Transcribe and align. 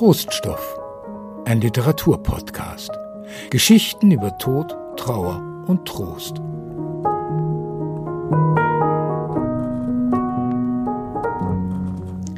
Troststoff, 0.00 0.80
ein 1.44 1.60
Literaturpodcast. 1.60 2.90
Geschichten 3.50 4.10
über 4.10 4.38
Tod, 4.38 4.74
Trauer 4.96 5.42
und 5.66 5.84
Trost. 5.84 6.40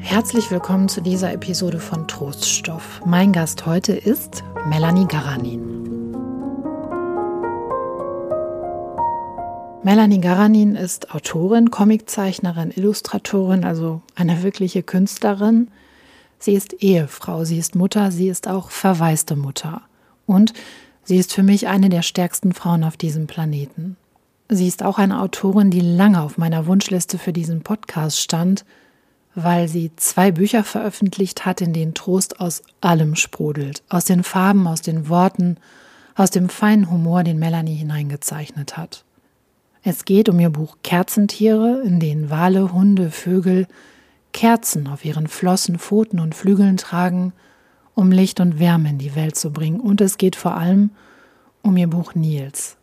Herzlich 0.00 0.50
willkommen 0.50 0.88
zu 0.88 1.02
dieser 1.02 1.32
Episode 1.32 1.78
von 1.78 2.08
Troststoff. 2.08 3.00
Mein 3.06 3.30
Gast 3.32 3.64
heute 3.64 3.92
ist 3.92 4.42
Melanie 4.68 5.06
Garanin. 5.06 6.10
Melanie 9.84 10.20
Garanin 10.20 10.74
ist 10.74 11.14
Autorin, 11.14 11.70
Comiczeichnerin, 11.70 12.72
Illustratorin, 12.74 13.64
also 13.64 14.02
eine 14.16 14.42
wirkliche 14.42 14.82
Künstlerin. 14.82 15.70
Sie 16.42 16.54
ist 16.54 16.82
Ehefrau, 16.82 17.44
sie 17.44 17.56
ist 17.56 17.76
Mutter, 17.76 18.10
sie 18.10 18.26
ist 18.26 18.48
auch 18.48 18.70
verwaiste 18.72 19.36
Mutter. 19.36 19.82
Und 20.26 20.52
sie 21.04 21.18
ist 21.18 21.32
für 21.32 21.44
mich 21.44 21.68
eine 21.68 21.88
der 21.88 22.02
stärksten 22.02 22.52
Frauen 22.52 22.82
auf 22.82 22.96
diesem 22.96 23.28
Planeten. 23.28 23.96
Sie 24.48 24.66
ist 24.66 24.82
auch 24.82 24.98
eine 24.98 25.20
Autorin, 25.20 25.70
die 25.70 25.80
lange 25.80 26.20
auf 26.20 26.38
meiner 26.38 26.66
Wunschliste 26.66 27.16
für 27.16 27.32
diesen 27.32 27.62
Podcast 27.62 28.18
stand, 28.18 28.64
weil 29.36 29.68
sie 29.68 29.92
zwei 29.94 30.32
Bücher 30.32 30.64
veröffentlicht 30.64 31.46
hat, 31.46 31.60
in 31.60 31.72
denen 31.72 31.94
Trost 31.94 32.40
aus 32.40 32.64
allem 32.80 33.14
sprudelt. 33.14 33.84
Aus 33.88 34.06
den 34.06 34.24
Farben, 34.24 34.66
aus 34.66 34.82
den 34.82 35.08
Worten, 35.08 35.58
aus 36.16 36.30
dem 36.32 36.48
feinen 36.48 36.90
Humor, 36.90 37.22
den 37.22 37.38
Melanie 37.38 37.76
hineingezeichnet 37.76 38.76
hat. 38.76 39.04
Es 39.84 40.04
geht 40.04 40.28
um 40.28 40.40
ihr 40.40 40.50
Buch 40.50 40.78
Kerzentiere, 40.82 41.82
in 41.84 42.00
denen 42.00 42.30
Wale, 42.30 42.72
Hunde, 42.72 43.12
Vögel 43.12 43.68
Kerzen 44.32 44.88
auf 44.88 45.04
ihren 45.04 45.28
Flossen, 45.28 45.78
Pfoten 45.78 46.20
und 46.20 46.34
Flügeln 46.34 46.76
tragen, 46.76 47.32
um 47.94 48.10
Licht 48.10 48.40
und 48.40 48.58
Wärme 48.58 48.90
in 48.90 48.98
die 48.98 49.14
Welt 49.14 49.36
zu 49.36 49.52
bringen. 49.52 49.80
Und 49.80 50.00
es 50.00 50.18
geht 50.18 50.36
vor 50.36 50.56
allem 50.56 50.90
um 51.62 51.76
ihr 51.76 51.88
Buch 51.88 52.14
Nils. 52.14 52.76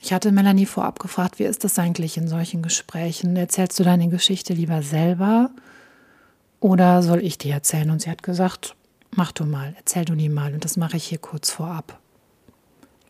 Ich 0.00 0.12
hatte 0.12 0.32
Melanie 0.32 0.66
vorab 0.66 0.98
gefragt, 0.98 1.38
wie 1.38 1.44
ist 1.44 1.62
das 1.62 1.78
eigentlich 1.78 2.16
in 2.16 2.26
solchen 2.26 2.62
Gesprächen? 2.62 3.36
Erzählst 3.36 3.78
du 3.78 3.84
deine 3.84 4.08
Geschichte 4.08 4.52
lieber 4.52 4.82
selber 4.82 5.50
oder 6.58 7.02
soll 7.02 7.22
ich 7.22 7.38
die 7.38 7.50
erzählen? 7.50 7.90
Und 7.90 8.02
sie 8.02 8.10
hat 8.10 8.24
gesagt, 8.24 8.74
mach 9.14 9.30
du 9.30 9.44
mal, 9.44 9.74
erzähl 9.76 10.04
du 10.04 10.16
die 10.16 10.28
mal. 10.28 10.54
Und 10.54 10.64
das 10.64 10.76
mache 10.76 10.96
ich 10.96 11.04
hier 11.04 11.18
kurz 11.18 11.50
vorab. 11.50 12.00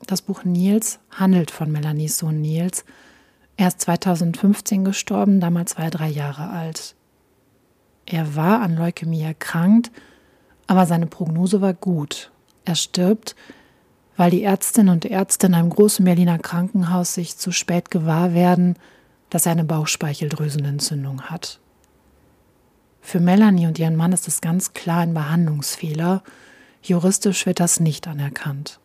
Das 0.06 0.20
Buch 0.20 0.44
Nils 0.44 0.98
handelt 1.10 1.50
von 1.50 1.72
Melanies 1.72 2.18
Sohn 2.18 2.42
Nils. 2.42 2.84
Er 3.56 3.68
ist 3.68 3.80
2015 3.80 4.84
gestorben, 4.84 5.40
damals 5.40 5.78
war 5.78 5.84
er 5.84 5.90
drei 5.90 6.08
Jahre 6.08 6.50
alt. 6.50 6.94
Er 8.06 8.34
war 8.34 8.60
an 8.60 8.76
Leukämie 8.76 9.22
erkrankt, 9.22 9.90
aber 10.66 10.86
seine 10.86 11.06
Prognose 11.06 11.60
war 11.60 11.74
gut. 11.74 12.30
Er 12.64 12.74
stirbt, 12.74 13.36
weil 14.16 14.30
die 14.30 14.42
Ärztinnen 14.42 14.92
und 14.92 15.04
Ärzte 15.04 15.46
in 15.46 15.54
einem 15.54 15.70
großen 15.70 16.04
Berliner 16.04 16.38
Krankenhaus 16.38 17.14
sich 17.14 17.36
zu 17.36 17.52
spät 17.52 17.90
gewahr 17.90 18.34
werden, 18.34 18.76
dass 19.30 19.46
er 19.46 19.52
eine 19.52 19.64
Bauchspeicheldrüsenentzündung 19.64 21.22
hat. 21.22 21.58
Für 23.00 23.18
Melanie 23.18 23.66
und 23.66 23.78
ihren 23.78 23.96
Mann 23.96 24.12
ist 24.12 24.28
es 24.28 24.40
ganz 24.40 24.74
klar 24.74 25.00
ein 25.00 25.14
Behandlungsfehler. 25.14 26.22
Juristisch 26.82 27.46
wird 27.46 27.58
das 27.58 27.80
nicht 27.80 28.06
anerkannt. 28.06 28.78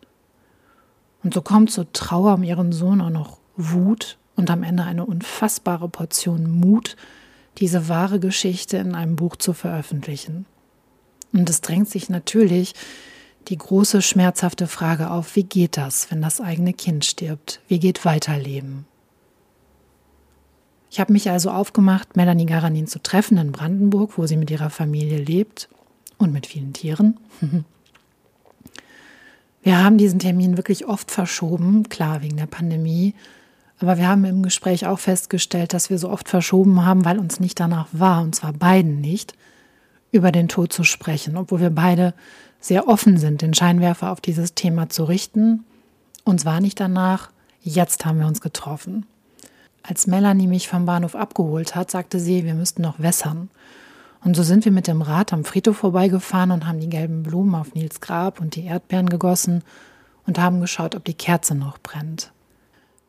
Und 1.22 1.34
so 1.34 1.42
kommt 1.42 1.70
zur 1.70 1.92
Trauer 1.92 2.34
um 2.34 2.42
ihren 2.42 2.72
Sohn 2.72 3.00
auch 3.00 3.10
noch 3.10 3.38
Wut 3.56 4.18
und 4.36 4.50
am 4.50 4.62
Ende 4.62 4.84
eine 4.84 5.04
unfassbare 5.04 5.88
Portion 5.88 6.48
Mut, 6.48 6.96
diese 7.58 7.88
wahre 7.88 8.20
Geschichte 8.20 8.76
in 8.76 8.94
einem 8.94 9.16
Buch 9.16 9.36
zu 9.36 9.52
veröffentlichen. 9.52 10.46
Und 11.32 11.50
es 11.50 11.60
drängt 11.60 11.88
sich 11.88 12.08
natürlich 12.08 12.74
die 13.48 13.58
große 13.58 14.02
schmerzhafte 14.02 14.66
Frage 14.66 15.10
auf, 15.10 15.36
wie 15.36 15.44
geht 15.44 15.76
das, 15.76 16.10
wenn 16.10 16.22
das 16.22 16.40
eigene 16.40 16.72
Kind 16.72 17.04
stirbt? 17.04 17.60
Wie 17.68 17.78
geht 17.78 18.04
Weiterleben? 18.04 18.86
Ich 20.90 21.00
habe 21.00 21.12
mich 21.12 21.30
also 21.30 21.50
aufgemacht, 21.50 22.16
Melanie 22.16 22.46
Garanin 22.46 22.86
zu 22.86 23.02
treffen 23.02 23.36
in 23.36 23.52
Brandenburg, 23.52 24.16
wo 24.16 24.26
sie 24.26 24.36
mit 24.36 24.50
ihrer 24.50 24.70
Familie 24.70 25.18
lebt 25.18 25.68
und 26.16 26.32
mit 26.32 26.46
vielen 26.46 26.72
Tieren. 26.72 27.18
Wir 29.62 29.84
haben 29.84 29.98
diesen 29.98 30.18
Termin 30.18 30.56
wirklich 30.56 30.86
oft 30.86 31.10
verschoben, 31.10 31.88
klar 31.88 32.22
wegen 32.22 32.36
der 32.36 32.46
Pandemie, 32.46 33.14
aber 33.80 33.96
wir 33.96 34.08
haben 34.08 34.24
im 34.24 34.42
Gespräch 34.42 34.86
auch 34.86 34.98
festgestellt, 34.98 35.72
dass 35.72 35.90
wir 35.90 35.98
so 35.98 36.10
oft 36.10 36.28
verschoben 36.28 36.84
haben, 36.84 37.04
weil 37.04 37.18
uns 37.18 37.38
nicht 37.38 37.60
danach 37.60 37.86
war, 37.92 38.22
und 38.22 38.34
zwar 38.34 38.52
beiden 38.52 39.00
nicht, 39.00 39.34
über 40.10 40.32
den 40.32 40.48
Tod 40.48 40.72
zu 40.72 40.84
sprechen, 40.84 41.36
obwohl 41.36 41.60
wir 41.60 41.70
beide 41.70 42.14
sehr 42.60 42.88
offen 42.88 43.18
sind, 43.18 43.42
den 43.42 43.54
Scheinwerfer 43.54 44.10
auf 44.10 44.20
dieses 44.20 44.54
Thema 44.54 44.88
zu 44.88 45.04
richten. 45.04 45.64
Uns 46.24 46.44
war 46.44 46.60
nicht 46.60 46.80
danach, 46.80 47.30
jetzt 47.62 48.04
haben 48.04 48.18
wir 48.18 48.26
uns 48.26 48.40
getroffen. 48.40 49.06
Als 49.82 50.06
Melanie 50.06 50.48
mich 50.48 50.68
vom 50.68 50.84
Bahnhof 50.84 51.14
abgeholt 51.14 51.74
hat, 51.74 51.90
sagte 51.90 52.18
sie, 52.18 52.44
wir 52.44 52.54
müssten 52.54 52.82
noch 52.82 52.98
wässern. 52.98 53.48
Und 54.24 54.34
so 54.34 54.42
sind 54.42 54.64
wir 54.64 54.72
mit 54.72 54.88
dem 54.88 55.02
Rad 55.02 55.32
am 55.32 55.44
Friedhof 55.44 55.76
vorbeigefahren 55.76 56.50
und 56.50 56.66
haben 56.66 56.80
die 56.80 56.90
gelben 56.90 57.22
Blumen 57.22 57.54
auf 57.54 57.74
Nils 57.74 58.00
Grab 58.00 58.40
und 58.40 58.56
die 58.56 58.64
Erdbeeren 58.64 59.08
gegossen 59.08 59.62
und 60.26 60.40
haben 60.40 60.60
geschaut, 60.60 60.96
ob 60.96 61.04
die 61.04 61.14
Kerze 61.14 61.54
noch 61.54 61.78
brennt. 61.78 62.32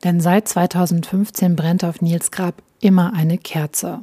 Denn 0.03 0.21
seit 0.21 0.47
2015 0.47 1.55
brennt 1.55 1.83
auf 1.83 2.01
Nils 2.01 2.31
Grab 2.31 2.55
immer 2.79 3.13
eine 3.13 3.37
Kerze. 3.37 3.99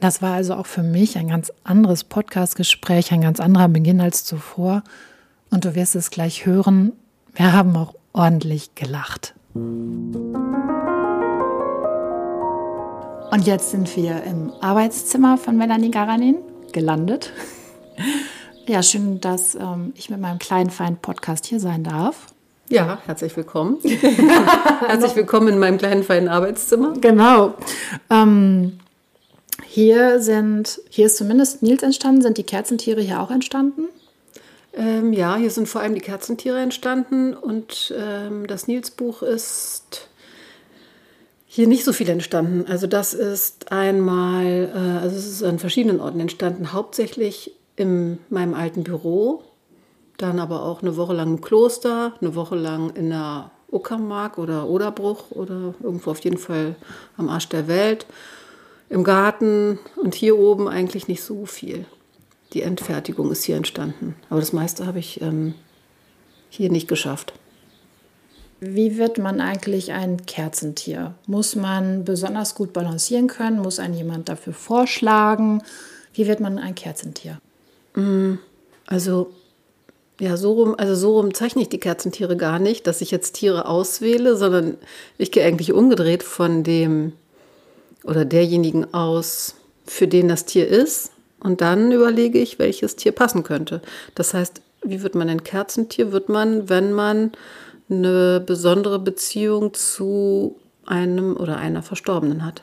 Das 0.00 0.22
war 0.22 0.34
also 0.34 0.54
auch 0.54 0.66
für 0.66 0.82
mich 0.82 1.18
ein 1.18 1.28
ganz 1.28 1.52
anderes 1.62 2.04
Podcastgespräch, 2.04 3.12
ein 3.12 3.20
ganz 3.20 3.38
anderer 3.38 3.68
Beginn 3.68 4.00
als 4.00 4.24
zuvor. 4.24 4.82
Und 5.50 5.66
du 5.66 5.74
wirst 5.74 5.94
es 5.94 6.10
gleich 6.10 6.46
hören, 6.46 6.92
wir 7.34 7.52
haben 7.52 7.76
auch 7.76 7.94
ordentlich 8.12 8.74
gelacht. 8.74 9.34
Und 9.54 10.32
jetzt 13.44 13.70
sind 13.70 13.94
wir 13.96 14.22
im 14.24 14.52
Arbeitszimmer 14.60 15.36
von 15.36 15.56
Melanie 15.56 15.90
Garanin 15.90 16.36
gelandet. 16.72 17.32
Ja, 18.66 18.82
schön, 18.84 19.20
dass 19.20 19.56
ähm, 19.56 19.92
ich 19.96 20.10
mit 20.10 20.20
meinem 20.20 20.38
kleinen 20.38 20.70
Feind 20.70 21.02
Podcast 21.02 21.44
hier 21.44 21.58
sein 21.58 21.82
darf. 21.82 22.29
Ja, 22.70 23.00
herzlich 23.04 23.36
willkommen. 23.36 23.78
herzlich 23.82 25.16
willkommen 25.16 25.48
in 25.48 25.58
meinem 25.58 25.76
kleinen 25.76 26.04
feinen 26.04 26.28
Arbeitszimmer. 26.28 26.92
Genau. 27.00 27.54
Ähm, 28.08 28.78
hier 29.66 30.20
sind, 30.20 30.80
hier 30.88 31.06
ist 31.06 31.16
zumindest 31.16 31.64
Nils 31.64 31.82
entstanden. 31.82 32.22
Sind 32.22 32.38
die 32.38 32.44
Kerzentiere 32.44 33.00
hier 33.00 33.20
auch 33.20 33.32
entstanden? 33.32 33.88
Ähm, 34.72 35.12
ja, 35.12 35.34
hier 35.34 35.50
sind 35.50 35.68
vor 35.68 35.80
allem 35.80 35.96
die 35.96 36.00
Kerzentiere 36.00 36.60
entstanden 36.60 37.34
und 37.34 37.92
ähm, 37.98 38.46
das 38.46 38.68
Nils-Buch 38.68 39.22
ist 39.22 40.08
hier 41.46 41.66
nicht 41.66 41.84
so 41.84 41.92
viel 41.92 42.08
entstanden. 42.08 42.66
Also 42.70 42.86
das 42.86 43.14
ist 43.14 43.72
einmal, 43.72 44.70
äh, 44.72 45.02
also 45.02 45.16
es 45.16 45.26
ist 45.26 45.42
an 45.42 45.58
verschiedenen 45.58 46.00
Orten 46.00 46.20
entstanden, 46.20 46.72
hauptsächlich 46.72 47.50
in 47.74 48.18
meinem 48.28 48.54
alten 48.54 48.84
Büro, 48.84 49.42
dann 50.22 50.38
aber 50.38 50.62
auch 50.62 50.82
eine 50.82 50.96
Woche 50.96 51.14
lang 51.14 51.28
im 51.28 51.40
Kloster, 51.40 52.14
eine 52.20 52.34
Woche 52.34 52.56
lang 52.56 52.90
in 52.90 53.10
der 53.10 53.50
Uckermark 53.70 54.38
oder 54.38 54.68
Oderbruch 54.68 55.30
oder 55.30 55.74
irgendwo 55.82 56.10
auf 56.10 56.20
jeden 56.20 56.38
Fall 56.38 56.76
am 57.16 57.28
Arsch 57.28 57.48
der 57.48 57.68
Welt, 57.68 58.06
im 58.88 59.04
Garten 59.04 59.78
und 59.96 60.14
hier 60.14 60.38
oben 60.38 60.68
eigentlich 60.68 61.08
nicht 61.08 61.22
so 61.22 61.46
viel. 61.46 61.86
Die 62.52 62.62
Endfertigung 62.62 63.30
ist 63.30 63.44
hier 63.44 63.56
entstanden, 63.56 64.16
aber 64.28 64.40
das 64.40 64.52
meiste 64.52 64.86
habe 64.86 64.98
ich 64.98 65.20
ähm, 65.22 65.54
hier 66.48 66.70
nicht 66.70 66.88
geschafft. 66.88 67.32
Wie 68.58 68.98
wird 68.98 69.16
man 69.16 69.40
eigentlich 69.40 69.92
ein 69.92 70.26
Kerzentier? 70.26 71.14
Muss 71.26 71.56
man 71.56 72.04
besonders 72.04 72.54
gut 72.54 72.74
balancieren 72.74 73.26
können? 73.26 73.60
Muss 73.60 73.78
ein 73.78 73.94
jemand 73.94 74.28
dafür 74.28 74.52
vorschlagen? 74.52 75.62
Wie 76.12 76.26
wird 76.26 76.40
man 76.40 76.58
ein 76.58 76.74
Kerzentier? 76.74 77.40
Mm, 77.94 78.34
also 78.84 79.32
ja, 80.20 80.36
so 80.36 80.52
rum, 80.52 80.74
also 80.76 80.94
so 80.94 81.16
rum 81.16 81.34
zeichne 81.34 81.62
ich 81.62 81.68
die 81.68 81.80
Kerzentiere 81.80 82.36
gar 82.36 82.58
nicht, 82.58 82.86
dass 82.86 83.00
ich 83.00 83.10
jetzt 83.10 83.32
Tiere 83.32 83.66
auswähle, 83.66 84.36
sondern 84.36 84.76
ich 85.18 85.32
gehe 85.32 85.44
eigentlich 85.44 85.72
umgedreht 85.72 86.22
von 86.22 86.62
dem 86.62 87.12
oder 88.04 88.24
derjenigen 88.24 88.92
aus, 88.92 89.54
für 89.86 90.06
den 90.06 90.28
das 90.28 90.44
Tier 90.44 90.68
ist. 90.68 91.10
Und 91.40 91.62
dann 91.62 91.90
überlege 91.90 92.38
ich, 92.38 92.58
welches 92.58 92.96
Tier 92.96 93.12
passen 93.12 93.42
könnte. 93.42 93.80
Das 94.14 94.34
heißt, 94.34 94.60
wie 94.82 95.02
wird 95.02 95.14
man 95.14 95.28
ein 95.28 95.42
Kerzentier? 95.42 96.12
Wird 96.12 96.28
man, 96.28 96.68
wenn 96.68 96.92
man 96.92 97.32
eine 97.88 98.40
besondere 98.40 98.98
Beziehung 98.98 99.74
zu 99.74 100.56
einem 100.86 101.36
oder 101.36 101.56
einer 101.56 101.82
Verstorbenen 101.82 102.44
hat. 102.44 102.62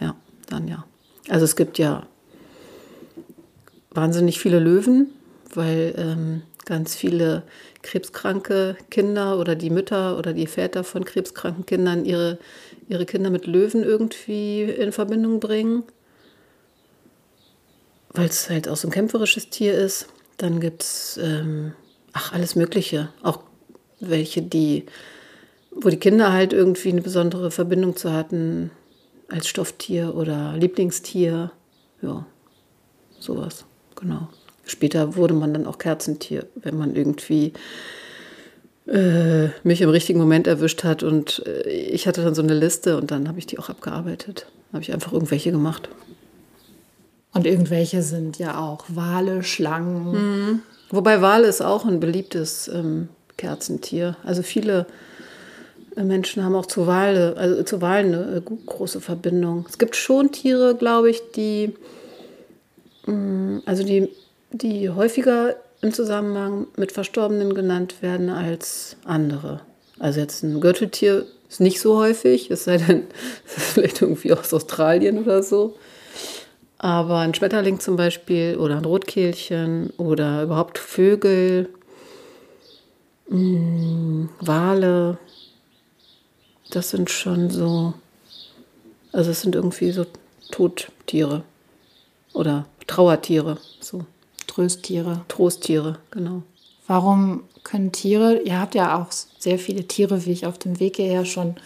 Ja, 0.00 0.16
dann 0.48 0.68
ja. 0.68 0.84
Also 1.28 1.44
es 1.44 1.56
gibt 1.56 1.78
ja 1.78 2.06
wahnsinnig 3.90 4.38
viele 4.40 4.58
Löwen, 4.58 5.10
weil 5.54 5.94
ähm, 5.96 6.42
ganz 6.64 6.94
viele 6.94 7.42
krebskranke 7.82 8.76
Kinder 8.90 9.38
oder 9.38 9.54
die 9.54 9.70
Mütter 9.70 10.18
oder 10.18 10.32
die 10.32 10.46
Väter 10.46 10.84
von 10.84 11.04
krebskranken 11.04 11.66
Kindern 11.66 12.04
ihre, 12.04 12.38
ihre 12.88 13.06
Kinder 13.06 13.30
mit 13.30 13.46
Löwen 13.46 13.82
irgendwie 13.82 14.62
in 14.62 14.92
Verbindung 14.92 15.40
bringen, 15.40 15.84
weil 18.10 18.26
es 18.26 18.48
halt 18.48 18.68
auch 18.68 18.76
so 18.76 18.88
ein 18.88 18.92
kämpferisches 18.92 19.50
Tier 19.50 19.74
ist. 19.74 20.08
Dann 20.38 20.60
gibt 20.60 20.82
es, 20.82 21.18
ähm, 21.22 21.74
ach, 22.12 22.32
alles 22.32 22.56
Mögliche. 22.56 23.10
Auch 23.22 23.40
welche, 24.00 24.42
die, 24.42 24.86
wo 25.70 25.88
die 25.88 25.98
Kinder 25.98 26.32
halt 26.32 26.52
irgendwie 26.52 26.90
eine 26.90 27.02
besondere 27.02 27.50
Verbindung 27.50 27.96
zu 27.96 28.12
hatten 28.12 28.70
als 29.28 29.48
Stofftier 29.48 30.14
oder 30.14 30.56
Lieblingstier. 30.56 31.50
Ja, 32.02 32.26
sowas, 33.18 33.64
genau. 33.94 34.28
Später 34.66 35.16
wurde 35.16 35.34
man 35.34 35.52
dann 35.52 35.66
auch 35.66 35.78
Kerzentier, 35.78 36.46
wenn 36.54 36.76
man 36.76 36.94
irgendwie 36.96 37.52
äh, 38.86 39.48
mich 39.62 39.80
im 39.80 39.90
richtigen 39.90 40.18
Moment 40.18 40.46
erwischt 40.46 40.84
hat. 40.84 41.02
Und 41.02 41.42
äh, 41.46 41.68
ich 41.68 42.06
hatte 42.06 42.22
dann 42.22 42.34
so 42.34 42.42
eine 42.42 42.54
Liste 42.54 42.96
und 42.96 43.10
dann 43.10 43.28
habe 43.28 43.38
ich 43.38 43.46
die 43.46 43.58
auch 43.58 43.68
abgearbeitet. 43.68 44.46
Habe 44.72 44.82
ich 44.82 44.92
einfach 44.92 45.12
irgendwelche 45.12 45.52
gemacht. 45.52 45.88
Und 47.32 47.46
irgendwelche 47.46 48.02
sind 48.02 48.38
ja 48.38 48.58
auch 48.60 48.84
Wale, 48.88 49.42
Schlangen. 49.42 50.12
Mhm. 50.12 50.62
Wobei 50.90 51.20
Wale 51.20 51.48
ist 51.48 51.62
auch 51.62 51.84
ein 51.84 51.98
beliebtes 52.00 52.68
ähm, 52.68 53.08
Kerzentier. 53.36 54.16
Also 54.22 54.42
viele 54.42 54.86
äh, 55.96 56.04
Menschen 56.04 56.44
haben 56.44 56.54
auch 56.54 56.66
zu 56.66 56.86
Wale, 56.86 57.36
also 57.36 57.62
zu 57.64 57.80
Walen 57.80 58.14
eine 58.14 58.36
äh, 58.36 58.40
große 58.40 59.00
Verbindung. 59.00 59.66
Es 59.68 59.78
gibt 59.78 59.96
schon 59.96 60.30
Tiere, 60.30 60.76
glaube 60.76 61.10
ich, 61.10 61.20
die, 61.34 61.74
mm, 63.06 63.58
also 63.66 63.82
die, 63.82 64.08
die 64.54 64.88
häufiger 64.88 65.56
im 65.80 65.92
Zusammenhang 65.92 66.68
mit 66.76 66.92
Verstorbenen 66.92 67.54
genannt 67.54 68.02
werden 68.02 68.30
als 68.30 68.96
andere. 69.04 69.60
Also 69.98 70.20
jetzt 70.20 70.44
ein 70.44 70.60
Gürteltier 70.60 71.26
ist 71.48 71.60
nicht 71.60 71.80
so 71.80 71.98
häufig, 71.98 72.50
es 72.52 72.64
sei 72.64 72.76
denn, 72.78 73.08
es 73.46 73.56
ist 73.56 73.72
vielleicht 73.72 74.00
irgendwie 74.00 74.32
aus 74.32 74.54
Australien 74.54 75.18
oder 75.18 75.42
so. 75.42 75.76
Aber 76.78 77.18
ein 77.18 77.34
Schmetterling 77.34 77.80
zum 77.80 77.96
Beispiel 77.96 78.56
oder 78.56 78.76
ein 78.76 78.84
Rotkehlchen 78.84 79.90
oder 79.96 80.44
überhaupt 80.44 80.78
Vögel, 80.78 81.68
mh, 83.28 83.38
mm, 83.38 84.28
Wale, 84.40 85.18
das 86.70 86.90
sind 86.90 87.10
schon 87.10 87.50
so, 87.50 87.94
also 89.12 89.32
es 89.32 89.40
sind 89.40 89.56
irgendwie 89.56 89.90
so 89.90 90.06
Todtiere 90.52 91.42
oder 92.32 92.66
Trauertiere, 92.86 93.58
so. 93.80 94.04
Trösttiere. 94.54 95.22
Trosttiere, 95.28 95.98
genau. 96.10 96.42
Warum 96.86 97.42
können 97.64 97.92
Tiere, 97.92 98.40
ihr 98.42 98.60
habt 98.60 98.74
ja 98.74 98.98
auch 98.98 99.08
sehr 99.10 99.58
viele 99.58 99.88
Tiere, 99.88 100.26
wie 100.26 100.32
ich 100.32 100.46
auf 100.46 100.58
dem 100.58 100.78
Weg 100.78 100.96
hierher 100.96 101.24
schon 101.24 101.56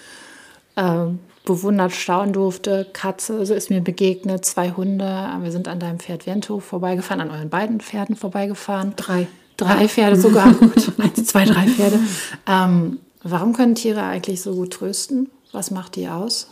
äh, 0.76 1.06
bewundert, 1.44 1.92
staunen 1.92 2.32
durfte. 2.32 2.86
Katze 2.92 3.36
also 3.36 3.54
ist 3.54 3.68
mir 3.68 3.80
begegnet, 3.80 4.44
zwei 4.44 4.70
Hunde. 4.70 5.28
Wir 5.40 5.50
sind 5.50 5.66
an 5.66 5.80
deinem 5.80 5.98
Pferd 5.98 6.26
Vento 6.26 6.60
vorbeigefahren, 6.60 7.20
an 7.20 7.30
euren 7.30 7.50
beiden 7.50 7.80
Pferden 7.80 8.16
vorbeigefahren. 8.16 8.94
Drei. 8.96 9.26
Drei 9.56 9.88
Pferde 9.88 10.16
sogar. 10.16 10.46
Eins, 10.98 11.26
zwei, 11.26 11.44
drei 11.44 11.66
Pferde. 11.66 11.98
Ähm, 12.46 13.00
warum 13.22 13.54
können 13.54 13.74
Tiere 13.74 14.02
eigentlich 14.02 14.40
so 14.40 14.54
gut 14.54 14.72
trösten? 14.72 15.30
Was 15.50 15.72
macht 15.72 15.96
die 15.96 16.08
aus? 16.08 16.48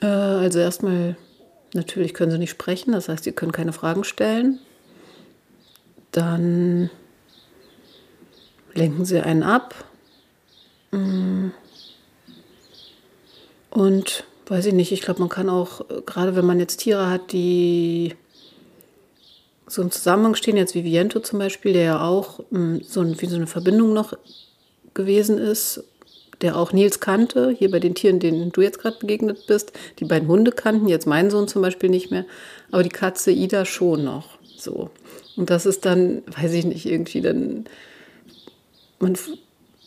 Äh, 0.00 0.06
also 0.06 0.60
erstmal 0.60 1.16
Natürlich 1.74 2.14
können 2.14 2.30
sie 2.30 2.38
nicht 2.38 2.50
sprechen, 2.50 2.92
das 2.92 3.08
heißt, 3.08 3.24
sie 3.24 3.32
können 3.32 3.50
keine 3.50 3.72
Fragen 3.72 4.04
stellen. 4.04 4.60
Dann 6.12 6.88
lenken 8.74 9.04
sie 9.04 9.20
einen 9.20 9.42
ab. 9.42 9.74
Mm. 10.92 11.48
Und 13.70 14.24
weiß 14.46 14.66
ich 14.66 14.72
nicht, 14.72 14.92
ich 14.92 15.02
glaube, 15.02 15.18
man 15.18 15.28
kann 15.28 15.48
auch, 15.48 15.84
gerade 16.06 16.36
wenn 16.36 16.46
man 16.46 16.60
jetzt 16.60 16.76
Tiere 16.76 17.10
hat, 17.10 17.32
die 17.32 18.14
so 19.66 19.82
im 19.82 19.90
Zusammenhang 19.90 20.36
stehen, 20.36 20.56
jetzt 20.56 20.76
wie 20.76 20.84
Viento 20.84 21.18
zum 21.18 21.40
Beispiel, 21.40 21.72
der 21.72 21.82
ja 21.82 22.06
auch 22.06 22.38
mm, 22.50 22.78
so 22.86 23.00
ein, 23.00 23.20
wie 23.20 23.26
so 23.26 23.34
eine 23.34 23.48
Verbindung 23.48 23.92
noch 23.92 24.16
gewesen 24.92 25.38
ist 25.38 25.82
der 26.40 26.56
auch 26.56 26.72
Nils 26.72 27.00
kannte, 27.00 27.50
hier 27.50 27.70
bei 27.70 27.80
den 27.80 27.94
Tieren, 27.94 28.20
denen 28.20 28.52
du 28.52 28.60
jetzt 28.60 28.78
gerade 28.78 28.98
begegnet 28.98 29.46
bist. 29.46 29.72
Die 29.98 30.04
beiden 30.04 30.28
Hunde 30.28 30.52
kannten, 30.52 30.88
jetzt 30.88 31.06
mein 31.06 31.30
Sohn 31.30 31.48
zum 31.48 31.62
Beispiel 31.62 31.90
nicht 31.90 32.10
mehr, 32.10 32.24
aber 32.70 32.82
die 32.82 32.88
Katze 32.88 33.30
Ida 33.30 33.64
schon 33.64 34.04
noch. 34.04 34.38
So. 34.56 34.90
Und 35.36 35.50
das 35.50 35.66
ist 35.66 35.84
dann, 35.84 36.22
weiß 36.26 36.52
ich 36.52 36.64
nicht, 36.64 36.86
irgendwie 36.86 37.20
dann, 37.20 37.64
man, 38.98 39.16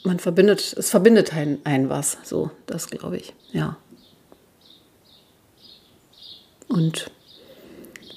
man 0.03 0.19
verbindet, 0.19 0.75
es 0.77 0.89
verbindet 0.89 1.33
ein, 1.33 1.59
ein 1.63 1.89
was, 1.89 2.17
so, 2.23 2.51
das 2.65 2.89
glaube 2.89 3.17
ich, 3.17 3.33
ja. 3.51 3.77
Und 6.67 7.09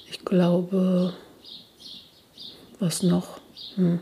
ich 0.09 0.25
glaube, 0.25 1.13
was 2.79 3.01
noch? 3.01 3.39
Hm 3.75 3.99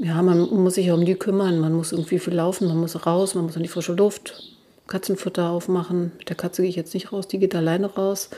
ja, 0.00 0.20
man 0.22 0.48
muss 0.50 0.74
sich 0.74 0.90
um 0.90 1.04
die 1.04 1.14
kümmern, 1.14 1.58
man 1.58 1.72
muss 1.72 1.92
irgendwie 1.92 2.18
viel 2.18 2.34
laufen, 2.34 2.68
man 2.68 2.78
muss 2.78 3.06
raus, 3.06 3.34
man 3.34 3.44
muss 3.44 3.56
in 3.56 3.62
die 3.62 3.68
frische 3.68 3.92
Luft, 3.92 4.56
Katzenfutter 4.86 5.50
aufmachen. 5.50 6.12
Mit 6.18 6.28
der 6.28 6.36
Katze 6.36 6.62
gehe 6.62 6.68
ich 6.68 6.76
jetzt 6.76 6.94
nicht 6.94 7.12
raus, 7.12 7.28
die 7.28 7.38
geht 7.38 7.54
alleine 7.54 7.86
raus. 7.86 8.30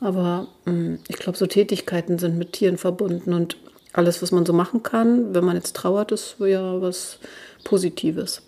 Aber 0.00 0.48
mh, 0.64 0.72
hm, 0.72 0.98
ich 1.08 1.16
glaube, 1.16 1.38
so 1.38 1.46
Tätigkeiten 1.46 2.18
sind 2.18 2.38
mit 2.38 2.52
Tieren 2.52 2.78
verbunden 2.78 3.32
und 3.32 3.56
alles, 3.92 4.22
was 4.22 4.32
man 4.32 4.46
so 4.46 4.52
machen 4.52 4.82
kann, 4.82 5.34
wenn 5.34 5.44
man 5.44 5.56
jetzt 5.56 5.74
trauert, 5.74 6.12
ist 6.12 6.36
ja 6.38 6.80
was 6.80 7.18
Positives. 7.64 8.42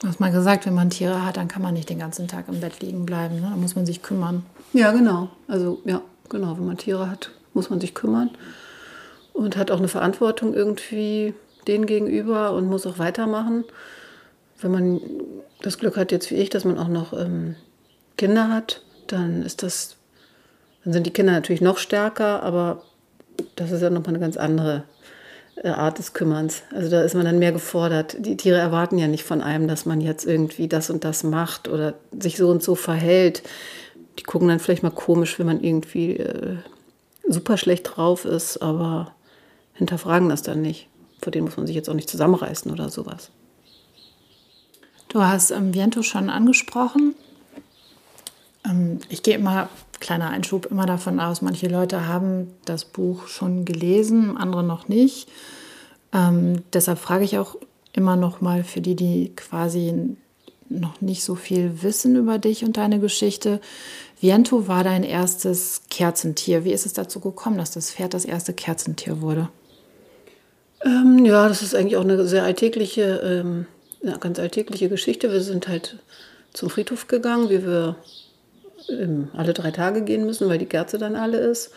Du 0.00 0.08
hast 0.08 0.18
mal 0.18 0.32
gesagt, 0.32 0.66
wenn 0.66 0.74
man 0.74 0.90
Tiere 0.90 1.24
hat, 1.24 1.36
dann 1.36 1.48
kann 1.48 1.62
man 1.62 1.74
nicht 1.74 1.90
den 1.90 1.98
ganzen 1.98 2.26
Tag 2.26 2.48
im 2.48 2.60
Bett 2.60 2.80
liegen 2.80 3.06
bleiben. 3.06 3.36
Ne? 3.36 3.48
Da 3.50 3.56
muss 3.56 3.76
man 3.76 3.86
sich 3.86 4.02
kümmern. 4.02 4.44
Ja, 4.72 4.92
genau. 4.92 5.28
Also 5.46 5.80
ja, 5.84 6.00
genau. 6.28 6.56
Wenn 6.56 6.66
man 6.66 6.78
Tiere 6.78 7.08
hat, 7.08 7.30
muss 7.52 7.70
man 7.70 7.80
sich 7.80 7.94
kümmern 7.94 8.30
und 9.34 9.56
hat 9.56 9.70
auch 9.70 9.78
eine 9.78 9.88
Verantwortung 9.88 10.54
irgendwie 10.54 11.34
denen 11.66 11.86
gegenüber 11.86 12.52
und 12.52 12.66
muss 12.66 12.86
auch 12.86 12.98
weitermachen. 12.98 13.64
Wenn 14.60 14.70
man 14.70 15.00
das 15.62 15.78
Glück 15.78 15.96
hat, 15.96 16.12
jetzt 16.12 16.30
wie 16.30 16.36
ich, 16.36 16.50
dass 16.50 16.64
man 16.64 16.78
auch 16.78 16.88
noch 16.88 17.12
ähm, 17.12 17.56
Kinder 18.16 18.50
hat, 18.50 18.82
dann 19.06 19.42
ist 19.42 19.62
das, 19.62 19.96
dann 20.84 20.92
sind 20.92 21.06
die 21.06 21.12
Kinder 21.12 21.32
natürlich 21.32 21.60
noch 21.60 21.78
stärker, 21.78 22.42
aber 22.42 22.82
das 23.56 23.70
ist 23.70 23.82
ja 23.82 23.90
nochmal 23.90 24.10
eine 24.10 24.20
ganz 24.20 24.36
andere 24.36 24.84
äh, 25.56 25.68
Art 25.68 25.98
des 25.98 26.12
Kümmerns. 26.12 26.62
Also 26.74 26.90
da 26.90 27.02
ist 27.02 27.14
man 27.14 27.24
dann 27.24 27.38
mehr 27.38 27.52
gefordert. 27.52 28.16
Die 28.18 28.36
Tiere 28.36 28.58
erwarten 28.58 28.98
ja 28.98 29.08
nicht 29.08 29.24
von 29.24 29.40
einem, 29.40 29.68
dass 29.68 29.86
man 29.86 30.00
jetzt 30.00 30.26
irgendwie 30.26 30.68
das 30.68 30.90
und 30.90 31.04
das 31.04 31.22
macht 31.22 31.68
oder 31.68 31.94
sich 32.18 32.36
so 32.36 32.48
und 32.48 32.62
so 32.62 32.74
verhält. 32.74 33.42
Die 34.18 34.24
gucken 34.24 34.48
dann 34.48 34.60
vielleicht 34.60 34.82
mal 34.82 34.90
komisch, 34.90 35.38
wenn 35.38 35.46
man 35.46 35.62
irgendwie 35.62 36.16
äh, 36.16 36.56
super 37.26 37.56
schlecht 37.56 37.96
drauf 37.96 38.24
ist, 38.24 38.58
aber 38.58 39.14
hinterfragen 39.72 40.28
das 40.28 40.42
dann 40.42 40.60
nicht 40.60 40.89
vor 41.22 41.30
denen 41.30 41.46
muss 41.46 41.56
man 41.56 41.66
sich 41.66 41.76
jetzt 41.76 41.88
auch 41.88 41.94
nicht 41.94 42.10
zusammenreißen 42.10 42.70
oder 42.70 42.88
sowas. 42.88 43.30
Du 45.08 45.22
hast 45.22 45.50
ähm, 45.50 45.74
Viento 45.74 46.02
schon 46.02 46.30
angesprochen. 46.30 47.14
Ähm, 48.64 49.00
ich 49.08 49.22
gehe 49.22 49.34
immer, 49.34 49.68
kleiner 49.98 50.30
Einschub, 50.30 50.66
immer 50.66 50.86
davon 50.86 51.20
aus, 51.20 51.42
manche 51.42 51.68
Leute 51.68 52.06
haben 52.06 52.48
das 52.64 52.84
Buch 52.84 53.26
schon 53.26 53.64
gelesen, 53.64 54.36
andere 54.36 54.62
noch 54.62 54.88
nicht. 54.88 55.28
Ähm, 56.12 56.62
deshalb 56.72 56.98
frage 56.98 57.24
ich 57.24 57.38
auch 57.38 57.56
immer 57.92 58.16
noch 58.16 58.40
mal 58.40 58.64
für 58.64 58.80
die, 58.80 58.94
die 58.94 59.32
quasi 59.34 60.16
noch 60.68 61.00
nicht 61.00 61.24
so 61.24 61.34
viel 61.34 61.82
wissen 61.82 62.14
über 62.14 62.38
dich 62.38 62.64
und 62.64 62.76
deine 62.76 63.00
Geschichte. 63.00 63.60
Viento 64.20 64.68
war 64.68 64.84
dein 64.84 65.02
erstes 65.02 65.82
Kerzentier. 65.90 66.64
Wie 66.64 66.72
ist 66.72 66.86
es 66.86 66.92
dazu 66.92 67.18
gekommen, 67.20 67.58
dass 67.58 67.72
das 67.72 67.90
Pferd 67.90 68.14
das 68.14 68.24
erste 68.24 68.52
Kerzentier 68.52 69.20
wurde? 69.20 69.48
Ähm, 70.84 71.24
ja, 71.24 71.48
das 71.48 71.62
ist 71.62 71.74
eigentlich 71.74 71.96
auch 71.96 72.04
eine 72.04 72.24
sehr 72.26 72.44
alltägliche, 72.44 73.20
ähm, 73.22 73.66
eine 74.02 74.18
ganz 74.18 74.38
alltägliche 74.38 74.88
Geschichte. 74.88 75.30
Wir 75.30 75.42
sind 75.42 75.68
halt 75.68 75.96
zum 76.52 76.70
Friedhof 76.70 77.06
gegangen, 77.06 77.50
wie 77.50 77.64
wir 77.64 77.96
ähm, 78.88 79.28
alle 79.36 79.52
drei 79.52 79.70
Tage 79.70 80.02
gehen 80.02 80.24
müssen, 80.24 80.48
weil 80.48 80.58
die 80.58 80.66
Kerze 80.66 80.98
dann 80.98 81.16
alle 81.16 81.38
ist. 81.38 81.70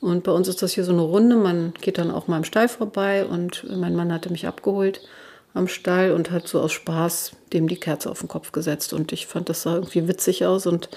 Und 0.00 0.24
bei 0.24 0.32
uns 0.32 0.48
ist 0.48 0.62
das 0.62 0.72
hier 0.72 0.84
so 0.84 0.92
eine 0.92 1.02
Runde. 1.02 1.36
Man 1.36 1.74
geht 1.80 1.98
dann 1.98 2.10
auch 2.10 2.28
mal 2.28 2.38
im 2.38 2.44
Stall 2.44 2.68
vorbei 2.68 3.26
und 3.26 3.64
mein 3.68 3.94
Mann 3.94 4.12
hatte 4.12 4.30
mich 4.30 4.46
abgeholt 4.46 5.00
am 5.54 5.68
Stall 5.68 6.12
und 6.12 6.30
hat 6.30 6.46
so 6.46 6.60
aus 6.60 6.72
Spaß 6.72 7.32
dem 7.52 7.66
die 7.66 7.80
Kerze 7.80 8.10
auf 8.10 8.20
den 8.20 8.28
Kopf 8.28 8.52
gesetzt. 8.52 8.92
Und 8.92 9.12
ich 9.12 9.26
fand 9.26 9.48
das 9.48 9.62
sah 9.62 9.74
irgendwie 9.74 10.06
witzig 10.06 10.44
aus 10.44 10.66
und 10.66 10.90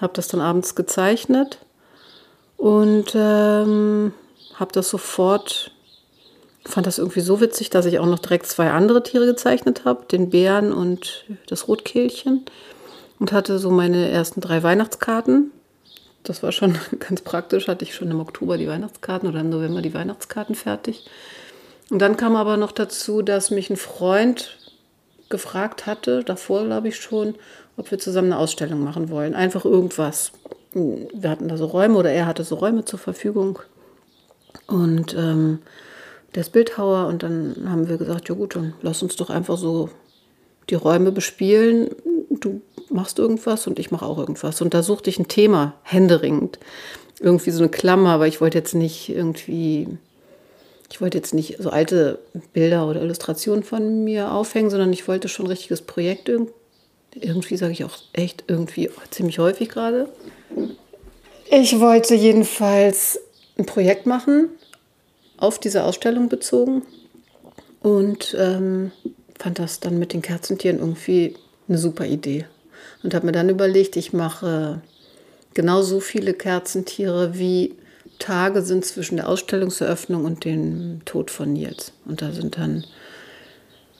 habe 0.00 0.12
das 0.14 0.28
dann 0.28 0.40
abends 0.40 0.74
gezeichnet 0.74 1.58
und 2.56 3.14
ähm, 3.14 4.12
habe 4.54 4.72
das 4.72 4.88
sofort 4.88 5.72
fand 6.64 6.86
das 6.86 6.98
irgendwie 6.98 7.20
so 7.20 7.40
witzig, 7.40 7.70
dass 7.70 7.86
ich 7.86 7.98
auch 7.98 8.06
noch 8.06 8.18
direkt 8.18 8.46
zwei 8.46 8.70
andere 8.70 9.02
Tiere 9.02 9.26
gezeichnet 9.26 9.84
habe, 9.84 10.06
den 10.06 10.30
Bären 10.30 10.72
und 10.72 11.24
das 11.46 11.68
Rotkehlchen. 11.68 12.44
Und 13.20 13.32
hatte 13.32 13.58
so 13.58 13.70
meine 13.70 14.10
ersten 14.10 14.40
drei 14.40 14.62
Weihnachtskarten. 14.62 15.52
Das 16.24 16.42
war 16.42 16.52
schon 16.52 16.76
ganz 16.98 17.20
praktisch, 17.22 17.68
hatte 17.68 17.84
ich 17.84 17.94
schon 17.94 18.10
im 18.10 18.20
Oktober 18.20 18.58
die 18.58 18.68
Weihnachtskarten 18.68 19.28
oder 19.28 19.40
im 19.40 19.50
November 19.50 19.82
die 19.82 19.94
Weihnachtskarten 19.94 20.54
fertig. 20.54 21.06
Und 21.90 22.00
dann 22.00 22.16
kam 22.16 22.34
aber 22.34 22.56
noch 22.56 22.72
dazu, 22.72 23.22
dass 23.22 23.50
mich 23.50 23.70
ein 23.70 23.76
Freund 23.76 24.58
gefragt 25.28 25.86
hatte, 25.86 26.24
davor 26.24 26.64
glaube 26.64 26.88
ich 26.88 26.96
schon, 26.96 27.34
ob 27.76 27.90
wir 27.90 27.98
zusammen 27.98 28.32
eine 28.32 28.40
Ausstellung 28.40 28.82
machen 28.82 29.10
wollen. 29.10 29.34
Einfach 29.34 29.64
irgendwas. 29.64 30.32
Wir 30.72 31.30
hatten 31.30 31.48
da 31.48 31.56
so 31.56 31.66
Räume 31.66 31.96
oder 31.96 32.10
er 32.10 32.26
hatte 32.26 32.44
so 32.44 32.56
Räume 32.56 32.84
zur 32.84 32.98
Verfügung 32.98 33.60
Und 34.66 35.14
ähm, 35.14 35.60
der 36.34 36.40
ist 36.40 36.52
Bildhauer 36.52 37.06
und 37.06 37.22
dann 37.22 37.66
haben 37.68 37.88
wir 37.88 37.96
gesagt, 37.96 38.28
ja 38.28 38.34
gut, 38.34 38.56
dann 38.56 38.74
lass 38.82 39.02
uns 39.02 39.16
doch 39.16 39.30
einfach 39.30 39.56
so 39.56 39.88
die 40.68 40.74
Räume 40.74 41.12
bespielen. 41.12 41.90
Du 42.30 42.60
machst 42.90 43.18
irgendwas 43.18 43.66
und 43.66 43.78
ich 43.78 43.90
mache 43.90 44.06
auch 44.06 44.18
irgendwas. 44.18 44.60
Und 44.60 44.74
da 44.74 44.82
suchte 44.82 45.10
ich 45.10 45.18
ein 45.18 45.28
Thema, 45.28 45.74
händeringend. 45.82 46.58
Irgendwie 47.20 47.50
so 47.50 47.60
eine 47.60 47.70
Klammer, 47.70 48.10
aber 48.10 48.26
ich 48.26 48.40
wollte 48.40 48.58
jetzt 48.58 48.74
nicht 48.74 49.08
irgendwie, 49.08 49.86
ich 50.90 51.00
wollte 51.00 51.18
jetzt 51.18 51.34
nicht 51.34 51.58
so 51.60 51.70
alte 51.70 52.18
Bilder 52.52 52.88
oder 52.88 53.02
Illustrationen 53.02 53.62
von 53.62 54.02
mir 54.02 54.32
aufhängen, 54.32 54.70
sondern 54.70 54.92
ich 54.92 55.06
wollte 55.06 55.28
schon 55.28 55.46
ein 55.46 55.50
richtiges 55.50 55.82
Projekt 55.82 56.28
irgendwie. 56.28 56.52
Irgendwie 57.20 57.56
sage 57.56 57.72
ich 57.72 57.84
auch 57.84 57.96
echt 58.12 58.42
irgendwie 58.48 58.90
ziemlich 59.10 59.38
häufig 59.38 59.68
gerade. 59.68 60.08
Ich 61.48 61.78
wollte 61.78 62.16
jedenfalls 62.16 63.20
ein 63.56 63.66
Projekt 63.66 64.06
machen, 64.06 64.48
auf 65.44 65.58
diese 65.58 65.84
Ausstellung 65.84 66.28
bezogen 66.28 66.82
und 67.80 68.34
ähm, 68.38 68.92
fand 69.38 69.58
das 69.58 69.78
dann 69.78 69.98
mit 69.98 70.14
den 70.14 70.22
Kerzentieren 70.22 70.78
irgendwie 70.78 71.36
eine 71.68 71.78
super 71.78 72.06
Idee. 72.06 72.46
Und 73.02 73.14
habe 73.14 73.26
mir 73.26 73.32
dann 73.32 73.50
überlegt, 73.50 73.96
ich 73.96 74.14
mache 74.14 74.80
genauso 75.52 76.00
viele 76.00 76.32
Kerzentiere 76.32 77.38
wie 77.38 77.74
Tage 78.18 78.62
sind 78.62 78.86
zwischen 78.86 79.16
der 79.16 79.28
Ausstellungseröffnung 79.28 80.24
und 80.24 80.44
dem 80.46 81.02
Tod 81.04 81.30
von 81.30 81.52
Nils. 81.52 81.92
Und 82.06 82.22
da 82.22 82.32
sind 82.32 82.56
dann, 82.56 82.84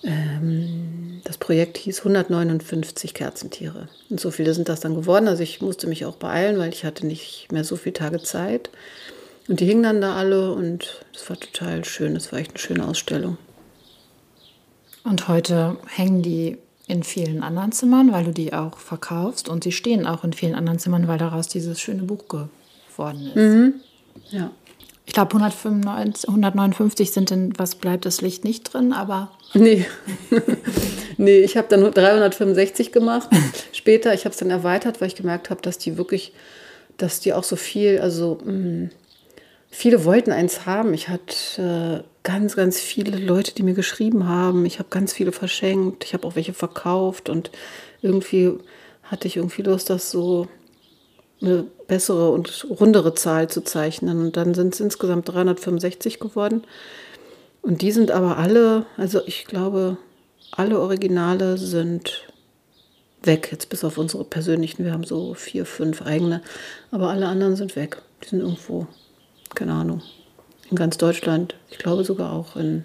ähm, 0.03 1.21
das 1.25 1.37
Projekt 1.37 1.77
hieß 1.77 1.99
159 1.99 3.13
Kerzentiere. 3.13 3.89
Und 4.09 4.19
so 4.19 4.31
viele 4.31 4.55
sind 4.55 4.71
das 4.71 4.81
dann 4.81 4.95
geworden. 4.95 5.29
Also 5.29 5.43
ich 5.43 5.61
musste 5.61 5.87
mich 5.89 6.07
auch 6.07 6.17
beeilen, 6.17 6.59
weil 6.59 6.71
ich 6.71 6.85
hatte 6.85 7.07
nicht 7.07 7.49
mehr 7.53 7.65
so 7.65 7.77
viele 7.77 7.95
Tage 7.95 8.23
Zeit. 8.23 8.71
Und 9.49 9.61
die 9.61 9.67
hingen 9.67 9.83
dann 9.83 10.01
da 10.01 10.17
alle 10.17 10.53
und 10.53 11.05
es 11.15 11.29
war 11.29 11.39
total 11.39 11.85
schön. 11.85 12.17
Es 12.17 12.33
war 12.33 12.39
echt 12.39 12.53
eine 12.53 12.59
schöne 12.59 12.87
Ausstellung. 12.87 13.37
Und 15.05 15.29
heute 15.29 15.77
hängen 15.87 16.23
die 16.23 16.57
in 16.87 17.03
vielen 17.03 17.43
anderen 17.43 17.73
Zimmern, 17.73 18.13
weil 18.13 18.25
du 18.25 18.33
die 18.33 18.55
auch 18.55 18.79
verkaufst. 18.79 19.49
Und 19.49 19.65
sie 19.65 19.73
stehen 19.73 20.07
auch 20.07 20.25
in 20.25 20.33
vielen 20.33 20.55
anderen 20.55 20.79
Zimmern, 20.79 21.09
weil 21.09 21.19
daraus 21.19 21.49
dieses 21.49 21.81
schöne 21.81 22.05
Buch 22.05 22.25
geworden 22.29 23.27
ist. 23.27 23.37
Mhm. 23.37 23.75
Ja. 24.31 24.51
Ich 25.07 25.13
glaube, 25.13 25.37
159 25.37 27.11
sind 27.11 27.31
in 27.31 27.53
Was 27.59 27.75
bleibt 27.75 28.07
das 28.07 28.23
Licht 28.23 28.45
nicht 28.45 28.73
drin, 28.73 28.95
aber. 28.95 29.31
Nee. 29.53 29.85
nee, 31.19 31.41
ich 31.41 31.59
habe 31.59 31.69
dann 31.69 31.81
nur 31.81 31.91
365 31.91 32.91
gemacht. 32.91 33.29
Später, 33.73 34.15
ich 34.15 34.25
habe 34.25 34.33
es 34.33 34.39
dann 34.39 34.51
erweitert, 34.51 35.03
weil 35.03 35.09
ich 35.09 35.15
gemerkt 35.15 35.51
habe, 35.51 35.61
dass 35.61 35.77
die 35.77 35.99
wirklich, 35.99 36.33
dass 36.97 37.21
die 37.21 37.35
auch 37.35 37.45
so 37.45 37.57
viel, 37.57 37.99
also. 38.01 38.39
Mh, 38.43 38.53
mm, 38.53 38.91
viele 39.75 40.05
wollten 40.05 40.31
eins 40.31 40.67
haben. 40.67 40.95
Ich 40.95 41.09
hatte 41.09 42.05
äh, 42.05 42.09
ganz, 42.23 42.57
ganz 42.57 42.79
viele 42.81 43.19
Leute, 43.19 43.55
die 43.55 43.65
mir 43.65 43.75
geschrieben 43.75 44.29
haben. 44.29 44.65
Ich 44.65 44.79
habe 44.79 44.89
ganz 44.89 45.13
viele 45.13 45.33
verschenkt. 45.33 46.05
Ich 46.05 46.15
habe 46.15 46.27
auch 46.27 46.37
welche 46.37 46.55
verkauft 46.55 47.29
und 47.29 47.51
irgendwie 48.01 48.53
hatte 49.03 49.27
ich 49.27 49.37
irgendwie 49.37 49.63
Lust, 49.63 49.91
das 49.91 50.11
so 50.11 50.47
eine 51.43 51.67
bessere 51.89 52.31
und 52.31 52.67
rundere 52.71 53.15
Zahl 53.15 53.51
zu 53.51 53.63
zeichnen. 53.63 54.21
Und 54.21 54.37
dann 54.37 54.55
sind 54.55 54.75
es 54.75 54.81
insgesamt 54.81 55.29
365 55.29 56.21
geworden. 56.21 56.63
Und 57.61 57.83
die 57.83 57.93
sind 57.93 58.11
aber 58.11 58.39
alle, 58.39 58.87
also 58.97 59.23
ich 59.27 59.45
glaube, 59.45 59.99
alle 60.53 60.81
Originale 60.81 61.59
sind 61.59 62.29
weg, 63.23 63.49
jetzt 63.51 63.69
bis 63.71 63.85
auf 63.85 63.99
unsere 63.99 64.25
persönlichen. 64.25 64.85
Wir 64.85 64.93
haben 64.93 65.05
so 65.05 65.35
vier, 65.35 65.67
fünf 65.67 66.03
eigene, 66.03 66.43
aber 66.91 67.11
alle 67.11 67.27
anderen 67.27 67.57
sind 67.57 67.75
weg. 67.75 68.01
Die 68.23 68.29
sind 68.29 68.41
irgendwo 68.41 68.87
keine 69.55 69.73
Ahnung, 69.73 70.03
in 70.71 70.77
ganz 70.77 70.99
Deutschland. 70.99 71.55
Ich 71.71 71.79
glaube 71.79 72.05
sogar 72.05 72.33
auch 72.33 72.57
in 72.57 72.85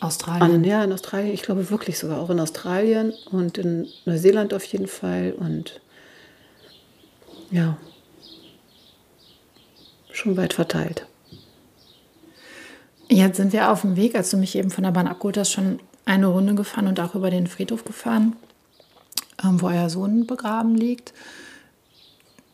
Australien. 0.00 0.56
An, 0.56 0.64
ja, 0.64 0.84
in 0.84 0.92
Australien. 0.92 1.32
Ich 1.32 1.42
glaube 1.42 1.70
wirklich 1.70 1.98
sogar 1.98 2.20
auch 2.20 2.30
in 2.30 2.40
Australien 2.40 3.12
und 3.30 3.58
in 3.58 3.88
Neuseeland 4.04 4.54
auf 4.54 4.64
jeden 4.64 4.86
Fall. 4.86 5.34
Und 5.38 5.80
ja, 7.50 7.76
schon 10.12 10.36
weit 10.36 10.54
verteilt. 10.54 11.06
Jetzt 13.08 13.36
sind 13.36 13.52
wir 13.52 13.70
auf 13.70 13.82
dem 13.82 13.96
Weg, 13.96 14.14
als 14.14 14.30
du 14.30 14.36
mich 14.36 14.56
eben 14.56 14.70
von 14.70 14.84
der 14.84 14.90
Bahn 14.90 15.06
abgeholt 15.06 15.36
hast, 15.36 15.52
schon 15.52 15.80
eine 16.04 16.26
Runde 16.26 16.54
gefahren 16.54 16.86
und 16.86 17.00
auch 17.00 17.14
über 17.14 17.30
den 17.30 17.46
Friedhof 17.46 17.84
gefahren, 17.84 18.36
ähm, 19.42 19.60
wo 19.60 19.68
euer 19.68 19.90
Sohn 19.90 20.26
begraben 20.26 20.74
liegt. 20.74 21.12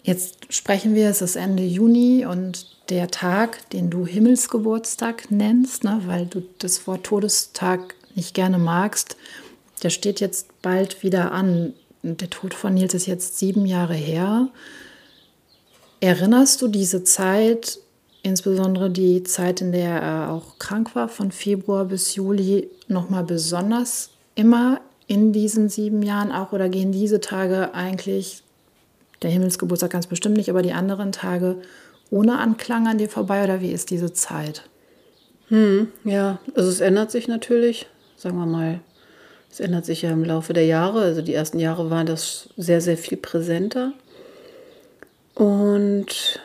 Jetzt 0.03 0.53
sprechen 0.53 0.95
wir, 0.95 1.11
es 1.11 1.21
ist 1.21 1.37
Ende 1.37 1.63
Juni 1.63 2.25
und 2.25 2.67
der 2.89 3.09
Tag, 3.09 3.69
den 3.71 3.91
du 3.91 4.07
Himmelsgeburtstag 4.07 5.31
nennst, 5.31 5.85
ne, 5.85 6.03
weil 6.07 6.27
du 6.27 6.43
das 6.59 6.87
Wort 6.87 7.05
Todestag 7.05 7.95
nicht 8.15 8.35
gerne 8.35 8.59
magst, 8.59 9.17
der 9.83 9.91
steht 9.91 10.21
jetzt 10.21 10.49
bald 10.63 11.03
wieder 11.03 11.33
an. 11.33 11.75
Der 12.03 12.31
Tod 12.31 12.55
von 12.55 12.75
Nils 12.75 12.95
ist 12.95 13.07
jetzt 13.07 13.39
sieben 13.39 13.67
Jahre 13.67 13.95
her. 13.95 14.49
Erinnerst 16.01 16.63
du 16.63 16.69
diese 16.69 17.05
Zeit, 17.05 17.79
insbesondere 18.23 18.91
die 18.91 19.23
Zeit, 19.23 19.61
in 19.61 19.73
der 19.73 20.01
er 20.01 20.33
auch 20.33 20.59
krank 20.59 20.95
war, 20.95 21.09
von 21.09 21.31
Februar 21.31 21.85
bis 21.85 22.15
Juli, 22.15 22.69
nochmal 22.89 23.25
besonders 23.25 24.11
immer 24.35 24.81
in 25.07 25.33
diesen 25.33 25.69
sieben 25.69 26.03
Jahren 26.03 26.33
auch? 26.33 26.53
Oder 26.53 26.71
gehen 26.71 26.91
diese 26.91 27.21
Tage 27.21 27.75
eigentlich 27.75 28.43
der 29.23 29.31
Himmelsgeburtstag 29.31 29.91
ganz 29.91 30.07
bestimmt 30.07 30.37
nicht, 30.37 30.51
aber 30.51 30.63
die 30.63 30.73
anderen 30.73 31.13
Tage 31.13 31.57
ohne 32.11 32.39
Anklang 32.39 32.89
an 32.89 32.99
dir 32.99 33.09
vorbei 33.09 33.45
oder 33.45 33.61
wie 33.61 33.73
ist 33.73 33.91
diese 33.91 34.13
Zeit? 34.13 34.65
Hm, 35.49 35.89
ja, 36.05 36.39
also 36.55 36.69
es 36.69 36.81
ändert 36.81 37.11
sich 37.11 37.29
natürlich, 37.29 37.87
sagen 38.17 38.39
wir 38.39 38.47
mal, 38.47 38.81
es 39.51 39.61
ändert 39.61 39.85
sich 39.85 40.03
ja 40.03 40.11
im 40.11 40.25
Laufe 40.25 40.53
der 40.53 40.65
Jahre. 40.65 41.01
Also 41.01 41.23
die 41.23 41.35
ersten 41.35 41.59
Jahre 41.59 41.91
waren 41.91 42.07
das 42.07 42.51
sehr, 42.57 42.81
sehr 42.81 42.97
viel 42.97 43.19
präsenter. 43.19 43.93
Und 45.35 46.41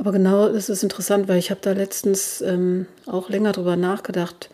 aber 0.00 0.12
genau, 0.12 0.46
es 0.46 0.70
ist 0.70 0.82
interessant, 0.82 1.28
weil 1.28 1.38
ich 1.38 1.50
habe 1.50 1.60
da 1.62 1.72
letztens 1.72 2.40
ähm, 2.40 2.86
auch 3.04 3.28
länger 3.28 3.52
drüber 3.52 3.76
nachgedacht, 3.76 4.48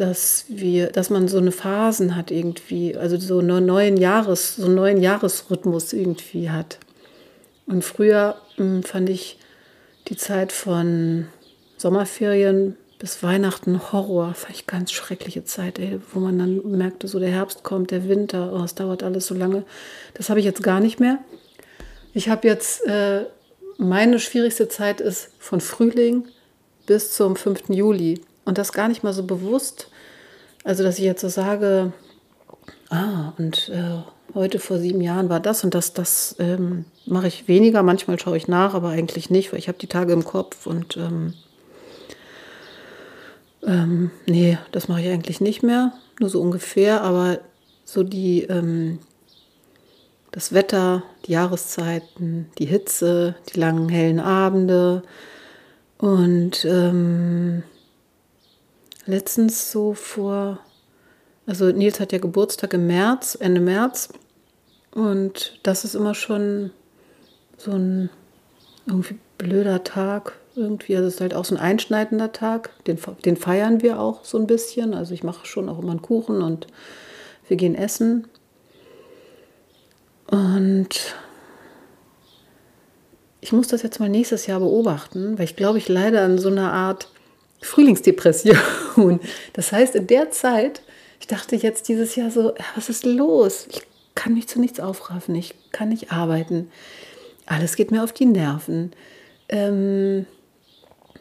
dass 0.00 0.46
wir, 0.48 0.86
dass 0.86 1.10
man 1.10 1.28
so 1.28 1.36
eine 1.36 1.52
Phasen 1.52 2.16
hat 2.16 2.30
irgendwie, 2.30 2.96
also 2.96 3.18
so 3.18 3.40
einen 3.40 3.66
neuen 3.66 3.98
Jahres, 3.98 4.56
so 4.56 4.64
einen 4.64 4.76
neuen 4.76 5.02
Jahresrhythmus 5.02 5.92
irgendwie 5.92 6.48
hat. 6.48 6.78
Und 7.66 7.84
früher 7.84 8.36
mh, 8.56 8.64
hm, 8.64 8.82
fand 8.82 9.10
ich 9.10 9.38
die 10.08 10.16
Zeit 10.16 10.52
von 10.52 11.26
Sommerferien 11.76 12.76
bis 12.98 13.22
Weihnachten 13.22 13.92
Horror, 13.92 14.32
fand 14.32 14.54
ich 14.54 14.66
ganz 14.66 14.90
schreckliche 14.90 15.44
Zeit, 15.44 15.78
ey, 15.78 16.00
wo 16.14 16.20
man 16.20 16.38
dann 16.38 16.70
merkte, 16.70 17.06
so 17.06 17.18
der 17.18 17.30
Herbst 17.30 17.62
kommt, 17.62 17.90
der 17.90 18.08
Winter, 18.08 18.54
oh, 18.54 18.64
es 18.64 18.74
dauert 18.74 19.02
alles 19.02 19.26
so 19.26 19.34
lange. 19.34 19.64
Das 20.14 20.30
habe 20.30 20.40
ich 20.40 20.46
jetzt 20.46 20.62
gar 20.62 20.80
nicht 20.80 20.98
mehr. 20.98 21.18
Ich 22.14 22.30
habe 22.30 22.48
jetzt, 22.48 22.86
äh, 22.86 23.26
meine 23.76 24.18
schwierigste 24.18 24.68
Zeit 24.68 25.02
ist 25.02 25.30
von 25.38 25.60
Frühling 25.60 26.24
bis 26.86 27.12
zum 27.12 27.36
5. 27.36 27.68
Juli. 27.68 28.22
Und 28.46 28.56
das 28.56 28.72
gar 28.72 28.88
nicht 28.88 29.02
mal 29.02 29.12
so 29.12 29.24
bewusst. 29.24 29.89
Also, 30.64 30.82
dass 30.82 30.98
ich 30.98 31.04
jetzt 31.04 31.22
so 31.22 31.28
sage, 31.28 31.92
ah, 32.90 33.32
und 33.38 33.70
äh, 33.70 34.02
heute 34.34 34.58
vor 34.58 34.78
sieben 34.78 35.00
Jahren 35.00 35.28
war 35.28 35.40
das 35.40 35.64
und 35.64 35.74
das, 35.74 35.92
das 35.92 36.36
ähm, 36.38 36.84
mache 37.06 37.28
ich 37.28 37.48
weniger. 37.48 37.82
Manchmal 37.82 38.18
schaue 38.18 38.36
ich 38.36 38.48
nach, 38.48 38.74
aber 38.74 38.90
eigentlich 38.90 39.30
nicht, 39.30 39.52
weil 39.52 39.58
ich 39.58 39.68
habe 39.68 39.78
die 39.78 39.86
Tage 39.86 40.12
im 40.12 40.24
Kopf 40.24 40.66
und 40.66 40.96
ähm, 40.96 41.34
ähm, 43.66 44.10
nee, 44.26 44.58
das 44.72 44.88
mache 44.88 45.02
ich 45.02 45.08
eigentlich 45.08 45.40
nicht 45.40 45.62
mehr, 45.62 45.92
nur 46.18 46.30
so 46.30 46.40
ungefähr, 46.40 47.02
aber 47.02 47.38
so 47.84 48.02
die, 48.02 48.42
ähm, 48.44 48.98
das 50.32 50.52
Wetter, 50.52 51.02
die 51.26 51.32
Jahreszeiten, 51.32 52.46
die 52.58 52.66
Hitze, 52.66 53.34
die 53.52 53.60
langen 53.60 53.88
hellen 53.88 54.20
Abende 54.20 55.02
und 55.98 56.64
ähm, 56.64 57.62
letztens 59.10 59.70
so 59.70 59.94
vor, 59.94 60.58
also 61.46 61.66
Nils 61.66 62.00
hat 62.00 62.12
ja 62.12 62.18
Geburtstag 62.18 62.74
im 62.74 62.86
März, 62.86 63.36
Ende 63.40 63.60
März. 63.60 64.10
Und 64.92 65.58
das 65.62 65.84
ist 65.84 65.94
immer 65.94 66.14
schon 66.14 66.70
so 67.56 67.72
ein 67.72 68.10
irgendwie 68.86 69.18
blöder 69.38 69.84
Tag 69.84 70.38
irgendwie. 70.56 70.96
Also 70.96 71.08
es 71.08 71.14
ist 71.14 71.20
halt 71.20 71.34
auch 71.34 71.44
so 71.44 71.54
ein 71.54 71.60
einschneidender 71.60 72.32
Tag. 72.32 72.70
Den, 72.84 72.98
den 73.24 73.36
feiern 73.36 73.82
wir 73.82 74.00
auch 74.00 74.24
so 74.24 74.38
ein 74.38 74.46
bisschen. 74.46 74.94
Also 74.94 75.14
ich 75.14 75.22
mache 75.22 75.46
schon 75.46 75.68
auch 75.68 75.78
immer 75.78 75.92
einen 75.92 76.02
Kuchen 76.02 76.42
und 76.42 76.66
wir 77.48 77.56
gehen 77.56 77.74
essen. 77.74 78.26
Und 80.26 81.14
ich 83.40 83.52
muss 83.52 83.68
das 83.68 83.82
jetzt 83.82 84.00
mal 84.00 84.08
nächstes 84.08 84.46
Jahr 84.46 84.60
beobachten, 84.60 85.38
weil 85.38 85.44
ich 85.44 85.56
glaube, 85.56 85.78
ich 85.78 85.88
leide 85.88 86.20
an 86.20 86.38
so 86.38 86.48
einer 86.48 86.72
Art 86.72 87.08
Frühlingsdepression. 87.60 89.20
Das 89.52 89.72
heißt, 89.72 89.94
in 89.94 90.06
der 90.06 90.30
Zeit, 90.30 90.82
ich 91.20 91.26
dachte 91.26 91.56
jetzt 91.56 91.88
dieses 91.88 92.16
Jahr 92.16 92.30
so, 92.30 92.54
was 92.74 92.88
ist 92.88 93.04
los? 93.04 93.66
Ich 93.70 93.82
kann 94.14 94.34
mich 94.34 94.48
zu 94.48 94.60
nichts 94.60 94.80
aufraffen, 94.80 95.34
ich 95.34 95.54
kann 95.72 95.88
nicht 95.88 96.12
arbeiten. 96.12 96.70
Alles 97.46 97.76
geht 97.76 97.90
mir 97.90 98.02
auf 98.02 98.12
die 98.12 98.26
Nerven. 98.26 98.92
ähm, 99.48 100.26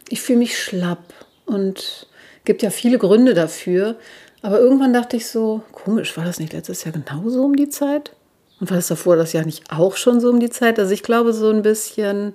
ich 0.09 0.21
fühle 0.21 0.39
mich 0.39 0.57
schlapp 0.57 1.13
und 1.45 2.07
gibt 2.45 2.61
ja 2.63 2.69
viele 2.69 2.97
Gründe 2.97 3.33
dafür. 3.33 3.95
Aber 4.41 4.59
irgendwann 4.59 4.93
dachte 4.93 5.17
ich 5.17 5.27
so, 5.27 5.61
komisch, 5.71 6.15
war 6.17 6.25
das 6.25 6.39
nicht 6.39 6.53
letztes 6.53 6.83
Jahr 6.83 6.93
genauso 6.93 7.43
um 7.43 7.55
die 7.55 7.69
Zeit? 7.69 8.15
Und 8.59 8.69
war 8.69 8.77
das 8.77 8.87
davor 8.87 9.15
das 9.15 9.33
Jahr 9.33 9.45
nicht 9.45 9.71
auch 9.71 9.95
schon 9.95 10.19
so 10.19 10.29
um 10.29 10.39
die 10.39 10.49
Zeit? 10.49 10.79
Also 10.79 10.93
ich 10.93 11.03
glaube 11.03 11.33
so 11.33 11.49
ein 11.49 11.61
bisschen, 11.61 12.33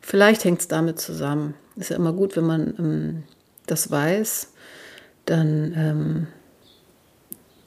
vielleicht 0.00 0.44
hängt 0.44 0.60
es 0.60 0.68
damit 0.68 1.00
zusammen. 1.00 1.54
Ist 1.76 1.90
ja 1.90 1.96
immer 1.96 2.12
gut, 2.12 2.36
wenn 2.36 2.46
man 2.46 2.74
ähm, 2.78 3.22
das 3.66 3.90
weiß, 3.90 4.52
dann 5.26 5.74
ähm, 5.76 6.26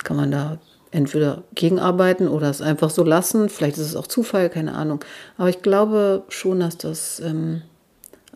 kann 0.03 0.15
man 0.15 0.31
da 0.31 0.59
entweder 0.91 1.43
gegenarbeiten 1.53 2.27
oder 2.27 2.49
es 2.49 2.61
einfach 2.61 2.89
so 2.89 3.03
lassen. 3.03 3.49
Vielleicht 3.49 3.77
ist 3.77 3.85
es 3.85 3.95
auch 3.95 4.07
Zufall, 4.07 4.49
keine 4.49 4.73
Ahnung. 4.73 5.03
Aber 5.37 5.49
ich 5.49 5.61
glaube 5.61 6.23
schon, 6.29 6.59
dass 6.61 6.77
das 6.77 7.19
ähm, 7.19 7.61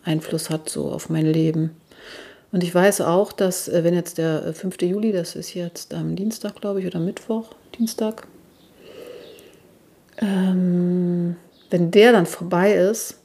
Einfluss 0.04 0.50
hat 0.50 0.68
so 0.68 0.90
auf 0.90 1.08
mein 1.08 1.26
Leben. 1.26 1.70
Und 2.50 2.62
ich 2.62 2.74
weiß 2.74 3.00
auch, 3.00 3.32
dass 3.32 3.68
äh, 3.68 3.82
wenn 3.84 3.94
jetzt 3.94 4.18
der 4.18 4.52
5. 4.52 4.76
Äh, 4.82 4.86
Juli, 4.86 5.12
das 5.12 5.34
ist 5.34 5.54
jetzt 5.54 5.94
am 5.94 6.16
Dienstag, 6.16 6.60
glaube 6.60 6.80
ich, 6.80 6.86
oder 6.86 7.00
Mittwoch, 7.00 7.54
Dienstag, 7.78 8.26
ähm, 10.18 11.36
wenn 11.70 11.90
der 11.90 12.12
dann 12.12 12.26
vorbei 12.26 12.74
ist, 12.74 13.18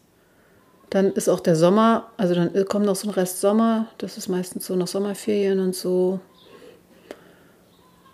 dann 0.90 1.12
ist 1.14 1.28
auch 1.28 1.40
der 1.40 1.56
Sommer, 1.56 2.12
also 2.18 2.34
dann 2.34 2.66
kommt 2.66 2.86
noch 2.86 2.96
so 2.96 3.08
ein 3.08 3.14
Rest 3.14 3.42
Sommer, 3.42 3.88
das 3.98 4.18
ist 4.18 4.30
meistens 4.30 4.66
so 4.66 4.76
nach 4.76 4.88
Sommerferien 4.88 5.60
und 5.60 5.76
so. 5.76 6.20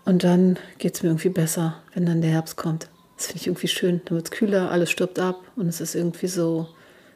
Und 0.04 0.24
dann 0.24 0.58
geht 0.78 0.96
es 0.96 1.02
mir 1.02 1.10
irgendwie 1.10 1.28
besser, 1.30 1.76
wenn 1.94 2.04
dann 2.04 2.20
der 2.20 2.30
Herbst 2.30 2.56
kommt. 2.56 2.88
Das 3.16 3.26
finde 3.26 3.40
ich 3.40 3.46
irgendwie 3.46 3.68
schön. 3.68 4.02
Dann 4.04 4.16
wird 4.16 4.26
es 4.26 4.30
kühler, 4.32 4.70
alles 4.70 4.90
stirbt 4.90 5.18
ab 5.18 5.40
und 5.56 5.68
es 5.68 5.80
ist 5.80 5.94
irgendwie 5.94 6.26
so, 6.26 6.68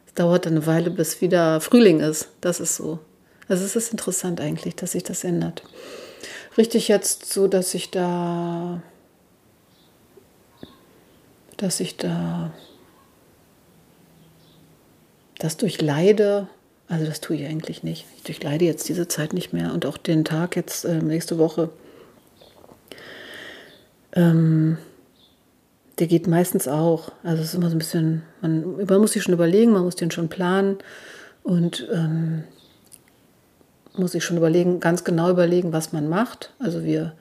es 0.06 0.14
dauert 0.14 0.46
dann 0.46 0.54
eine 0.54 0.66
Weile, 0.66 0.90
bis 0.90 1.20
wieder 1.20 1.60
Frühling 1.60 2.00
ist. 2.00 2.28
Das 2.40 2.60
ist 2.60 2.76
so. 2.76 3.00
Also 3.48 3.64
es 3.64 3.76
ist 3.76 3.90
interessant 3.90 4.40
eigentlich, 4.40 4.76
dass 4.76 4.92
sich 4.92 5.02
das 5.02 5.24
ändert. 5.24 5.62
Richtig 6.56 6.88
jetzt 6.88 7.32
so, 7.32 7.48
dass 7.48 7.74
ich 7.74 7.90
da, 7.90 8.80
dass 11.56 11.80
ich 11.80 11.96
da 11.96 12.52
das 15.38 15.56
durchleide. 15.56 16.48
Also 16.88 17.04
das 17.04 17.20
tue 17.20 17.36
ich 17.36 17.46
eigentlich 17.46 17.82
nicht. 17.82 18.06
Ich 18.16 18.22
durchleide 18.22 18.64
jetzt 18.64 18.88
diese 18.88 19.08
Zeit 19.08 19.32
nicht 19.32 19.52
mehr 19.52 19.72
und 19.72 19.86
auch 19.86 19.98
den 19.98 20.24
Tag 20.24 20.56
jetzt 20.56 20.84
äh, 20.84 21.02
nächste 21.02 21.38
Woche 21.38 21.70
ähm, 24.12 24.78
der 25.98 26.06
geht 26.06 26.26
meistens 26.26 26.68
auch. 26.68 27.12
Also 27.22 27.42
es 27.42 27.50
ist 27.50 27.54
immer 27.54 27.70
so 27.70 27.76
ein 27.76 27.78
bisschen, 27.78 28.22
man, 28.40 28.84
man 28.86 29.00
muss 29.00 29.12
sich 29.12 29.22
schon 29.22 29.34
überlegen, 29.34 29.72
man 29.72 29.84
muss 29.84 29.96
den 29.96 30.10
schon 30.10 30.28
planen 30.28 30.78
und 31.42 31.88
ähm, 31.92 32.44
muss 33.96 34.12
sich 34.12 34.24
schon 34.24 34.36
überlegen, 34.36 34.80
ganz 34.80 35.02
genau 35.02 35.30
überlegen, 35.30 35.72
was 35.72 35.92
man 35.92 36.08
macht. 36.08 36.52
Also 36.58 36.84
wir 36.84 37.14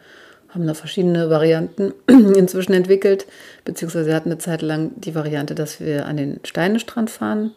haben 0.50 0.68
da 0.68 0.74
verschiedene 0.74 1.30
Varianten 1.30 1.94
inzwischen 2.08 2.74
entwickelt, 2.74 3.26
beziehungsweise 3.66 4.08
wir 4.08 4.16
hatten 4.16 4.30
eine 4.30 4.38
Zeit 4.38 4.62
lang 4.62 4.92
die 4.96 5.16
Variante, 5.16 5.56
dass 5.56 5.80
wir 5.80 6.06
an 6.06 6.18
den 6.18 6.40
Steinestrand 6.44 7.10
fahren. 7.10 7.52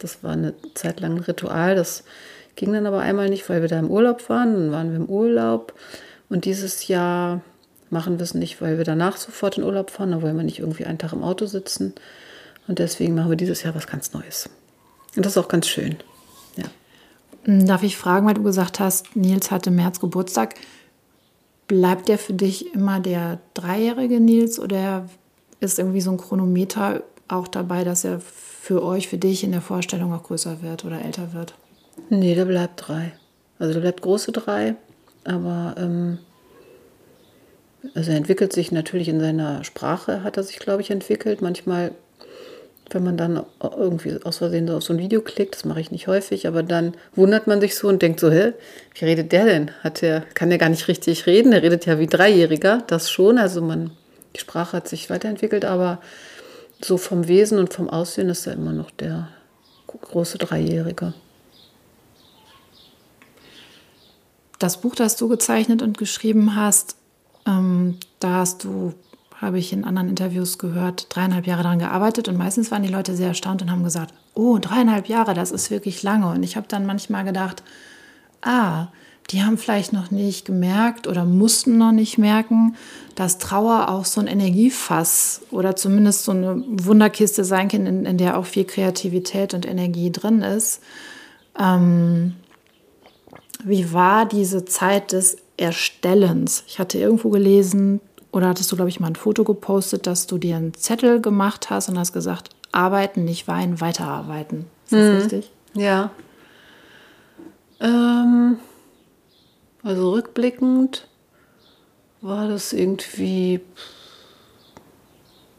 Das 0.00 0.24
war 0.24 0.32
eine 0.32 0.54
Zeit 0.74 1.00
lang 1.00 1.16
ein 1.16 1.20
Ritual, 1.20 1.76
das 1.76 2.04
ging 2.56 2.72
dann 2.72 2.86
aber 2.86 3.00
einmal 3.00 3.28
nicht, 3.28 3.48
weil 3.48 3.62
wir 3.62 3.68
da 3.68 3.78
im 3.78 3.90
Urlaub 3.90 4.28
waren. 4.28 4.52
Dann 4.54 4.72
waren 4.72 4.90
wir 4.90 4.96
im 4.96 5.06
Urlaub 5.06 5.72
und 6.28 6.44
dieses 6.44 6.88
Jahr 6.88 7.40
machen 7.90 8.18
wir 8.18 8.24
es 8.24 8.34
nicht, 8.34 8.60
weil 8.60 8.78
wir 8.78 8.84
danach 8.84 9.16
sofort 9.16 9.58
in 9.58 9.64
Urlaub 9.64 9.90
fahren. 9.90 10.12
Da 10.12 10.22
wollen 10.22 10.36
wir 10.36 10.44
nicht 10.44 10.60
irgendwie 10.60 10.84
einen 10.84 10.98
Tag 10.98 11.12
im 11.12 11.22
Auto 11.22 11.46
sitzen. 11.46 11.94
Und 12.68 12.78
deswegen 12.78 13.14
machen 13.14 13.30
wir 13.30 13.36
dieses 13.36 13.62
Jahr 13.62 13.74
was 13.74 13.86
ganz 13.86 14.12
Neues. 14.12 14.48
Und 15.16 15.26
das 15.26 15.32
ist 15.32 15.38
auch 15.38 15.48
ganz 15.48 15.66
schön. 15.66 15.96
Ja. 16.56 16.64
Hm, 17.44 17.66
darf 17.66 17.82
ich 17.82 17.96
fragen, 17.96 18.26
weil 18.26 18.34
du 18.34 18.42
gesagt 18.42 18.78
hast, 18.78 19.16
Nils 19.16 19.50
hatte 19.50 19.70
im 19.70 19.76
März 19.76 20.00
Geburtstag. 20.00 20.54
Bleibt 21.66 22.08
der 22.08 22.18
für 22.18 22.32
dich 22.32 22.74
immer 22.74 23.00
der 23.00 23.40
dreijährige 23.54 24.20
Nils 24.20 24.58
oder 24.58 25.08
ist 25.60 25.78
irgendwie 25.78 26.00
so 26.00 26.10
ein 26.10 26.16
Chronometer 26.16 27.02
auch 27.28 27.48
dabei, 27.48 27.84
dass 27.84 28.04
er 28.04 28.20
für 28.70 28.84
euch, 28.84 29.08
für 29.08 29.18
dich 29.18 29.42
in 29.42 29.50
der 29.50 29.62
Vorstellung 29.62 30.12
auch 30.12 30.22
größer 30.22 30.62
wird 30.62 30.84
oder 30.84 31.04
älter 31.04 31.32
wird? 31.32 31.54
Nee, 32.08 32.36
der 32.36 32.44
bleibt 32.44 32.86
drei. 32.86 33.10
Also 33.58 33.74
der 33.74 33.80
bleibt 33.80 34.00
große 34.00 34.30
drei, 34.30 34.76
aber 35.24 35.74
ähm, 35.76 36.18
also 37.96 38.12
er 38.12 38.16
entwickelt 38.16 38.52
sich 38.52 38.70
natürlich 38.70 39.08
in 39.08 39.18
seiner 39.18 39.64
Sprache, 39.64 40.22
hat 40.22 40.36
er 40.36 40.44
sich, 40.44 40.60
glaube 40.60 40.82
ich, 40.82 40.92
entwickelt. 40.92 41.42
Manchmal, 41.42 41.90
wenn 42.90 43.02
man 43.02 43.16
dann 43.16 43.44
irgendwie 43.60 44.22
aus 44.22 44.36
Versehen 44.36 44.68
so 44.68 44.76
auf 44.76 44.84
so 44.84 44.92
ein 44.92 45.00
Video 45.00 45.20
klickt, 45.20 45.56
das 45.56 45.64
mache 45.64 45.80
ich 45.80 45.90
nicht 45.90 46.06
häufig, 46.06 46.46
aber 46.46 46.62
dann 46.62 46.94
wundert 47.16 47.48
man 47.48 47.60
sich 47.60 47.74
so 47.74 47.88
und 47.88 48.02
denkt 48.02 48.20
so, 48.20 48.30
hä, 48.30 48.52
wie 48.94 49.04
redet 49.04 49.32
der 49.32 49.46
denn? 49.46 49.72
Hat 49.82 50.00
der, 50.00 50.20
kann 50.34 50.48
der 50.48 50.58
gar 50.58 50.68
nicht 50.68 50.86
richtig 50.86 51.26
reden? 51.26 51.50
Der 51.50 51.64
redet 51.64 51.86
ja 51.86 51.98
wie 51.98 52.06
Dreijähriger, 52.06 52.84
das 52.86 53.10
schon. 53.10 53.36
Also 53.36 53.62
man, 53.62 53.90
die 54.36 54.40
Sprache 54.40 54.76
hat 54.76 54.86
sich 54.86 55.10
weiterentwickelt, 55.10 55.64
aber 55.64 55.98
so 56.80 56.96
vom 56.96 57.28
Wesen 57.28 57.58
und 57.58 57.72
vom 57.72 57.88
Aussehen 57.88 58.28
ist 58.28 58.46
er 58.46 58.54
immer 58.54 58.72
noch 58.72 58.90
der 58.90 59.28
große 59.86 60.38
Dreijährige. 60.38 61.14
Das 64.58 64.80
Buch, 64.80 64.94
das 64.94 65.16
du 65.16 65.28
gezeichnet 65.28 65.82
und 65.82 65.98
geschrieben 65.98 66.54
hast, 66.54 66.96
ähm, 67.46 67.96
da 68.18 68.36
hast 68.36 68.64
du, 68.64 68.94
habe 69.36 69.58
ich 69.58 69.72
in 69.72 69.84
anderen 69.84 70.08
Interviews 70.08 70.58
gehört, 70.58 71.06
dreieinhalb 71.08 71.46
Jahre 71.46 71.62
daran 71.62 71.78
gearbeitet 71.78 72.28
und 72.28 72.36
meistens 72.36 72.70
waren 72.70 72.82
die 72.82 72.90
Leute 72.90 73.16
sehr 73.16 73.28
erstaunt 73.28 73.62
und 73.62 73.70
haben 73.70 73.84
gesagt, 73.84 74.12
oh, 74.34 74.58
dreieinhalb 74.58 75.08
Jahre, 75.08 75.32
das 75.34 75.50
ist 75.50 75.70
wirklich 75.70 76.02
lange. 76.02 76.28
Und 76.28 76.42
ich 76.42 76.56
habe 76.56 76.68
dann 76.68 76.84
manchmal 76.84 77.24
gedacht, 77.24 77.62
ah, 78.42 78.88
die 79.28 79.42
haben 79.42 79.58
vielleicht 79.58 79.92
noch 79.92 80.10
nicht 80.10 80.44
gemerkt 80.44 81.06
oder 81.06 81.24
mussten 81.24 81.78
noch 81.78 81.92
nicht 81.92 82.18
merken, 82.18 82.74
dass 83.14 83.38
Trauer 83.38 83.88
auch 83.88 84.04
so 84.04 84.20
ein 84.20 84.26
Energiefass 84.26 85.42
oder 85.50 85.76
zumindest 85.76 86.24
so 86.24 86.32
eine 86.32 86.64
Wunderkiste 86.66 87.44
sein 87.44 87.68
kann, 87.68 87.86
in, 87.86 88.06
in 88.06 88.18
der 88.18 88.38
auch 88.38 88.46
viel 88.46 88.64
Kreativität 88.64 89.54
und 89.54 89.66
Energie 89.66 90.10
drin 90.10 90.42
ist. 90.42 90.80
Ähm, 91.58 92.34
wie 93.62 93.92
war 93.92 94.26
diese 94.26 94.64
Zeit 94.64 95.12
des 95.12 95.36
Erstellens. 95.60 96.64
Ich 96.66 96.78
hatte 96.78 96.98
irgendwo 96.98 97.28
gelesen, 97.28 98.00
oder 98.32 98.48
hattest 98.48 98.72
du, 98.72 98.76
glaube 98.76 98.88
ich, 98.88 98.98
mal 98.98 99.08
ein 99.08 99.14
Foto 99.14 99.44
gepostet, 99.44 100.06
dass 100.06 100.26
du 100.26 100.38
dir 100.38 100.56
einen 100.56 100.72
Zettel 100.72 101.20
gemacht 101.20 101.68
hast 101.68 101.90
und 101.90 101.98
hast 101.98 102.14
gesagt, 102.14 102.48
arbeiten, 102.72 103.24
nicht 103.24 103.46
weinen, 103.46 103.78
weiterarbeiten. 103.80 104.64
Ist 104.84 104.92
das 104.94 105.00
mhm. 105.00 105.16
richtig? 105.16 105.50
Ja. 105.74 106.10
Ähm, 107.80 108.56
also 109.82 110.12
rückblickend 110.12 111.06
war 112.20 112.48
das 112.48 112.72
irgendwie, 112.72 113.60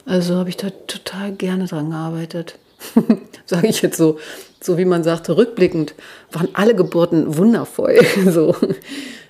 also 0.06 0.36
habe 0.36 0.50
ich 0.50 0.58
da 0.58 0.70
total 0.70 1.32
gerne 1.34 1.66
dran 1.66 1.90
gearbeitet. 1.90 2.60
Sage 3.46 3.68
ich 3.68 3.82
jetzt 3.82 3.98
so, 3.98 4.20
so 4.60 4.78
wie 4.78 4.86
man 4.86 5.04
sagte, 5.04 5.38
rückblickend 5.38 5.96
waren 6.32 6.50
alle 6.54 6.76
Geburten 6.76 7.38
wundervoll. 7.38 8.00
so. 8.28 8.56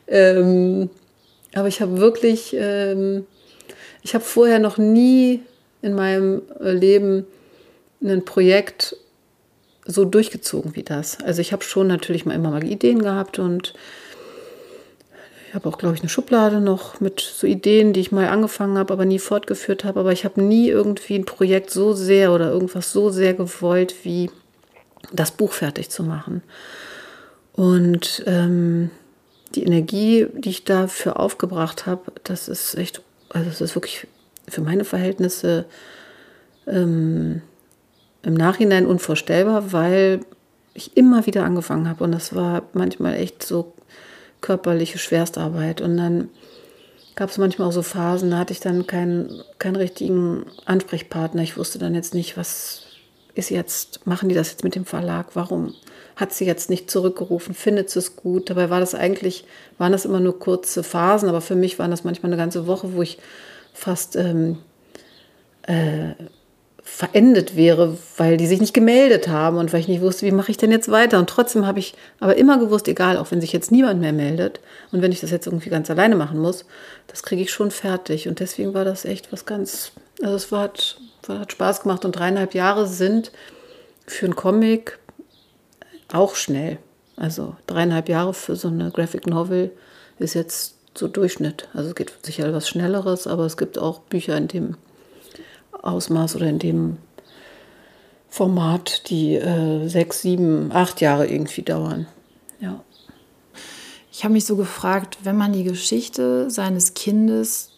Ähm, 0.08 0.90
aber 1.54 1.68
ich 1.68 1.82
habe 1.82 1.98
wirklich, 1.98 2.56
ähm, 2.58 3.26
ich 4.04 4.14
habe 4.14 4.24
vorher 4.24 4.60
noch 4.60 4.78
nie 4.78 5.42
in 5.82 5.96
meinem 5.96 6.42
äh, 6.60 6.72
Leben 6.72 7.26
ein 8.04 8.26
Projekt 8.26 8.96
so 9.86 10.06
durchgezogen 10.06 10.76
wie 10.76 10.84
das. 10.84 11.20
Also 11.22 11.42
ich 11.42 11.54
habe 11.54 11.64
schon 11.64 11.88
natürlich 11.88 12.26
mal 12.26 12.36
immer 12.36 12.52
mal 12.52 12.64
Ideen 12.64 13.02
gehabt 13.02 13.40
und 13.40 13.74
ich 15.52 15.56
habe 15.56 15.68
auch, 15.68 15.78
glaube 15.78 15.96
ich, 15.96 16.02
eine 16.02 16.08
Schublade 16.08 16.62
noch 16.62 17.02
mit 17.02 17.20
so 17.20 17.46
Ideen, 17.46 17.92
die 17.92 18.00
ich 18.00 18.14
mal 18.14 18.30
angefangen 18.30 18.78
habe, 18.78 18.94
aber 18.94 19.04
nie 19.04 19.20
fortgeführt 19.20 19.84
habe. 19.84 20.00
Aber 20.00 20.14
ich 20.14 20.24
habe 20.24 20.42
nie 20.42 20.70
irgendwie 20.70 21.16
ein 21.16 21.26
Projekt 21.26 21.72
so 21.72 21.92
sehr 21.92 22.32
oder 22.32 22.50
irgendwas 22.50 22.94
so 22.94 23.10
sehr 23.10 23.34
gewollt, 23.34 23.94
wie 24.04 24.32
das 25.12 25.32
Buch 25.32 25.52
fertig 25.52 25.90
zu 25.90 26.04
machen. 26.04 26.42
Und 27.52 28.24
ähm, 28.28 28.92
die 29.54 29.66
Energie, 29.66 30.28
die 30.34 30.52
ich 30.52 30.64
dafür 30.64 31.20
aufgebracht 31.20 31.86
habe, 31.86 32.14
das 32.24 32.48
ist 32.48 32.76
echt, 32.76 33.02
also 33.28 33.50
das 33.50 33.60
ist 33.60 33.76
wirklich 33.76 34.08
für 34.48 34.62
meine 34.62 34.86
Verhältnisse 34.86 35.66
ähm, 36.66 37.42
im 38.24 38.36
Nachhinein 38.36 38.86
unvorstellbar, 38.86 39.74
weil 39.74 40.22
ich 40.74 40.96
immer 40.96 41.26
wieder 41.26 41.44
angefangen 41.44 41.90
habe 41.90 42.06
und 42.06 42.14
das 42.14 42.34
war 42.34 42.64
manchmal 42.72 43.16
echt 43.16 43.44
so 43.44 43.74
körperliche 44.42 44.98
Schwerstarbeit 44.98 45.82
und 45.82 45.98
dann 45.98 46.30
gab 47.16 47.30
es 47.30 47.38
manchmal 47.38 47.68
auch 47.68 47.74
so 47.74 47.84
Phasen, 47.84 48.32
da 48.32 48.38
hatte 48.38 48.54
ich 48.54 48.60
dann 48.60 48.88
keinen, 48.88 49.44
keinen 49.60 49.76
richtigen 49.76 50.46
Ansprechpartner. 50.66 51.44
Ich 51.44 51.58
wusste 51.58 51.78
dann 51.78 51.94
jetzt 51.94 52.14
nicht, 52.14 52.38
was 52.38 52.84
ist 53.36 53.50
jetzt, 53.50 54.06
machen 54.08 54.30
die 54.30 54.36
das 54.36 54.52
jetzt 54.52 54.64
mit 54.64 54.76
dem 54.76 54.86
Verlag, 54.86 55.28
warum 55.36 55.74
hat 56.16 56.34
sie 56.34 56.46
jetzt 56.46 56.70
nicht 56.70 56.92
zurückgerufen, 56.92 57.54
findet 57.54 57.90
sie 57.90 58.00
es 58.00 58.16
gut. 58.16 58.50
Dabei 58.50 58.70
war 58.70 58.80
das 58.80 58.96
eigentlich, 58.96 59.46
waren 59.78 59.92
das 59.92 60.06
immer 60.06 60.20
nur 60.20 60.40
kurze 60.40 60.84
Phasen, 60.84 61.30
aber 61.30 61.42
für 61.42 61.56
mich 61.56 61.80
waren 61.80 61.92
das 61.92 62.04
manchmal 62.04 62.32
eine 62.32 62.42
ganze 62.42 62.68
Woche, 62.68 62.94
wo 62.94 63.02
ich 63.02 63.18
fast, 63.74 64.16
ähm, 64.16 64.58
äh, 65.64 66.14
verendet 66.94 67.56
wäre, 67.56 67.98
weil 68.18 68.36
die 68.36 68.46
sich 68.46 68.60
nicht 68.60 68.74
gemeldet 68.74 69.30
haben 69.30 69.58
und 69.58 69.72
weil 69.72 69.80
ich 69.80 69.88
nicht 69.88 70.02
wusste, 70.02 70.26
wie 70.26 70.32
mache 70.32 70.52
ich 70.52 70.58
denn 70.58 70.72
jetzt 70.72 70.92
weiter. 70.92 71.20
Und 71.20 71.30
trotzdem 71.30 71.66
habe 71.66 71.80
ich 71.80 71.96
aber 72.20 72.36
immer 72.36 72.60
gewusst, 72.60 72.88
egal, 72.88 73.18
auch 73.18 73.32
wenn 73.32 73.40
sich 73.40 73.54
jetzt 73.54 73.72
niemand 73.72 74.02
mehr 74.02 74.12
meldet 74.12 74.60
und 74.92 75.02
wenn 75.02 75.14
ich 75.14 75.22
das 75.22 75.32
jetzt 75.32 75.48
irgendwie 75.48 75.70
ganz 75.70 75.90
alleine 75.90 76.18
machen 76.18 76.38
muss, 76.38 76.66
das 77.08 77.24
kriege 77.24 77.42
ich 77.42 77.50
schon 77.50 77.72
fertig. 77.72 78.28
Und 78.28 78.40
deswegen 78.40 78.74
war 78.74 78.84
das 78.84 79.06
echt 79.06 79.32
was 79.32 79.46
ganz, 79.46 79.94
also 80.22 80.36
es 80.36 80.52
war, 80.52 80.64
hat, 80.64 80.98
hat 81.30 81.54
Spaß 81.54 81.82
gemacht 81.82 82.04
und 82.04 82.12
dreieinhalb 82.12 82.54
Jahre 82.54 82.86
sind 82.86 83.32
für 84.06 84.26
einen 84.26 84.36
Comic 84.36 85.00
auch 86.12 86.36
schnell. 86.36 86.78
Also 87.16 87.56
dreieinhalb 87.68 88.10
Jahre 88.10 88.34
für 88.34 88.58
so 88.58 88.68
eine 88.68 88.92
Graphic 88.92 89.28
Novel 89.28 89.72
ist 90.20 90.34
jetzt 90.34 90.76
so 90.94 91.08
Durchschnitt. 91.08 91.70
Also 91.74 91.90
es 91.90 91.96
geht 91.96 92.14
sicher 92.22 92.54
was 92.54 92.68
Schnelleres, 92.68 93.28
aber 93.28 93.46
es 93.46 93.56
gibt 93.56 93.80
auch 93.80 94.00
Bücher 94.00 94.36
in 94.36 94.50
dem 94.50 94.76
Ausmaß 95.82 96.36
oder 96.36 96.48
in 96.48 96.60
dem 96.60 96.98
Format, 98.30 99.10
die 99.10 99.36
äh, 99.36 99.88
sechs, 99.88 100.22
sieben, 100.22 100.72
acht 100.72 101.02
Jahre 101.02 101.28
irgendwie 101.28 101.64
dauern. 101.64 102.08
Ja. 102.60 102.82
Ich 104.12 104.24
habe 104.24 104.34
mich 104.34 104.46
so 104.46 104.56
gefragt, 104.56 105.20
wenn 105.24 105.38
man 105.38 105.54
die 105.54 105.64
Geschichte 105.64 106.50
seines 106.50 106.94
Kindes 106.94 107.72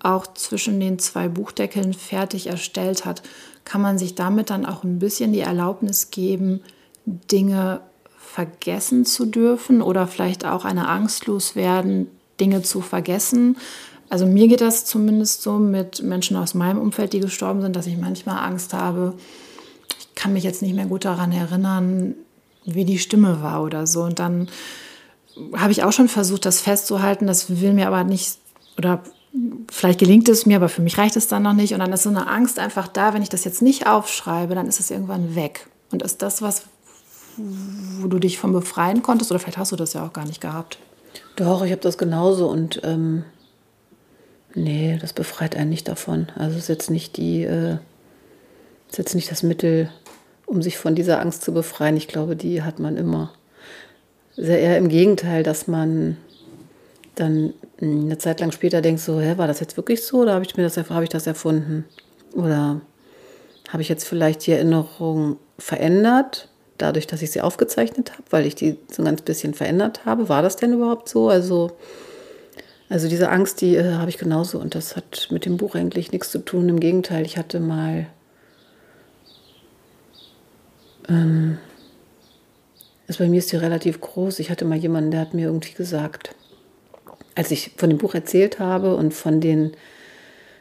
auch 0.00 0.26
zwischen 0.34 0.80
den 0.80 0.98
zwei 0.98 1.28
Buchdeckeln 1.28 1.94
fertig 1.94 2.48
erstellt 2.48 3.04
hat, 3.04 3.22
kann 3.64 3.80
man 3.80 3.98
sich 3.98 4.14
damit 4.14 4.50
dann 4.50 4.66
auch 4.66 4.84
ein 4.84 4.98
bisschen 4.98 5.32
die 5.32 5.40
Erlaubnis 5.40 6.10
geben, 6.10 6.60
Dinge 7.06 7.80
vergessen 8.18 9.04
zu 9.04 9.26
dürfen 9.26 9.80
oder 9.80 10.06
vielleicht 10.06 10.44
auch 10.44 10.64
eine 10.64 10.88
Angst 10.88 11.26
loswerden, 11.26 12.08
Dinge 12.40 12.62
zu 12.62 12.80
vergessen. 12.80 13.56
Also 14.08 14.26
mir 14.26 14.48
geht 14.48 14.60
das 14.60 14.84
zumindest 14.84 15.42
so 15.42 15.54
mit 15.58 16.02
Menschen 16.02 16.36
aus 16.36 16.54
meinem 16.54 16.80
Umfeld, 16.80 17.12
die 17.12 17.20
gestorben 17.20 17.62
sind, 17.62 17.74
dass 17.74 17.86
ich 17.86 17.96
manchmal 17.96 18.44
Angst 18.44 18.74
habe. 18.74 19.14
Ich 19.98 20.14
kann 20.14 20.32
mich 20.32 20.44
jetzt 20.44 20.62
nicht 20.62 20.74
mehr 20.74 20.86
gut 20.86 21.04
daran 21.04 21.32
erinnern, 21.32 22.14
wie 22.64 22.84
die 22.84 22.98
Stimme 22.98 23.42
war 23.42 23.62
oder 23.62 23.86
so. 23.86 24.02
Und 24.02 24.18
dann 24.18 24.48
habe 25.56 25.72
ich 25.72 25.82
auch 25.82 25.92
schon 25.92 26.08
versucht, 26.08 26.44
das 26.44 26.60
festzuhalten. 26.60 27.26
Das 27.26 27.60
will 27.60 27.72
mir 27.72 27.86
aber 27.86 28.04
nicht, 28.04 28.38
oder 28.78 29.02
vielleicht 29.70 29.98
gelingt 29.98 30.28
es 30.28 30.46
mir, 30.46 30.56
aber 30.56 30.68
für 30.68 30.82
mich 30.82 30.98
reicht 30.98 31.16
es 31.16 31.28
dann 31.28 31.42
noch 31.42 31.52
nicht. 31.52 31.72
Und 31.72 31.80
dann 31.80 31.92
ist 31.92 32.04
so 32.04 32.10
eine 32.10 32.28
Angst 32.28 32.58
einfach 32.58 32.88
da, 32.88 33.14
wenn 33.14 33.22
ich 33.22 33.28
das 33.28 33.44
jetzt 33.44 33.62
nicht 33.62 33.86
aufschreibe, 33.86 34.54
dann 34.54 34.66
ist 34.66 34.80
es 34.80 34.90
irgendwann 34.90 35.34
weg. 35.34 35.66
Und 35.90 36.02
ist 36.02 36.22
das 36.22 36.42
was, 36.42 36.62
wo 37.36 38.06
du 38.06 38.18
dich 38.18 38.38
von 38.38 38.52
befreien 38.52 39.02
konntest? 39.02 39.30
Oder 39.30 39.40
vielleicht 39.40 39.58
hast 39.58 39.72
du 39.72 39.76
das 39.76 39.92
ja 39.92 40.06
auch 40.06 40.12
gar 40.12 40.26
nicht 40.26 40.40
gehabt. 40.40 40.78
Doch, 41.36 41.64
ich 41.64 41.72
habe 41.72 41.80
das 41.80 41.98
genauso 41.98 42.48
und 42.48 42.80
ähm, 42.84 43.24
nee, 44.54 44.98
das 45.00 45.12
befreit 45.12 45.56
einen 45.56 45.70
nicht 45.70 45.88
davon. 45.88 46.28
Also 46.36 46.56
es 46.56 46.64
ist 46.64 46.68
jetzt 46.68 46.90
nicht 46.90 47.16
die, 47.16 47.44
äh, 47.44 47.78
ist 48.88 48.98
jetzt 48.98 49.14
nicht 49.14 49.30
das 49.30 49.42
Mittel, 49.42 49.90
um 50.46 50.62
sich 50.62 50.78
von 50.78 50.94
dieser 50.94 51.20
Angst 51.20 51.42
zu 51.42 51.52
befreien. 51.52 51.96
Ich 51.96 52.08
glaube, 52.08 52.36
die 52.36 52.62
hat 52.62 52.78
man 52.78 52.96
immer. 52.96 53.32
Sehr 54.36 54.60
eher 54.60 54.78
im 54.78 54.88
Gegenteil, 54.88 55.42
dass 55.42 55.68
man 55.68 56.16
dann 57.14 57.54
eine 57.80 58.18
Zeit 58.18 58.40
lang 58.40 58.50
später 58.50 58.80
denkt, 58.80 59.00
so, 59.00 59.20
hä, 59.20 59.34
war 59.36 59.46
das 59.46 59.60
jetzt 59.60 59.76
wirklich 59.76 60.02
so 60.04 60.22
oder 60.22 60.34
habe 60.34 60.44
ich 60.44 60.56
mir 60.56 60.64
das 60.64 60.76
habe 60.76 61.04
ich 61.04 61.10
das 61.10 61.26
erfunden? 61.26 61.84
Oder 62.34 62.80
habe 63.68 63.82
ich 63.82 63.88
jetzt 63.88 64.08
vielleicht 64.08 64.46
die 64.46 64.52
Erinnerung 64.52 65.38
verändert? 65.58 66.48
dadurch, 66.78 67.06
dass 67.06 67.22
ich 67.22 67.30
sie 67.30 67.40
aufgezeichnet 67.40 68.12
habe, 68.12 68.24
weil 68.30 68.46
ich 68.46 68.54
die 68.54 68.76
so 68.90 69.02
ein 69.02 69.06
ganz 69.06 69.22
bisschen 69.22 69.54
verändert 69.54 70.04
habe. 70.04 70.28
War 70.28 70.42
das 70.42 70.56
denn 70.56 70.72
überhaupt 70.72 71.08
so? 71.08 71.28
Also, 71.28 71.72
also 72.88 73.08
diese 73.08 73.30
Angst, 73.30 73.60
die 73.60 73.76
äh, 73.76 73.94
habe 73.94 74.10
ich 74.10 74.18
genauso 74.18 74.58
und 74.58 74.74
das 74.74 74.96
hat 74.96 75.28
mit 75.30 75.44
dem 75.44 75.56
Buch 75.56 75.74
eigentlich 75.74 76.12
nichts 76.12 76.30
zu 76.30 76.38
tun. 76.38 76.68
Im 76.68 76.80
Gegenteil, 76.80 77.24
ich 77.24 77.36
hatte 77.36 77.60
mal 77.60 78.06
ähm, 81.08 81.58
also 83.06 83.22
bei 83.22 83.28
mir 83.28 83.38
ist 83.38 83.52
die 83.52 83.56
relativ 83.56 84.00
groß. 84.00 84.38
Ich 84.38 84.50
hatte 84.50 84.64
mal 84.64 84.78
jemanden, 84.78 85.10
der 85.10 85.20
hat 85.20 85.34
mir 85.34 85.46
irgendwie 85.46 85.74
gesagt, 85.74 86.34
als 87.34 87.50
ich 87.50 87.72
von 87.76 87.90
dem 87.90 87.98
Buch 87.98 88.14
erzählt 88.14 88.58
habe 88.58 88.96
und 88.96 89.12
von 89.12 89.40
den, 89.40 89.72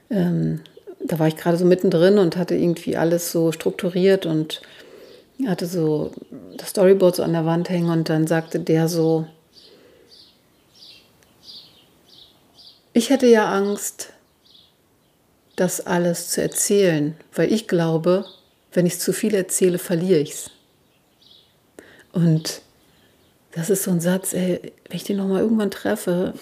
ähm, 0.09 0.61
da 1.03 1.19
war 1.19 1.27
ich 1.27 1.37
gerade 1.37 1.57
so 1.57 1.65
mittendrin 1.65 2.17
und 2.17 2.35
hatte 2.35 2.55
irgendwie 2.55 2.97
alles 2.97 3.31
so 3.31 3.51
strukturiert 3.51 4.25
und 4.25 4.61
hatte 5.47 5.65
so 5.65 6.11
das 6.57 6.69
Storyboard 6.69 7.15
so 7.15 7.23
an 7.23 7.33
der 7.33 7.45
Wand 7.45 7.69
hängen 7.69 7.89
und 7.89 8.09
dann 8.09 8.27
sagte 8.27 8.59
der 8.59 8.87
so, 8.87 9.25
ich 12.93 13.09
hätte 13.09 13.27
ja 13.27 13.51
Angst, 13.51 14.09
das 15.55 15.85
alles 15.85 16.29
zu 16.29 16.41
erzählen, 16.41 17.15
weil 17.33 17.51
ich 17.51 17.67
glaube, 17.67 18.25
wenn 18.71 18.85
ich 18.85 18.99
zu 18.99 19.13
viel 19.13 19.35
erzähle, 19.35 19.77
verliere 19.77 20.19
ich 20.19 20.31
es. 20.31 20.51
Und 22.11 22.61
das 23.51 23.69
ist 23.69 23.83
so 23.83 23.91
ein 23.91 24.01
Satz, 24.01 24.33
ey, 24.33 24.73
wenn 24.89 24.95
ich 24.95 25.03
den 25.03 25.17
nochmal 25.17 25.41
irgendwann 25.41 25.71
treffe, 25.71 26.33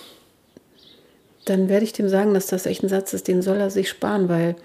dann 1.46 1.70
werde 1.70 1.86
ich 1.86 1.94
dem 1.94 2.08
sagen, 2.08 2.34
dass 2.34 2.48
das 2.48 2.66
echt 2.66 2.84
ein 2.84 2.90
Satz 2.90 3.14
ist, 3.14 3.28
den 3.28 3.42
soll 3.42 3.58
er 3.58 3.70
sich 3.70 3.90
sparen, 3.90 4.30
weil 4.30 4.56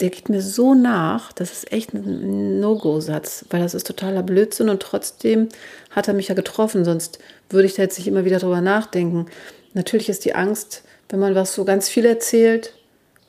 der 0.00 0.10
geht 0.10 0.28
mir 0.28 0.42
so 0.42 0.74
nach, 0.74 1.32
das 1.32 1.50
ist 1.50 1.72
echt 1.72 1.92
ein 1.92 2.60
No-Go-Satz, 2.60 3.46
weil 3.50 3.62
das 3.62 3.74
ist 3.74 3.86
totaler 3.86 4.22
Blödsinn 4.22 4.68
und 4.68 4.80
trotzdem 4.80 5.48
hat 5.90 6.06
er 6.06 6.14
mich 6.14 6.28
ja 6.28 6.36
getroffen, 6.36 6.84
sonst 6.84 7.18
würde 7.50 7.66
ich 7.66 7.74
da 7.74 7.82
jetzt 7.82 7.98
nicht 7.98 8.06
immer 8.06 8.24
wieder 8.24 8.38
drüber 8.38 8.60
nachdenken. 8.60 9.26
Natürlich 9.74 10.08
ist 10.08 10.24
die 10.24 10.36
Angst, 10.36 10.84
wenn 11.08 11.20
man 11.20 11.34
was 11.34 11.54
so 11.54 11.64
ganz 11.64 11.88
viel 11.88 12.04
erzählt, 12.04 12.74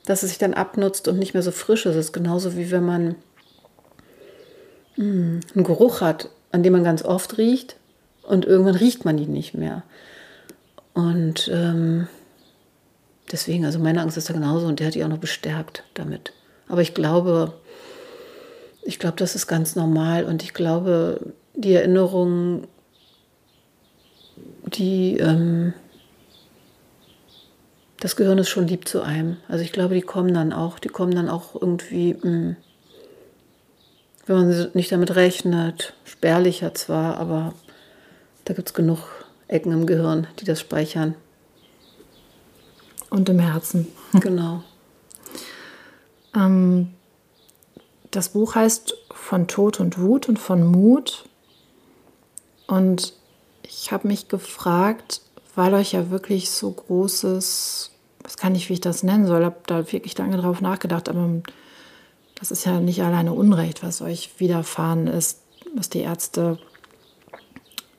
dass 0.06 0.22
es 0.22 0.30
sich 0.30 0.38
dann 0.38 0.54
abnutzt 0.54 1.08
und 1.08 1.18
nicht 1.18 1.34
mehr 1.34 1.42
so 1.42 1.50
frisch 1.50 1.86
ist. 1.86 1.94
Es 1.94 2.06
ist 2.06 2.12
genauso 2.12 2.56
wie 2.56 2.70
wenn 2.70 2.84
man 2.84 3.16
mh, 4.96 5.04
hm, 5.04 5.40
einen 5.54 5.64
Geruch 5.64 6.00
hat, 6.00 6.30
an 6.52 6.62
dem 6.62 6.72
man 6.72 6.84
ganz 6.84 7.04
oft 7.04 7.38
riecht 7.38 7.76
und 8.22 8.44
irgendwann 8.44 8.76
riecht 8.76 9.04
man 9.04 9.18
ihn 9.18 9.32
nicht 9.32 9.54
mehr. 9.54 9.82
Und 10.94 11.50
ähm, 11.52 12.08
deswegen, 13.30 13.64
also 13.64 13.78
meine 13.78 14.00
Angst 14.00 14.16
ist 14.16 14.28
da 14.28 14.34
genauso 14.34 14.66
und 14.66 14.80
der 14.80 14.88
hat 14.88 14.94
die 14.94 15.04
auch 15.04 15.08
noch 15.08 15.18
bestärkt 15.18 15.84
damit. 15.94 16.32
Aber 16.68 16.82
ich 16.82 16.94
glaube, 16.94 17.54
ich 18.82 18.98
glaube, 18.98 19.16
das 19.16 19.34
ist 19.34 19.46
ganz 19.46 19.76
normal 19.76 20.24
und 20.24 20.42
ich 20.42 20.54
glaube, 20.54 21.20
die 21.54 21.74
Erinnerungen, 21.74 22.66
die, 24.66 25.18
ähm, 25.18 25.74
das 28.00 28.16
Gehirn 28.16 28.38
ist 28.38 28.48
schon 28.48 28.66
lieb 28.66 28.88
zu 28.88 29.02
einem. 29.02 29.36
Also 29.46 29.62
ich 29.62 29.72
glaube, 29.72 29.94
die 29.94 30.00
kommen 30.00 30.34
dann 30.34 30.52
auch, 30.52 30.78
die 30.78 30.88
kommen 30.88 31.14
dann 31.14 31.28
auch 31.28 31.54
irgendwie, 31.54 32.14
mh, 32.14 32.22
hm, 32.22 32.56
wenn 34.26 34.36
man 34.36 34.70
nicht 34.74 34.92
damit 34.92 35.14
rechnet, 35.16 35.94
spärlicher 36.04 36.74
zwar, 36.74 37.18
aber 37.18 37.52
da 38.44 38.54
gibt 38.54 38.68
es 38.68 38.74
genug 38.74 39.00
Ecken 39.48 39.72
im 39.72 39.86
Gehirn, 39.86 40.28
die 40.38 40.44
das 40.44 40.60
speichern. 40.60 41.14
Und 43.10 43.28
im 43.28 43.38
Herzen. 43.38 43.88
Genau. 44.12 44.64
Ähm, 46.34 46.94
das 48.10 48.30
Buch 48.30 48.56
heißt 48.56 48.94
Von 49.12 49.46
Tod 49.46 49.78
und 49.78 49.98
Wut 49.98 50.28
und 50.28 50.38
von 50.38 50.66
Mut. 50.66 51.24
Und 52.66 53.12
ich 53.62 53.92
habe 53.92 54.08
mich 54.08 54.28
gefragt, 54.28 55.22
weil 55.60 55.74
euch 55.74 55.92
ja 55.92 56.08
wirklich 56.08 56.48
so 56.48 56.70
großes, 56.70 57.90
was 58.22 58.38
kann 58.38 58.54
ich, 58.54 58.70
wie 58.70 58.72
ich 58.72 58.80
das 58.80 59.02
nennen 59.02 59.26
soll, 59.26 59.44
habe 59.44 59.58
da 59.66 59.92
wirklich 59.92 60.16
lange 60.16 60.38
drauf 60.38 60.62
nachgedacht, 60.62 61.10
aber 61.10 61.28
das 62.34 62.50
ist 62.50 62.64
ja 62.64 62.80
nicht 62.80 63.02
alleine 63.02 63.34
Unrecht, 63.34 63.82
was 63.82 64.00
euch 64.00 64.30
widerfahren 64.38 65.06
ist, 65.06 65.42
was 65.76 65.90
die 65.90 65.98
Ärzte 66.00 66.58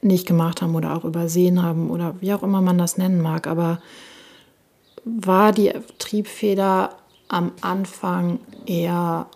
nicht 0.02 0.26
gemacht 0.26 0.64
haben 0.64 0.74
oder 0.74 0.98
auch 0.98 1.06
übersehen 1.06 1.62
haben 1.62 1.92
oder 1.92 2.16
wie 2.20 2.34
auch 2.34 2.42
immer 2.42 2.62
man 2.62 2.80
das 2.80 2.98
nennen 2.98 3.22
mag. 3.22 3.46
Aber 3.46 3.80
war 5.06 5.52
die 5.52 5.72
Triebfeder 6.00 6.96
am 7.28 7.52
Anfang 7.62 8.40
eher 8.66 9.28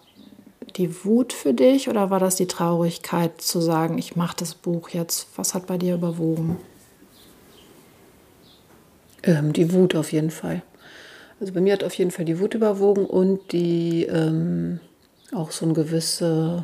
die 0.78 1.06
Wut 1.06 1.32
für 1.32 1.54
dich 1.54 1.90
oder 1.90 2.10
war 2.10 2.20
das 2.20 2.38
die 2.38 2.48
Traurigkeit 2.48 3.40
zu 3.40 3.62
sagen, 3.62 4.00
ich 4.00 4.16
mache 4.16 4.38
das 4.40 4.56
Buch 4.56 4.90
jetzt? 4.90 5.28
Was 5.36 5.54
hat 5.54 5.68
bei 5.68 5.78
dir 5.78 5.94
überwogen? 5.94 6.58
Ähm, 9.26 9.54
die 9.54 9.74
Wut 9.74 9.96
auf 9.96 10.12
jeden 10.12 10.30
Fall. 10.30 10.62
Also 11.40 11.52
bei 11.54 11.60
mir 11.60 11.74
hat 11.74 11.84
auf 11.84 11.94
jeden 11.96 12.12
Fall 12.12 12.26
die 12.26 12.40
Wut 12.40 12.54
überwogen 12.54 13.06
und 13.06 13.52
die 13.52 14.06
ähm, 14.06 14.80
auch 15.34 15.52
so 15.52 15.66
ein 15.66 15.74
gewisse, 15.74 16.64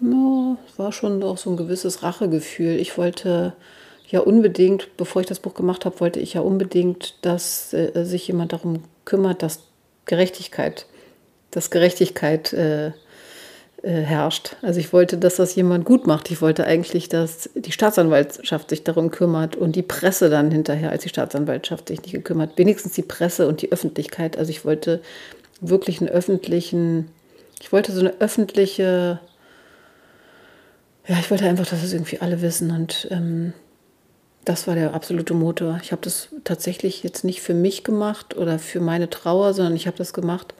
no, 0.00 0.58
war 0.76 0.92
schon 0.92 1.22
auch 1.22 1.38
so 1.38 1.50
ein 1.50 1.56
gewisses 1.56 2.02
Rachegefühl. 2.02 2.76
Ich 2.76 2.98
wollte 2.98 3.54
ja 4.08 4.20
unbedingt, 4.20 4.96
bevor 4.96 5.22
ich 5.22 5.28
das 5.28 5.38
Buch 5.38 5.54
gemacht 5.54 5.84
habe, 5.84 6.00
wollte 6.00 6.20
ich 6.20 6.34
ja 6.34 6.40
unbedingt, 6.40 7.14
dass 7.22 7.72
äh, 7.72 8.04
sich 8.04 8.26
jemand 8.26 8.52
darum 8.52 8.82
kümmert, 9.04 9.42
dass 9.42 9.60
Gerechtigkeit, 10.04 10.86
dass 11.50 11.70
Gerechtigkeit 11.70 12.52
äh, 12.52 12.92
herrscht. 13.82 14.56
Also 14.62 14.78
ich 14.78 14.92
wollte, 14.92 15.16
dass 15.16 15.36
das 15.36 15.54
jemand 15.54 15.84
gut 15.84 16.06
macht. 16.06 16.30
Ich 16.30 16.42
wollte 16.42 16.66
eigentlich, 16.66 17.08
dass 17.08 17.48
die 17.54 17.72
Staatsanwaltschaft 17.72 18.68
sich 18.68 18.84
darum 18.84 19.10
kümmert 19.10 19.56
und 19.56 19.74
die 19.74 19.82
Presse 19.82 20.28
dann 20.28 20.50
hinterher, 20.50 20.90
als 20.90 21.02
die 21.02 21.08
Staatsanwaltschaft 21.08 21.88
sich 21.88 22.02
nicht 22.02 22.12
gekümmert, 22.12 22.58
wenigstens 22.58 22.92
die 22.92 23.02
Presse 23.02 23.48
und 23.48 23.62
die 23.62 23.72
Öffentlichkeit. 23.72 24.36
Also 24.36 24.50
ich 24.50 24.64
wollte 24.64 25.00
wirklich 25.60 26.00
einen 26.00 26.10
öffentlichen, 26.10 27.10
ich 27.60 27.72
wollte 27.72 27.92
so 27.92 28.00
eine 28.00 28.20
öffentliche, 28.20 29.20
ja, 31.06 31.16
ich 31.18 31.30
wollte 31.30 31.46
einfach, 31.46 31.66
dass 31.66 31.82
es 31.82 31.92
irgendwie 31.92 32.20
alle 32.20 32.42
wissen 32.42 32.70
und 32.70 33.08
ähm, 33.10 33.54
das 34.44 34.66
war 34.66 34.74
der 34.74 34.94
absolute 34.94 35.34
Motor. 35.34 35.80
Ich 35.82 35.92
habe 35.92 36.02
das 36.02 36.28
tatsächlich 36.44 37.02
jetzt 37.02 37.24
nicht 37.24 37.40
für 37.40 37.54
mich 37.54 37.84
gemacht 37.84 38.36
oder 38.36 38.58
für 38.58 38.80
meine 38.80 39.08
Trauer, 39.08 39.54
sondern 39.54 39.76
ich 39.76 39.86
habe 39.86 39.98
das 39.98 40.12
gemacht, 40.12 40.54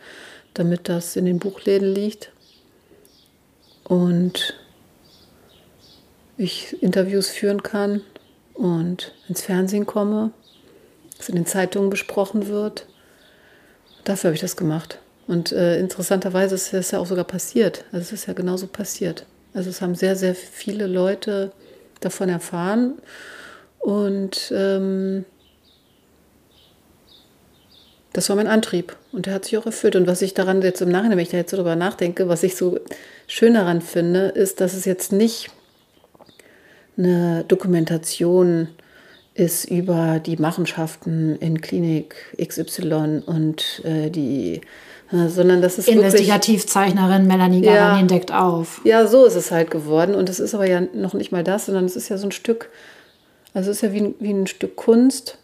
damit 0.54 0.88
das 0.88 1.16
in 1.16 1.24
den 1.24 1.38
Buchläden 1.38 1.88
liegt 1.92 2.32
und 3.90 4.54
ich 6.36 6.80
Interviews 6.80 7.28
führen 7.28 7.64
kann 7.64 8.02
und 8.54 9.12
ins 9.28 9.42
Fernsehen 9.42 9.84
komme, 9.84 10.30
es 11.18 11.28
in 11.28 11.34
den 11.34 11.44
Zeitungen 11.44 11.90
besprochen 11.90 12.46
wird. 12.46 12.86
Dafür 14.04 14.28
habe 14.28 14.36
ich 14.36 14.40
das 14.40 14.56
gemacht. 14.56 15.00
Und 15.26 15.50
äh, 15.50 15.80
interessanterweise 15.80 16.54
ist 16.54 16.72
das 16.72 16.92
ja 16.92 17.00
auch 17.00 17.06
sogar 17.06 17.24
passiert. 17.24 17.84
Also 17.90 18.02
es 18.02 18.12
ist 18.12 18.26
ja 18.26 18.32
genauso 18.32 18.68
passiert. 18.68 19.26
Also 19.54 19.70
es 19.70 19.82
haben 19.82 19.96
sehr, 19.96 20.14
sehr 20.14 20.36
viele 20.36 20.86
Leute 20.86 21.50
davon 21.98 22.28
erfahren. 22.28 22.94
Und 23.80 24.52
ähm, 24.54 25.24
das 28.12 28.28
war 28.28 28.36
mein 28.36 28.48
Antrieb 28.48 28.96
und 29.12 29.26
der 29.26 29.34
hat 29.34 29.44
sich 29.44 29.56
auch 29.56 29.66
erfüllt. 29.66 29.96
Und 29.96 30.06
was 30.06 30.22
ich 30.22 30.34
daran 30.34 30.62
jetzt 30.62 30.82
im 30.82 30.88
Nachhinein, 30.88 31.16
wenn 31.16 31.24
ich 31.24 31.30
da 31.30 31.36
jetzt 31.36 31.50
so 31.50 31.56
drüber 31.56 31.76
nachdenke, 31.76 32.28
was 32.28 32.42
ich 32.42 32.56
so 32.56 32.78
schön 33.26 33.54
daran 33.54 33.80
finde, 33.80 34.26
ist, 34.28 34.60
dass 34.60 34.74
es 34.74 34.84
jetzt 34.84 35.12
nicht 35.12 35.50
eine 36.96 37.44
Dokumentation 37.46 38.68
ist 39.34 39.70
über 39.70 40.18
die 40.18 40.36
Machenschaften 40.36 41.36
in 41.36 41.60
Klinik 41.60 42.16
XY 42.44 43.22
und 43.26 43.80
äh, 43.84 44.10
die, 44.10 44.60
äh, 45.12 45.28
sondern 45.28 45.62
das 45.62 45.78
ist 45.78 45.88
Investigativzeichnerin 45.88 47.26
Melanie 47.26 47.62
Garanin 47.62 48.08
ja, 48.08 48.18
deckt 48.18 48.32
auf. 48.32 48.80
Ja, 48.84 49.06
so 49.06 49.24
ist 49.24 49.36
es 49.36 49.50
halt 49.50 49.70
geworden. 49.70 50.14
Und 50.14 50.28
es 50.28 50.40
ist 50.40 50.54
aber 50.54 50.66
ja 50.66 50.80
noch 50.80 51.14
nicht 51.14 51.30
mal 51.30 51.44
das, 51.44 51.66
sondern 51.66 51.84
es 51.84 51.96
ist 51.96 52.08
ja 52.08 52.18
so 52.18 52.26
ein 52.26 52.32
Stück, 52.32 52.70
also 53.54 53.70
es 53.70 53.78
ist 53.78 53.82
ja 53.82 53.92
wie, 53.92 54.14
wie 54.18 54.32
ein 54.32 54.48
Stück 54.48 54.74
Kunst, 54.74 55.38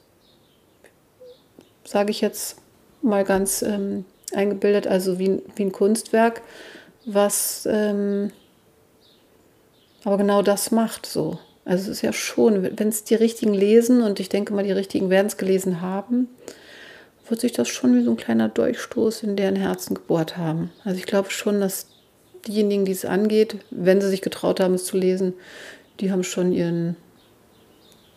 sage 1.86 2.10
ich 2.10 2.20
jetzt 2.20 2.56
mal 3.02 3.24
ganz 3.24 3.62
ähm, 3.62 4.04
eingebildet, 4.34 4.86
also 4.86 5.18
wie, 5.18 5.40
wie 5.54 5.64
ein 5.64 5.72
Kunstwerk, 5.72 6.42
was 7.04 7.66
ähm, 7.70 8.32
aber 10.04 10.18
genau 10.18 10.42
das 10.42 10.70
macht 10.70 11.06
so. 11.06 11.38
Also 11.64 11.84
es 11.84 11.98
ist 11.98 12.02
ja 12.02 12.12
schon, 12.12 12.78
wenn 12.78 12.88
es 12.88 13.02
die 13.02 13.16
Richtigen 13.16 13.54
lesen, 13.54 14.02
und 14.02 14.20
ich 14.20 14.28
denke 14.28 14.54
mal, 14.54 14.62
die 14.62 14.72
Richtigen 14.72 15.10
werden 15.10 15.26
es 15.26 15.36
gelesen 15.36 15.80
haben, 15.80 16.28
wird 17.28 17.40
sich 17.40 17.50
das 17.50 17.66
schon 17.66 17.96
wie 17.96 18.04
so 18.04 18.12
ein 18.12 18.16
kleiner 18.16 18.48
Durchstoß 18.48 19.24
in 19.24 19.34
deren 19.34 19.56
Herzen 19.56 19.94
gebohrt 19.94 20.36
haben. 20.36 20.70
Also 20.84 20.98
ich 20.98 21.06
glaube 21.06 21.30
schon, 21.30 21.60
dass 21.60 21.88
diejenigen, 22.46 22.84
die 22.84 22.92
es 22.92 23.04
angeht, 23.04 23.56
wenn 23.70 24.00
sie 24.00 24.08
sich 24.08 24.22
getraut 24.22 24.60
haben, 24.60 24.74
es 24.74 24.84
zu 24.84 24.96
lesen, 24.96 25.34
die 25.98 26.12
haben 26.12 26.22
schon 26.22 26.52
ihren, 26.52 26.94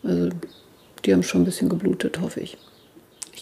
also 0.04 0.28
die 1.04 1.12
haben 1.12 1.24
schon 1.24 1.42
ein 1.42 1.46
bisschen 1.46 1.68
geblutet, 1.68 2.20
hoffe 2.20 2.38
ich 2.38 2.56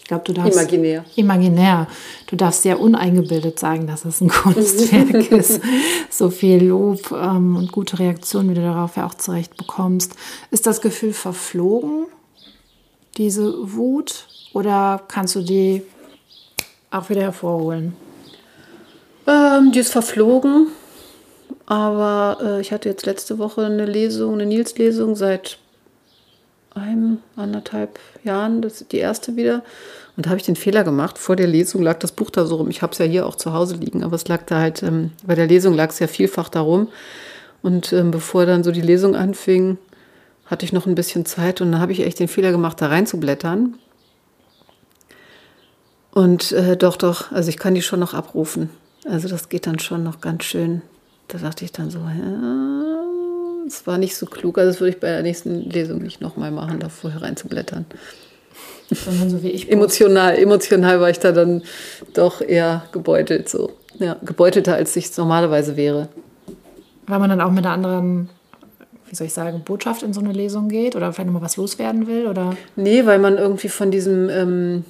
glaube, 0.09 0.23
du 0.25 0.33
darfst. 0.33 0.59
Imaginär. 0.59 1.05
Imaginär. 1.15 1.87
Du 2.27 2.35
darfst 2.35 2.63
sehr 2.63 2.79
uneingebildet 2.79 3.57
sagen, 3.57 3.87
dass 3.87 4.05
es 4.05 4.19
ein 4.19 4.29
Kunstwerk 4.43 5.31
ist. 5.31 5.61
So 6.09 6.29
viel 6.29 6.65
Lob 6.65 7.11
ähm, 7.11 7.55
und 7.55 7.71
gute 7.71 7.99
Reaktionen, 7.99 8.49
wie 8.49 8.55
du 8.55 8.61
darauf 8.61 8.97
ja 8.97 9.05
auch 9.05 9.13
zurecht 9.13 9.55
bekommst. 9.55 10.15
Ist 10.51 10.67
das 10.67 10.81
Gefühl 10.81 11.13
verflogen, 11.13 12.07
diese 13.17 13.53
Wut? 13.73 14.25
Oder 14.53 15.01
kannst 15.07 15.35
du 15.35 15.41
die 15.41 15.83
auch 16.91 17.09
wieder 17.09 17.21
hervorholen? 17.21 17.95
Ähm, 19.27 19.71
die 19.71 19.79
ist 19.79 19.91
verflogen. 19.91 20.67
Aber 21.67 22.37
äh, 22.41 22.61
ich 22.61 22.71
hatte 22.71 22.89
jetzt 22.89 23.05
letzte 23.05 23.37
Woche 23.37 23.63
eine 23.63 23.85
Lesung, 23.85 24.33
eine 24.33 24.47
Nils-Lesung 24.47 25.15
seit 25.15 25.59
einem, 26.75 27.19
anderthalb 27.35 27.99
Jahren, 28.23 28.61
das 28.61 28.85
die 28.87 28.97
erste 28.97 29.35
wieder. 29.35 29.63
Und 30.15 30.25
da 30.25 30.31
habe 30.31 30.39
ich 30.39 30.45
den 30.45 30.55
Fehler 30.55 30.83
gemacht. 30.83 31.17
Vor 31.17 31.35
der 31.35 31.47
Lesung 31.47 31.81
lag 31.81 31.99
das 31.99 32.11
Buch 32.11 32.29
da 32.29 32.45
so 32.45 32.57
rum. 32.57 32.69
Ich 32.69 32.81
habe 32.81 32.91
es 32.91 32.99
ja 32.99 33.05
hier 33.05 33.25
auch 33.25 33.35
zu 33.35 33.53
Hause 33.53 33.75
liegen, 33.75 34.03
aber 34.03 34.15
es 34.15 34.27
lag 34.27 34.43
da 34.45 34.59
halt, 34.59 34.83
ähm, 34.83 35.11
bei 35.25 35.35
der 35.35 35.47
Lesung 35.47 35.73
lag 35.73 35.89
es 35.89 35.99
ja 35.99 36.07
vielfach 36.07 36.49
darum. 36.49 36.89
Und 37.61 37.93
ähm, 37.93 38.11
bevor 38.11 38.45
dann 38.45 38.63
so 38.63 38.71
die 38.71 38.81
Lesung 38.81 39.15
anfing, 39.15 39.77
hatte 40.45 40.65
ich 40.65 40.73
noch 40.73 40.87
ein 40.87 40.95
bisschen 40.95 41.25
Zeit 41.25 41.61
und 41.61 41.71
dann 41.71 41.81
habe 41.81 41.91
ich 41.91 42.01
echt 42.01 42.19
den 42.19 42.27
Fehler 42.27 42.51
gemacht, 42.51 42.81
da 42.81 42.87
reinzublättern. 42.87 43.75
Und 46.11 46.51
äh, 46.51 46.75
doch, 46.75 46.97
doch, 46.97 47.31
also 47.31 47.49
ich 47.49 47.57
kann 47.57 47.75
die 47.75 47.81
schon 47.81 47.99
noch 47.99 48.13
abrufen. 48.13 48.69
Also 49.07 49.27
das 49.27 49.49
geht 49.49 49.67
dann 49.67 49.79
schon 49.79 50.03
noch 50.03 50.21
ganz 50.21 50.43
schön. 50.43 50.81
Da 51.27 51.37
dachte 51.37 51.63
ich 51.63 51.71
dann 51.71 51.91
so, 51.91 51.99
es 53.69 53.87
war 53.87 53.97
nicht 53.97 54.15
so 54.15 54.25
klug. 54.25 54.57
Also 54.57 54.71
das 54.71 54.81
würde 54.81 54.91
ich 54.91 54.99
bei 54.99 55.09
der 55.09 55.21
nächsten 55.21 55.69
Lesung 55.69 56.01
nicht 56.01 56.21
nochmal 56.21 56.51
machen, 56.51 56.79
da 56.79 56.89
vorher 56.89 57.21
reinzublättern 57.21 57.85
sondern 58.95 59.29
so 59.29 59.43
wie 59.43 59.49
ich. 59.49 59.71
emotional, 59.71 60.37
emotional 60.37 60.99
war 60.99 61.09
ich 61.09 61.19
da 61.19 61.31
dann 61.31 61.63
doch 62.13 62.41
eher 62.41 62.83
gebeutelt, 62.91 63.49
so. 63.49 63.71
Ja, 63.99 64.15
gebeutelter, 64.23 64.75
als 64.75 64.95
ich 64.95 65.05
es 65.05 65.17
normalerweise 65.17 65.75
wäre. 65.75 66.09
Weil 67.07 67.19
man 67.19 67.29
dann 67.29 67.41
auch 67.41 67.51
mit 67.51 67.65
einer 67.65 67.73
anderen, 67.73 68.29
wie 69.09 69.15
soll 69.15 69.27
ich 69.27 69.33
sagen, 69.33 69.63
Botschaft 69.65 70.03
in 70.03 70.13
so 70.13 70.21
eine 70.21 70.31
Lesung 70.31 70.69
geht 70.69 70.95
oder 70.95 71.11
vielleicht 71.11 71.27
nochmal 71.27 71.41
was 71.41 71.57
loswerden 71.57 72.07
will? 72.07 72.27
Oder? 72.27 72.55
Nee, 72.75 73.05
weil 73.05 73.19
man 73.19 73.37
irgendwie 73.37 73.67
von 73.67 73.91
diesem, 73.91 74.29
ähm, 74.29 74.85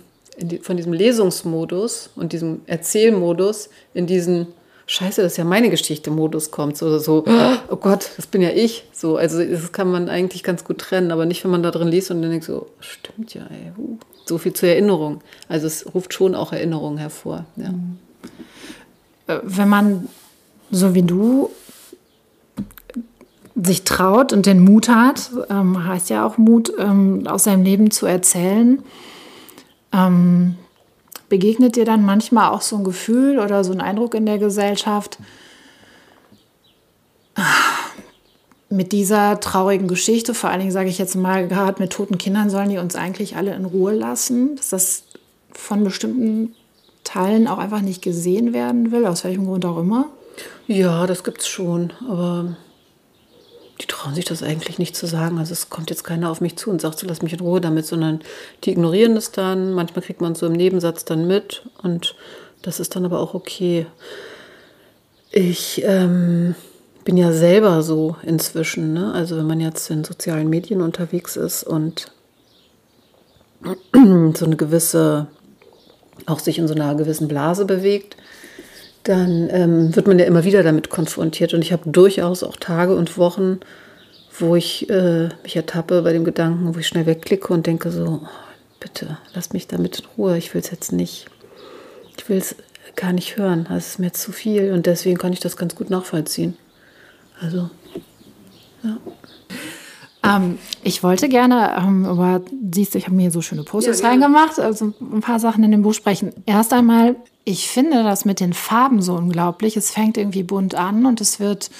von 0.61 0.77
diesem 0.77 0.93
Lesungsmodus 0.93 2.11
und 2.15 2.33
diesem 2.33 2.61
Erzählmodus 2.67 3.69
in 3.93 4.05
diesen 4.05 4.47
Scheiße, 4.89 5.21
das 5.21 5.33
ist 5.33 5.37
ja 5.37 5.43
meine 5.43 5.69
Geschichte 5.69 6.09
Modus 6.09 6.49
kommt. 6.49 6.81
Oder 6.81 6.99
so, 6.99 7.23
oh 7.69 7.75
Gott, 7.75 8.09
das 8.17 8.25
bin 8.25 8.41
ja 8.41 8.49
ich. 8.49 8.85
So, 8.91 9.17
also 9.17 9.43
das 9.43 9.71
kann 9.71 9.91
man 9.91 10.09
eigentlich 10.09 10.41
ganz 10.41 10.63
gut 10.63 10.79
trennen, 10.79 11.11
aber 11.11 11.27
nicht, 11.27 11.43
wenn 11.43 11.51
man 11.51 11.61
da 11.61 11.69
drin 11.69 11.89
liest 11.89 12.09
und 12.09 12.23
dann 12.23 12.31
denkt 12.31 12.47
so, 12.47 12.65
stimmt 12.79 13.35
ja, 13.35 13.43
ey, 13.43 13.71
uh, 13.77 13.99
so 14.25 14.39
viel 14.39 14.51
zur 14.53 14.69
Erinnerung. 14.69 15.21
Also 15.47 15.67
es 15.67 15.93
ruft 15.93 16.15
schon 16.15 16.33
auch 16.33 16.53
Erinnerungen 16.53 16.97
hervor. 16.97 17.45
Ja. 17.55 17.71
Äh, 19.27 19.41
wenn 19.43 19.69
man 19.69 20.07
so 20.71 20.95
wie 20.95 21.03
du 21.03 21.51
sich 23.61 23.83
traut 23.83 24.33
und 24.33 24.47
den 24.47 24.59
Mut 24.59 24.89
hat, 24.89 25.29
ähm, 25.51 25.85
heißt 25.85 26.09
ja 26.09 26.25
auch 26.25 26.39
Mut, 26.39 26.73
ähm, 26.79 27.27
aus 27.27 27.43
seinem 27.43 27.61
Leben 27.61 27.91
zu 27.91 28.07
erzählen, 28.07 28.81
ähm, 29.93 30.55
Begegnet 31.29 31.75
dir 31.75 31.85
dann 31.85 32.03
manchmal 32.03 32.51
auch 32.51 32.61
so 32.61 32.75
ein 32.75 32.83
Gefühl 32.83 33.39
oder 33.39 33.63
so 33.63 33.71
ein 33.71 33.81
Eindruck 33.81 34.15
in 34.15 34.25
der 34.25 34.39
Gesellschaft, 34.39 35.19
mit 38.69 38.91
dieser 38.91 39.39
traurigen 39.39 39.87
Geschichte, 39.87 40.33
vor 40.33 40.49
allen 40.49 40.59
Dingen 40.59 40.71
sage 40.71 40.89
ich 40.89 40.99
jetzt 40.99 41.15
mal, 41.15 41.47
gerade 41.47 41.81
mit 41.81 41.91
toten 41.91 42.17
Kindern 42.17 42.49
sollen 42.49 42.69
die 42.69 42.77
uns 42.77 42.95
eigentlich 42.95 43.35
alle 43.35 43.55
in 43.55 43.65
Ruhe 43.65 43.93
lassen, 43.93 44.55
dass 44.55 44.69
das 44.69 45.03
von 45.51 45.83
bestimmten 45.83 46.53
Teilen 47.03 47.47
auch 47.47 47.57
einfach 47.57 47.81
nicht 47.81 48.01
gesehen 48.01 48.53
werden 48.53 48.91
will, 48.91 49.05
aus 49.05 49.23
welchem 49.23 49.45
Grund 49.45 49.65
auch 49.65 49.79
immer? 49.79 50.05
Ja, 50.67 51.07
das 51.07 51.23
gibt 51.23 51.41
es 51.41 51.47
schon, 51.47 51.91
aber 52.07 52.55
die 53.81 53.87
trauen 53.87 54.13
sich 54.13 54.25
das 54.25 54.43
eigentlich 54.43 54.77
nicht 54.77 54.95
zu 54.95 55.07
sagen. 55.07 55.37
Also 55.37 55.53
es 55.53 55.69
kommt 55.69 55.89
jetzt 55.89 56.03
keiner 56.03 56.29
auf 56.29 56.41
mich 56.41 56.57
zu 56.57 56.69
und 56.69 56.81
sagt 56.81 56.99
so, 56.99 57.07
lass 57.07 57.21
mich 57.21 57.33
in 57.33 57.39
Ruhe 57.39 57.61
damit, 57.61 57.85
sondern 57.85 58.21
die 58.63 58.71
ignorieren 58.71 59.15
es 59.15 59.31
dann. 59.31 59.73
Manchmal 59.73 60.03
kriegt 60.03 60.21
man 60.21 60.33
es 60.33 60.39
so 60.39 60.47
im 60.47 60.53
Nebensatz 60.53 61.05
dann 61.05 61.27
mit 61.27 61.63
und 61.81 62.15
das 62.61 62.79
ist 62.79 62.95
dann 62.95 63.05
aber 63.05 63.19
auch 63.19 63.33
okay. 63.33 63.85
Ich 65.31 65.81
ähm, 65.85 66.55
bin 67.05 67.15
ja 67.15 67.31
selber 67.31 67.81
so 67.81 68.17
inzwischen, 68.23 68.93
ne? 68.93 69.13
also 69.13 69.37
wenn 69.37 69.47
man 69.47 69.61
jetzt 69.61 69.89
in 69.89 70.03
sozialen 70.03 70.49
Medien 70.49 70.81
unterwegs 70.81 71.37
ist 71.37 71.63
und 71.63 72.11
so 73.93 74.45
eine 74.45 74.57
gewisse, 74.57 75.27
auch 76.25 76.39
sich 76.39 76.59
in 76.59 76.67
so 76.67 76.73
einer 76.73 76.95
gewissen 76.95 77.27
Blase 77.27 77.65
bewegt, 77.65 78.17
dann 79.03 79.49
ähm, 79.51 79.95
wird 79.95 80.07
man 80.07 80.19
ja 80.19 80.25
immer 80.25 80.43
wieder 80.43 80.63
damit 80.63 80.89
konfrontiert. 80.89 81.53
Und 81.53 81.61
ich 81.61 81.71
habe 81.71 81.89
durchaus 81.89 82.43
auch 82.43 82.57
Tage 82.57 82.95
und 82.95 83.17
Wochen, 83.17 83.59
wo 84.37 84.55
ich 84.55 84.89
äh, 84.89 85.29
mich 85.43 85.55
ertappe 85.55 86.01
bei 86.01 86.13
dem 86.13 86.23
Gedanken, 86.23 86.73
wo 86.73 86.79
ich 86.79 86.87
schnell 86.87 87.05
wegklicke 87.05 87.53
und 87.53 87.65
denke 87.65 87.91
so, 87.91 88.21
oh, 88.23 88.27
bitte, 88.79 89.17
lass 89.33 89.53
mich 89.53 89.67
damit 89.67 89.99
in 89.99 90.05
Ruhe, 90.17 90.37
ich 90.37 90.53
will 90.53 90.61
es 90.61 90.71
jetzt 90.71 90.91
nicht, 90.91 91.27
ich 92.17 92.29
will 92.29 92.37
es 92.37 92.55
gar 92.95 93.13
nicht 93.13 93.37
hören, 93.37 93.65
das 93.69 93.87
ist 93.87 93.99
mir 93.99 94.13
zu 94.13 94.31
viel 94.31 94.73
und 94.73 94.85
deswegen 94.85 95.17
kann 95.17 95.33
ich 95.33 95.39
das 95.39 95.57
ganz 95.57 95.75
gut 95.75 95.89
nachvollziehen. 95.89 96.57
Also, 97.41 97.69
ja. 98.83 98.97
Ähm, 100.23 100.59
ich 100.83 101.01
wollte 101.01 101.29
gerne, 101.29 101.75
ähm, 101.77 102.05
aber 102.05 102.41
siehst 102.73 102.93
du, 102.93 102.97
ich 102.97 103.05
habe 103.05 103.15
mir 103.15 103.23
hier 103.23 103.31
so 103.31 103.41
schöne 103.41 103.63
Posters 103.63 104.01
ja, 104.01 104.09
reingemacht, 104.09 104.59
also 104.59 104.93
ein 104.99 105.21
paar 105.21 105.39
Sachen 105.39 105.63
in 105.63 105.71
dem 105.71 105.81
Buch 105.81 105.93
sprechen. 105.93 106.33
Erst 106.45 106.73
einmal 106.73 107.15
ich 107.49 107.67
finde 107.67 108.03
das 108.03 108.25
mit 108.25 108.41
den 108.41 108.53
Farben 108.53 109.01
so 109.01 109.15
unglaublich. 109.15 109.75
Es 109.75 109.89
fängt 109.89 110.19
irgendwie 110.19 110.43
bunt 110.43 110.75
an 110.75 111.07
und 111.07 111.19
es 111.19 111.39
wird 111.39 111.71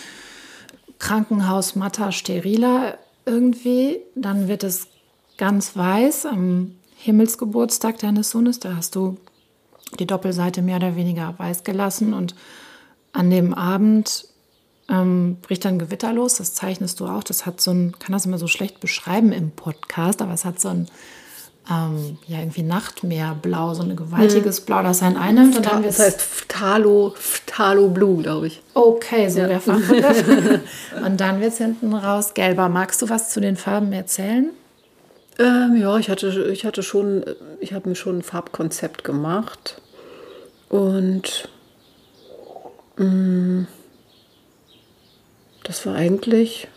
krankenhausmatter, 0.97 2.11
steriler 2.11 2.97
irgendwie. 3.27 3.99
Dann 4.15 4.47
wird 4.47 4.63
es 4.63 4.87
ganz 5.37 5.77
weiß 5.77 6.25
am 6.25 6.71
Himmelsgeburtstag 6.95 7.99
deines 7.99 8.31
Sohnes. 8.31 8.59
Da 8.59 8.77
hast 8.77 8.95
du 8.95 9.17
die 9.99 10.07
Doppelseite 10.07 10.63
mehr 10.63 10.77
oder 10.77 10.95
weniger 10.95 11.35
weiß 11.37 11.63
gelassen 11.63 12.15
und 12.15 12.33
an 13.13 13.29
dem 13.29 13.53
Abend 13.53 14.25
ähm, 14.89 15.37
bricht 15.41 15.65
dann 15.65 15.79
Gewitter 15.79 16.13
los. 16.13 16.35
Das 16.35 16.53
zeichnest 16.53 16.99
du 16.99 17.07
auch. 17.07 17.23
Das 17.23 17.45
hat 17.45 17.61
so 17.61 17.71
ein, 17.71 17.95
kann 17.99 18.13
das 18.13 18.25
immer 18.25 18.37
so 18.37 18.47
schlecht 18.47 18.79
beschreiben 18.79 19.31
im 19.31 19.51
Podcast, 19.51 20.21
aber 20.21 20.33
es 20.33 20.45
hat 20.45 20.59
so 20.59 20.69
ein 20.69 20.87
ähm, 21.69 22.17
ja, 22.27 22.39
irgendwie 22.39 22.63
Nachtmeerblau, 22.63 23.75
so 23.75 23.83
ein 23.83 23.95
gewaltiges 23.95 24.61
mhm. 24.61 24.65
Blau, 24.65 24.83
das 24.83 25.03
ein 25.03 25.17
einnimmt. 25.17 25.55
Und 25.55 25.65
dann 25.65 25.83
das 25.83 25.99
heißt 25.99 26.19
Phthalo, 26.19 27.13
Phthalo 27.15 27.89
Blue, 27.89 28.23
glaube 28.23 28.47
ich. 28.47 28.61
Okay, 28.73 29.29
so 29.29 29.39
ja. 29.39 29.47
der 29.47 29.61
Fachbegriff. 29.61 30.61
und 31.05 31.21
dann 31.21 31.41
wird 31.41 31.53
es 31.53 31.59
hinten 31.59 31.93
raus 31.93 32.33
gelber. 32.33 32.69
Magst 32.69 33.01
du 33.01 33.09
was 33.09 33.29
zu 33.29 33.39
den 33.39 33.55
Farben 33.55 33.93
erzählen? 33.93 34.49
Ähm, 35.37 35.77
ja, 35.79 35.97
ich 35.97 36.09
hatte, 36.09 36.49
ich 36.51 36.65
hatte 36.65 36.81
schon, 36.81 37.23
ich 37.59 37.73
habe 37.73 37.87
mir 37.87 37.95
schon 37.95 38.19
ein 38.19 38.23
Farbkonzept 38.23 39.03
gemacht. 39.03 39.79
Und 40.69 41.49
mh, 42.97 43.05
mm, 43.05 43.67
das 45.69 45.85
war 45.85 45.93
eigentlich, 45.93 46.67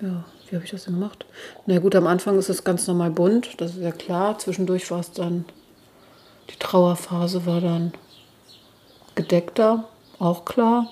ja, 0.00 0.24
wie 0.48 0.56
habe 0.56 0.64
ich 0.64 0.70
das 0.70 0.84
denn 0.84 0.94
gemacht? 0.94 1.26
Na 1.66 1.78
gut, 1.80 1.94
am 1.94 2.06
Anfang 2.06 2.38
ist 2.38 2.48
es 2.48 2.64
ganz 2.64 2.86
normal 2.86 3.10
bunt, 3.10 3.60
das 3.60 3.72
ist 3.72 3.82
ja 3.82 3.92
klar. 3.92 4.38
Zwischendurch 4.38 4.90
war 4.90 5.00
es 5.00 5.12
dann, 5.12 5.44
die 6.48 6.58
Trauerphase 6.58 7.44
war 7.44 7.60
dann 7.60 7.92
gedeckter, 9.14 9.86
auch 10.18 10.46
klar. 10.46 10.88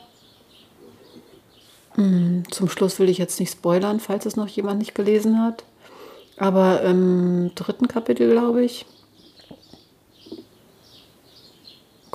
Hm, 1.95 2.43
zum 2.51 2.69
Schluss 2.69 2.99
will 2.99 3.09
ich 3.09 3.17
jetzt 3.17 3.41
nicht 3.41 3.53
spoilern, 3.53 4.01
falls 4.01 4.27
es 4.27 4.37
noch 4.37 4.49
jemand 4.49 4.79
nicht 4.79 4.95
gelesen 4.95 5.43
hat. 5.43 5.65
Aber 6.37 6.83
im 6.83 7.53
dritten 7.55 7.89
Kapitel, 7.89 8.31
glaube 8.31 8.63
ich, 8.67 8.85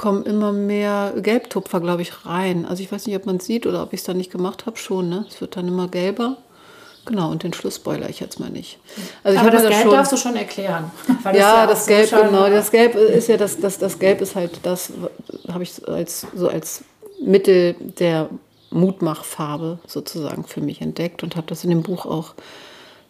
kommen 0.01 0.23
immer 0.23 0.51
mehr 0.51 1.13
Gelbtupfer, 1.15 1.79
glaube 1.79 2.01
ich, 2.01 2.25
rein. 2.25 2.65
Also 2.65 2.81
ich 2.81 2.91
weiß 2.91 3.05
nicht, 3.05 3.15
ob 3.15 3.27
man 3.27 3.37
es 3.37 3.45
sieht 3.45 3.67
oder 3.67 3.83
ob 3.83 3.93
ich 3.93 3.99
es 3.99 4.05
dann 4.05 4.17
nicht 4.17 4.31
gemacht 4.31 4.65
habe. 4.65 4.77
Schon, 4.77 5.09
ne? 5.09 5.25
Es 5.29 5.39
wird 5.39 5.55
dann 5.55 5.67
immer 5.67 5.87
gelber. 5.87 6.37
Genau, 7.05 7.29
und 7.29 7.43
den 7.43 7.53
Schluss 7.53 7.75
spoiler 7.75 8.09
ich 8.09 8.19
jetzt 8.19 8.39
mal 8.39 8.49
nicht. 8.49 8.79
Also 9.23 9.39
Aber 9.39 9.51
das, 9.51 9.61
das 9.61 9.71
Gelb 9.71 9.83
schon, 9.83 9.91
darfst 9.91 10.11
du 10.11 10.17
schon 10.17 10.35
erklären. 10.35 10.91
ja, 11.25 11.31
ja 11.31 11.67
das 11.67 11.85
Gelb, 11.85 12.09
genau. 12.09 12.49
Das 12.49 12.71
Gelb 12.71 12.95
ist 12.95 13.27
ja 13.27 13.37
das, 13.37 13.59
das, 13.59 13.77
das 13.77 13.99
Gelb 13.99 14.21
ist 14.21 14.35
halt 14.35 14.59
das, 14.63 14.91
habe 15.51 15.63
ich 15.63 15.87
als, 15.87 16.25
so 16.35 16.47
als 16.47 16.83
Mittel 17.21 17.75
der 17.99 18.29
Mutmachfarbe 18.71 19.79
sozusagen 19.85 20.45
für 20.45 20.61
mich 20.61 20.81
entdeckt 20.81 21.21
und 21.21 21.35
habe 21.35 21.47
das 21.47 21.63
in 21.63 21.69
dem 21.69 21.83
Buch 21.83 22.07
auch 22.07 22.33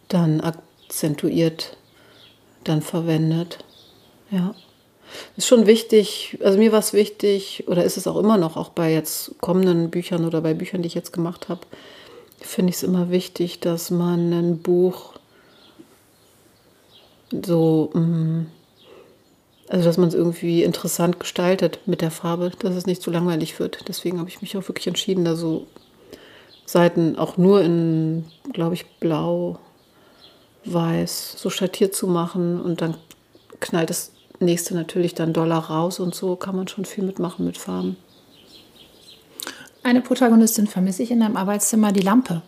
dann 0.08 0.42
akzentuiert 0.42 1.76
dann 2.64 2.82
verwendet. 2.82 3.64
Ja. 4.30 4.54
Ist 5.36 5.46
schon 5.46 5.66
wichtig, 5.66 6.38
also 6.42 6.58
mir 6.58 6.72
war 6.72 6.78
es 6.78 6.92
wichtig, 6.92 7.64
oder 7.66 7.84
ist 7.84 7.96
es 7.96 8.06
auch 8.06 8.16
immer 8.16 8.36
noch, 8.36 8.56
auch 8.56 8.70
bei 8.70 8.92
jetzt 8.92 9.34
kommenden 9.40 9.90
Büchern 9.90 10.24
oder 10.24 10.40
bei 10.40 10.54
Büchern, 10.54 10.82
die 10.82 10.86
ich 10.86 10.94
jetzt 10.94 11.12
gemacht 11.12 11.48
habe, 11.48 11.60
finde 12.40 12.70
ich 12.70 12.76
es 12.76 12.82
immer 12.82 13.10
wichtig, 13.10 13.60
dass 13.60 13.90
man 13.90 14.32
ein 14.32 14.58
Buch 14.58 15.14
so, 17.30 17.90
mm, 17.94 18.46
also 19.68 19.84
dass 19.84 19.96
man 19.96 20.08
es 20.08 20.14
irgendwie 20.14 20.62
interessant 20.62 21.18
gestaltet 21.18 21.80
mit 21.86 22.02
der 22.02 22.10
Farbe, 22.10 22.52
dass 22.58 22.74
es 22.74 22.86
nicht 22.86 23.00
zu 23.00 23.10
langweilig 23.10 23.58
wird. 23.58 23.88
Deswegen 23.88 24.18
habe 24.18 24.28
ich 24.28 24.42
mich 24.42 24.56
auch 24.56 24.68
wirklich 24.68 24.86
entschieden, 24.86 25.24
da 25.24 25.34
so 25.34 25.66
Seiten 26.66 27.16
auch 27.16 27.36
nur 27.36 27.62
in, 27.62 28.26
glaube 28.52 28.74
ich, 28.74 28.86
blau, 28.98 29.58
weiß, 30.64 31.34
so 31.38 31.50
schattiert 31.50 31.94
zu 31.94 32.06
machen 32.06 32.60
und 32.60 32.80
dann 32.80 32.96
knallt 33.60 33.90
das 33.90 34.12
nächste 34.42 34.74
natürlich 34.74 35.14
dann 35.14 35.32
doller 35.32 35.58
raus 35.58 36.00
und 36.00 36.14
so 36.14 36.36
kann 36.36 36.56
man 36.56 36.68
schon 36.68 36.84
viel 36.84 37.04
mitmachen 37.04 37.46
mit 37.46 37.58
Farben. 37.58 37.96
Eine 39.82 40.00
Protagonistin 40.00 40.66
vermisse 40.66 41.02
ich 41.02 41.10
in 41.10 41.20
deinem 41.20 41.36
Arbeitszimmer, 41.36 41.92
die 41.92 42.02
Lampe. 42.02 42.42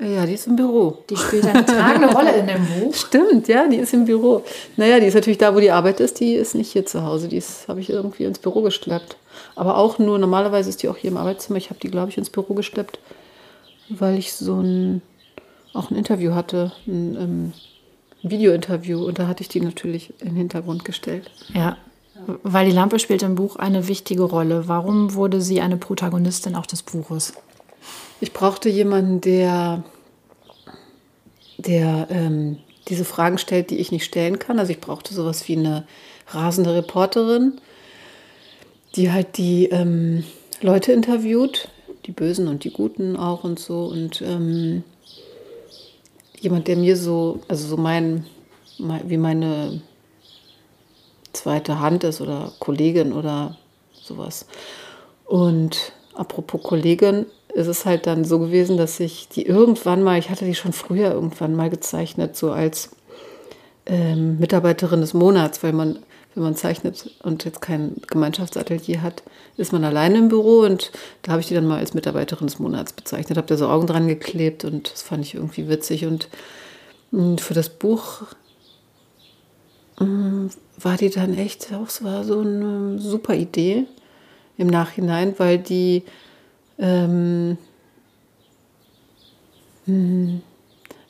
Ja, 0.00 0.26
die 0.26 0.34
ist 0.34 0.46
im 0.46 0.54
Büro. 0.54 0.98
Die 1.10 1.16
spielt 1.16 1.44
eine 1.44 1.66
tragende 1.66 2.12
Rolle 2.12 2.36
in 2.36 2.46
dem 2.46 2.64
Buch. 2.64 2.94
Stimmt, 2.94 3.48
ja, 3.48 3.66
die 3.66 3.78
ist 3.78 3.92
im 3.92 4.04
Büro. 4.04 4.44
Naja, 4.76 5.00
die 5.00 5.06
ist 5.06 5.14
natürlich 5.14 5.38
da, 5.38 5.54
wo 5.54 5.60
die 5.60 5.72
Arbeit 5.72 5.98
ist, 5.98 6.20
die 6.20 6.34
ist 6.34 6.54
nicht 6.54 6.70
hier 6.72 6.86
zu 6.86 7.02
Hause. 7.02 7.26
Die 7.26 7.42
habe 7.66 7.80
ich 7.80 7.90
irgendwie 7.90 8.24
ins 8.24 8.38
Büro 8.38 8.62
geschleppt. 8.62 9.16
Aber 9.56 9.76
auch 9.76 9.98
nur, 9.98 10.18
normalerweise 10.18 10.70
ist 10.70 10.84
die 10.84 10.88
auch 10.88 10.96
hier 10.96 11.10
im 11.10 11.16
Arbeitszimmer. 11.16 11.58
Ich 11.58 11.70
habe 11.70 11.80
die, 11.80 11.90
glaube 11.90 12.10
ich, 12.10 12.18
ins 12.18 12.30
Büro 12.30 12.54
geschleppt, 12.54 13.00
weil 13.88 14.18
ich 14.18 14.34
so 14.34 14.60
ein, 14.60 15.02
auch 15.74 15.90
ein 15.90 15.96
Interview 15.96 16.32
hatte, 16.32 16.70
ein, 16.86 17.16
ähm, 17.16 17.52
ein 17.52 17.52
Video-Interview. 18.22 19.04
Und 19.04 19.18
da 19.18 19.26
hatte 19.26 19.42
ich 19.42 19.48
die 19.48 19.60
natürlich 19.60 20.12
in 20.20 20.28
den 20.28 20.36
Hintergrund 20.36 20.84
gestellt. 20.84 21.30
Ja, 21.54 21.76
weil 22.42 22.66
die 22.66 22.74
Lampe 22.74 22.98
spielt 22.98 23.22
im 23.22 23.36
Buch 23.36 23.56
eine 23.56 23.88
wichtige 23.88 24.22
Rolle. 24.22 24.68
Warum 24.68 25.14
wurde 25.14 25.40
sie 25.40 25.60
eine 25.60 25.76
Protagonistin 25.76 26.56
auch 26.56 26.66
des 26.66 26.82
Buches? 26.82 27.34
Ich 28.20 28.32
brauchte 28.32 28.68
jemanden, 28.68 29.20
der, 29.20 29.84
der 31.58 32.08
ähm, 32.10 32.58
diese 32.88 33.04
Fragen 33.04 33.38
stellt, 33.38 33.70
die 33.70 33.78
ich 33.78 33.92
nicht 33.92 34.04
stellen 34.04 34.38
kann. 34.38 34.58
Also 34.58 34.72
ich 34.72 34.80
brauchte 34.80 35.14
sowas 35.14 35.46
wie 35.48 35.56
eine 35.56 35.86
rasende 36.28 36.74
Reporterin, 36.74 37.60
die 38.96 39.12
halt 39.12 39.36
die 39.36 39.66
ähm, 39.66 40.24
Leute 40.60 40.92
interviewt, 40.92 41.68
die 42.06 42.12
Bösen 42.12 42.48
und 42.48 42.64
die 42.64 42.72
Guten 42.72 43.16
auch 43.16 43.44
und 43.44 43.58
so. 43.58 43.84
Und 43.84 44.22
ähm, 44.22 44.82
jemand, 46.40 46.68
der 46.68 46.76
mir 46.76 46.96
so, 46.96 47.40
also 47.48 47.66
so 47.66 47.76
mein, 47.76 48.26
wie 48.78 49.16
meine 49.16 49.80
zweite 51.32 51.80
Hand 51.80 52.04
ist 52.04 52.20
oder 52.20 52.52
Kollegin 52.58 53.12
oder 53.12 53.56
sowas. 53.92 54.46
Und 55.24 55.92
apropos 56.14 56.62
Kollegin, 56.62 57.26
ist 57.54 57.66
es 57.66 57.86
halt 57.86 58.06
dann 58.06 58.24
so 58.24 58.38
gewesen, 58.38 58.76
dass 58.76 59.00
ich 59.00 59.28
die 59.28 59.46
irgendwann 59.46 60.02
mal, 60.02 60.18
ich 60.18 60.30
hatte 60.30 60.44
die 60.44 60.54
schon 60.54 60.72
früher 60.72 61.12
irgendwann 61.12 61.56
mal 61.56 61.70
gezeichnet, 61.70 62.36
so 62.36 62.52
als 62.52 62.90
ähm, 63.86 64.38
Mitarbeiterin 64.38 65.00
des 65.00 65.14
Monats, 65.14 65.62
weil 65.62 65.72
man, 65.72 65.98
wenn 66.38 66.44
man 66.44 66.56
zeichnet 66.56 67.10
und 67.22 67.44
jetzt 67.44 67.60
kein 67.60 67.96
Gemeinschaftsatelier 68.06 69.02
hat, 69.02 69.22
ist 69.56 69.72
man 69.72 69.84
alleine 69.84 70.18
im 70.18 70.28
Büro 70.28 70.60
und 70.60 70.90
da 71.22 71.32
habe 71.32 71.40
ich 71.40 71.48
die 71.48 71.54
dann 71.54 71.66
mal 71.66 71.78
als 71.78 71.94
Mitarbeiterin 71.94 72.46
des 72.46 72.58
Monats 72.58 72.92
bezeichnet, 72.92 73.36
habe 73.36 73.46
da 73.46 73.56
so 73.56 73.68
Augen 73.68 73.86
dran 73.86 74.08
geklebt 74.08 74.64
und 74.64 74.92
das 74.92 75.02
fand 75.02 75.24
ich 75.24 75.34
irgendwie 75.34 75.68
witzig. 75.68 76.06
Und 76.06 76.28
hm, 77.10 77.38
für 77.38 77.54
das 77.54 77.68
Buch 77.68 78.22
Mm, 80.00 80.48
war 80.80 80.96
die 80.96 81.10
dann 81.10 81.36
echt, 81.36 81.72
das 81.72 82.04
war 82.04 82.24
so 82.24 82.40
eine 82.40 82.98
super 82.98 83.34
Idee 83.34 83.86
im 84.56 84.68
Nachhinein, 84.68 85.34
weil 85.38 85.58
die 85.58 86.04
ähm, 86.78 87.58
mm, 89.86 90.36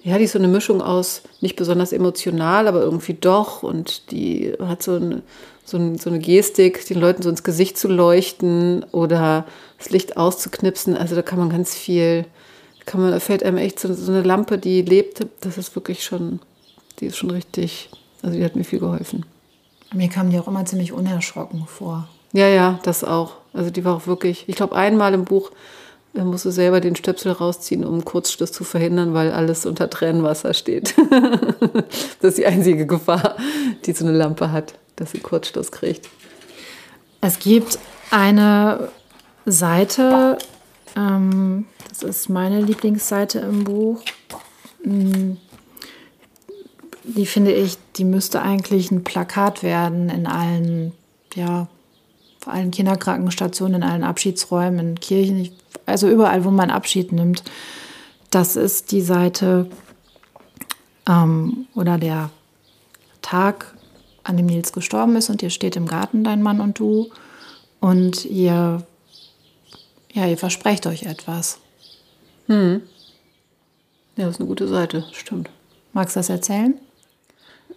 ja, 0.08 0.18
die 0.18 0.24
ist 0.24 0.32
so 0.32 0.38
eine 0.38 0.48
Mischung 0.48 0.82
aus 0.82 1.22
nicht 1.40 1.56
besonders 1.56 1.92
emotional, 1.92 2.66
aber 2.66 2.80
irgendwie 2.80 3.14
doch 3.14 3.62
und 3.62 4.10
die 4.10 4.54
hat 4.60 4.82
so 4.82 4.96
eine, 4.96 5.22
so, 5.64 5.76
eine, 5.76 5.98
so 5.98 6.10
eine 6.10 6.18
Gestik, 6.18 6.86
den 6.86 7.00
Leuten 7.00 7.22
so 7.22 7.30
ins 7.30 7.42
Gesicht 7.42 7.78
zu 7.78 7.88
leuchten 7.88 8.84
oder 8.92 9.46
das 9.78 9.90
Licht 9.90 10.16
auszuknipsen. 10.16 10.96
Also 10.96 11.14
da 11.14 11.22
kann 11.22 11.38
man 11.38 11.50
ganz 11.50 11.74
viel, 11.74 12.24
kann 12.86 13.00
man, 13.00 13.10
da 13.10 13.20
fällt 13.20 13.42
einem 13.42 13.58
echt 13.58 13.78
so, 13.80 13.92
so 13.92 14.12
eine 14.12 14.22
Lampe, 14.22 14.58
die 14.58 14.82
lebt, 14.82 15.26
das 15.40 15.58
ist 15.58 15.74
wirklich 15.74 16.04
schon, 16.04 16.40
die 17.00 17.06
ist 17.06 17.16
schon 17.16 17.30
richtig 17.30 17.90
also 18.22 18.36
die 18.36 18.44
hat 18.44 18.56
mir 18.56 18.64
viel 18.64 18.80
geholfen. 18.80 19.24
Mir 19.92 20.08
kam 20.08 20.30
die 20.30 20.38
auch 20.38 20.48
immer 20.48 20.64
ziemlich 20.64 20.92
unerschrocken 20.92 21.66
vor. 21.66 22.08
Ja, 22.32 22.48
ja, 22.48 22.78
das 22.82 23.04
auch. 23.04 23.36
Also 23.54 23.70
die 23.70 23.84
war 23.84 23.96
auch 23.96 24.06
wirklich, 24.06 24.44
ich 24.48 24.56
glaube 24.56 24.76
einmal 24.76 25.14
im 25.14 25.24
Buch 25.24 25.50
äh, 26.14 26.22
musst 26.22 26.44
du 26.44 26.50
selber 26.50 26.80
den 26.80 26.96
Stöpsel 26.96 27.32
rausziehen, 27.32 27.84
um 27.84 28.04
Kurzschluss 28.04 28.52
zu 28.52 28.64
verhindern, 28.64 29.14
weil 29.14 29.32
alles 29.32 29.66
unter 29.66 29.90
Tränenwasser 29.90 30.54
steht. 30.54 30.94
das 32.20 32.30
ist 32.30 32.38
die 32.38 32.46
einzige 32.46 32.86
Gefahr, 32.86 33.36
die 33.84 33.92
so 33.92 34.04
eine 34.04 34.16
Lampe 34.16 34.52
hat, 34.52 34.74
dass 34.96 35.12
sie 35.12 35.20
Kurzschluss 35.20 35.70
kriegt. 35.70 36.08
Es 37.20 37.38
gibt 37.38 37.78
eine 38.10 38.88
Seite, 39.44 40.38
ähm, 40.96 41.66
das 41.88 42.02
ist 42.02 42.28
meine 42.28 42.60
Lieblingsseite 42.60 43.40
im 43.40 43.64
Buch. 43.64 44.02
Die 44.84 45.36
finde 47.26 47.52
ich, 47.52 47.76
die 47.96 48.04
müsste 48.04 48.42
eigentlich 48.42 48.90
ein 48.90 49.04
Plakat 49.04 49.62
werden 49.62 50.08
in 50.08 50.26
allen, 50.26 50.92
ja, 51.34 51.68
vor 52.48 52.54
allen 52.54 52.70
Kinderkrankenstationen, 52.70 53.82
in 53.82 53.88
allen 53.88 54.04
Abschiedsräumen, 54.04 54.78
in 54.78 55.00
Kirchen, 55.00 55.50
also 55.84 56.08
überall, 56.08 56.46
wo 56.46 56.50
man 56.50 56.70
Abschied 56.70 57.12
nimmt. 57.12 57.44
Das 58.30 58.56
ist 58.56 58.90
die 58.90 59.02
Seite 59.02 59.68
ähm, 61.06 61.66
oder 61.74 61.98
der 61.98 62.30
Tag, 63.20 63.74
an 64.24 64.38
dem 64.38 64.46
Nils 64.46 64.72
gestorben 64.72 65.14
ist 65.16 65.28
und 65.28 65.42
ihr 65.42 65.50
steht 65.50 65.76
im 65.76 65.86
Garten, 65.86 66.24
dein 66.24 66.42
Mann 66.42 66.62
und 66.62 66.78
du, 66.78 67.10
und 67.80 68.24
ihr, 68.24 68.82
ja, 70.14 70.26
ihr 70.26 70.38
versprecht 70.38 70.86
euch 70.86 71.02
etwas. 71.02 71.58
Hm. 72.46 72.80
Ja, 74.16 74.24
das 74.24 74.36
ist 74.36 74.40
eine 74.40 74.48
gute 74.48 74.68
Seite, 74.68 75.04
stimmt. 75.12 75.50
Magst 75.92 76.16
du 76.16 76.20
das 76.20 76.30
erzählen? 76.30 76.80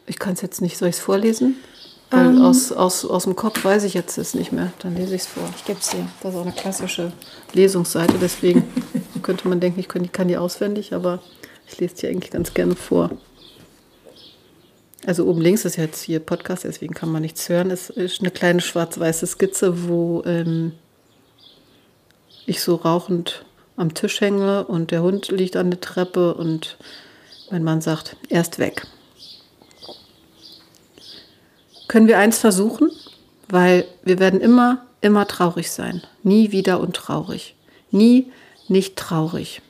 Ich 0.07 0.17
kann 0.17 0.31
es 0.31 0.41
jetzt 0.41 0.61
nicht, 0.61 0.77
soll 0.77 0.87
ich 0.87 0.95
es 0.95 1.01
vorlesen? 1.01 1.57
Ähm. 2.11 2.41
aus, 2.41 2.71
aus, 2.71 3.05
aus 3.05 3.23
dem 3.23 3.35
Kopf 3.35 3.63
weiß 3.63 3.83
ich 3.83 3.93
jetzt 3.93 4.17
es 4.17 4.33
nicht 4.33 4.51
mehr. 4.51 4.73
Dann 4.79 4.95
lese 4.95 5.15
ich 5.15 5.21
es 5.21 5.27
vor. 5.27 5.43
Ich 5.55 5.65
gebe 5.65 5.79
es 5.79 5.89
dir. 5.89 6.07
Das 6.21 6.33
ist 6.33 6.37
auch 6.37 6.43
eine 6.45 6.51
klassische 6.51 7.13
Lesungsseite, 7.53 8.15
deswegen 8.19 8.63
könnte 9.23 9.47
man 9.47 9.59
denken, 9.59 9.79
ich 9.79 9.87
kann, 9.87 10.03
ich 10.03 10.11
kann 10.11 10.27
die 10.27 10.37
auswendig, 10.37 10.93
aber 10.93 11.19
ich 11.67 11.79
lese 11.79 11.95
die 11.95 12.07
eigentlich 12.07 12.31
ganz 12.31 12.53
gerne 12.53 12.75
vor. 12.75 13.11
Also 15.05 15.25
oben 15.25 15.41
links 15.41 15.65
ist 15.65 15.77
jetzt 15.77 16.03
hier 16.03 16.19
Podcast, 16.19 16.63
deswegen 16.63 16.93
kann 16.93 17.11
man 17.11 17.23
nichts 17.23 17.49
hören. 17.49 17.71
Es 17.71 17.89
ist 17.89 18.21
eine 18.21 18.29
kleine 18.29 18.61
schwarz-weiße 18.61 19.25
Skizze, 19.25 19.87
wo 19.87 20.21
ähm, 20.25 20.73
ich 22.45 22.61
so 22.61 22.75
rauchend 22.75 23.45
am 23.77 23.93
Tisch 23.93 24.21
hänge 24.21 24.65
und 24.65 24.91
der 24.91 25.01
Hund 25.01 25.29
liegt 25.29 25.55
an 25.55 25.71
der 25.71 25.81
Treppe 25.81 26.35
und 26.35 26.77
mein 27.49 27.63
Mann 27.63 27.81
sagt, 27.81 28.15
erst 28.29 28.59
weg. 28.59 28.85
Können 31.91 32.07
wir 32.07 32.19
eins 32.19 32.37
versuchen? 32.37 32.89
Weil 33.49 33.83
wir 34.01 34.17
werden 34.19 34.39
immer, 34.39 34.85
immer 35.01 35.27
traurig 35.27 35.71
sein. 35.71 36.01
Nie 36.23 36.53
wieder 36.53 36.79
untraurig. 36.79 37.53
Nie 37.91 38.31
nicht 38.69 38.95
traurig. 38.95 39.61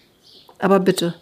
Aber 0.60 0.80
bitte, 0.80 1.16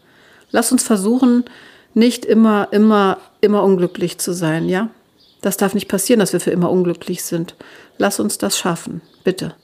lass 0.51 0.73
uns 0.73 0.83
versuchen, 0.83 1.45
nicht 1.93 2.25
immer, 2.25 2.67
immer, 2.71 3.17
immer 3.39 3.63
unglücklich 3.63 4.17
zu 4.17 4.33
sein, 4.33 4.67
ja? 4.67 4.89
Das 5.39 5.55
darf 5.55 5.73
nicht 5.73 5.87
passieren, 5.87 6.19
dass 6.19 6.33
wir 6.33 6.41
für 6.41 6.51
immer 6.51 6.69
unglücklich 6.69 7.23
sind. 7.23 7.55
Lass 7.97 8.19
uns 8.19 8.37
das 8.37 8.57
schaffen, 8.57 8.99
bitte. 9.23 9.55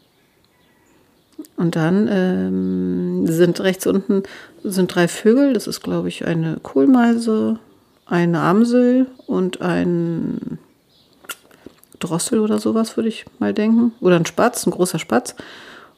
Und 1.57 1.75
dann 1.75 2.07
ähm, 2.09 3.27
sind 3.27 3.59
rechts 3.59 3.85
unten 3.85 4.23
sind 4.63 4.95
drei 4.95 5.09
Vögel. 5.09 5.51
Das 5.51 5.67
ist, 5.67 5.81
glaube 5.81 6.07
ich, 6.07 6.23
eine 6.23 6.61
Kohlmeise, 6.63 7.59
eine 8.05 8.39
Amsel 8.39 9.07
und 9.27 9.59
ein 9.59 10.59
Drossel 11.99 12.39
oder 12.39 12.59
sowas, 12.59 12.97
würde 12.97 13.09
ich 13.09 13.25
mal 13.39 13.53
denken. 13.53 13.93
Oder 14.01 14.17
ein 14.17 14.25
Spatz, 14.25 14.65
ein 14.65 14.71
großer 14.71 14.99
Spatz. 14.99 15.35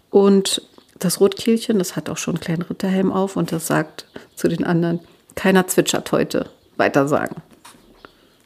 Und 0.09 0.61
das 0.99 1.19
Rotkehlchen, 1.19 1.79
das 1.79 1.95
hat 1.95 2.09
auch 2.09 2.17
schon 2.17 2.35
einen 2.35 2.41
kleinen 2.41 2.61
Ritterhelm 2.63 3.11
auf 3.11 3.35
und 3.35 3.51
das 3.51 3.67
sagt 3.67 4.05
zu 4.35 4.47
den 4.47 4.63
anderen, 4.63 4.99
keiner 5.35 5.67
zwitschert 5.67 6.11
heute. 6.11 6.49
Weiter 6.77 7.07
sagen. 7.07 7.41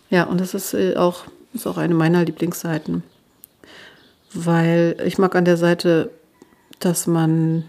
Ja, 0.10 0.24
und 0.26 0.42
das 0.42 0.54
ist 0.54 0.74
äh, 0.74 0.96
auch, 0.96 1.26
ist 1.54 1.68
auch 1.68 1.78
eine 1.78 1.94
meiner 1.94 2.26
Lieblingsseiten. 2.26 3.04
Weil 4.34 4.98
ich 5.06 5.18
mag 5.18 5.36
an 5.36 5.46
der 5.46 5.58
Seite, 5.58 6.12
dass 6.80 7.08
man, 7.08 7.66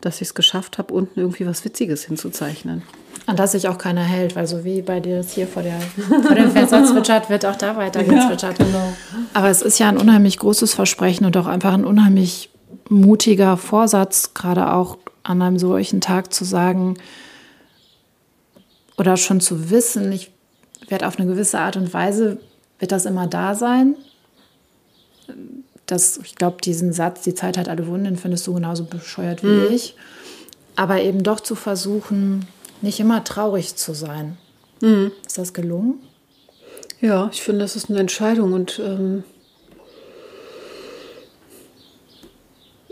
dass 0.00 0.16
ich 0.16 0.28
es 0.28 0.34
geschafft 0.34 0.78
habe, 0.78 0.92
unten 0.92 1.20
irgendwie 1.20 1.46
was 1.46 1.64
Witziges 1.64 2.04
hinzuzeichnen. 2.04 2.82
An 3.26 3.36
das 3.36 3.52
sich 3.52 3.68
auch 3.68 3.78
keiner 3.78 4.02
hält, 4.02 4.36
weil 4.36 4.46
so 4.46 4.64
wie 4.64 4.82
bei 4.82 5.00
dir 5.00 5.18
das 5.18 5.32
hier 5.32 5.46
vor, 5.46 5.62
der, 5.62 5.80
vor 6.26 6.34
dem 6.34 6.50
Fenster 6.50 6.84
zwitschert, 6.84 7.30
wird 7.30 7.46
auch 7.46 7.56
da 7.56 7.76
weiter 7.76 8.04
gezwitschert. 8.04 8.56
Aber 9.32 9.48
es 9.48 9.62
ist 9.62 9.78
ja 9.78 9.88
ein 9.88 9.96
unheimlich 9.96 10.38
großes 10.38 10.74
Versprechen 10.74 11.24
und 11.24 11.36
auch 11.36 11.46
einfach 11.46 11.72
ein 11.72 11.84
unheimlich 11.84 12.50
mutiger 12.88 13.56
Vorsatz, 13.56 14.34
gerade 14.34 14.72
auch 14.72 14.98
an 15.22 15.40
einem 15.40 15.58
solchen 15.58 16.00
Tag 16.02 16.34
zu 16.34 16.44
sagen 16.44 16.96
oder 18.96 19.16
schon 19.16 19.40
zu 19.40 19.70
wissen, 19.70 20.12
ich 20.12 20.30
werde 20.88 21.06
auf 21.06 21.18
eine 21.18 21.26
gewisse 21.26 21.58
Art 21.58 21.76
und 21.76 21.92
Weise, 21.94 22.38
wird 22.78 22.92
das 22.92 23.06
immer 23.06 23.26
da 23.26 23.54
sein. 23.54 23.96
Das, 25.86 26.18
ich 26.18 26.34
glaube, 26.34 26.58
diesen 26.62 26.92
Satz, 26.92 27.22
die 27.22 27.34
Zeit 27.34 27.58
hat 27.58 27.68
alle 27.68 27.86
Wunden, 27.86 28.16
findest 28.16 28.46
du 28.46 28.54
genauso 28.54 28.84
bescheuert 28.84 29.42
wie 29.42 29.74
ich. 29.74 29.96
Aber 30.76 31.00
eben 31.00 31.22
doch 31.22 31.40
zu 31.40 31.54
versuchen, 31.54 32.46
nicht 32.84 33.00
immer 33.00 33.24
traurig 33.24 33.74
zu 33.74 33.94
sein. 33.94 34.36
Ist 35.26 35.38
das 35.38 35.52
gelungen? 35.54 36.00
Ja, 37.00 37.30
ich 37.32 37.42
finde, 37.42 37.60
das 37.60 37.74
ist 37.74 37.90
eine 37.90 37.98
Entscheidung 37.98 38.52
und 38.52 38.78
ähm, 38.78 39.24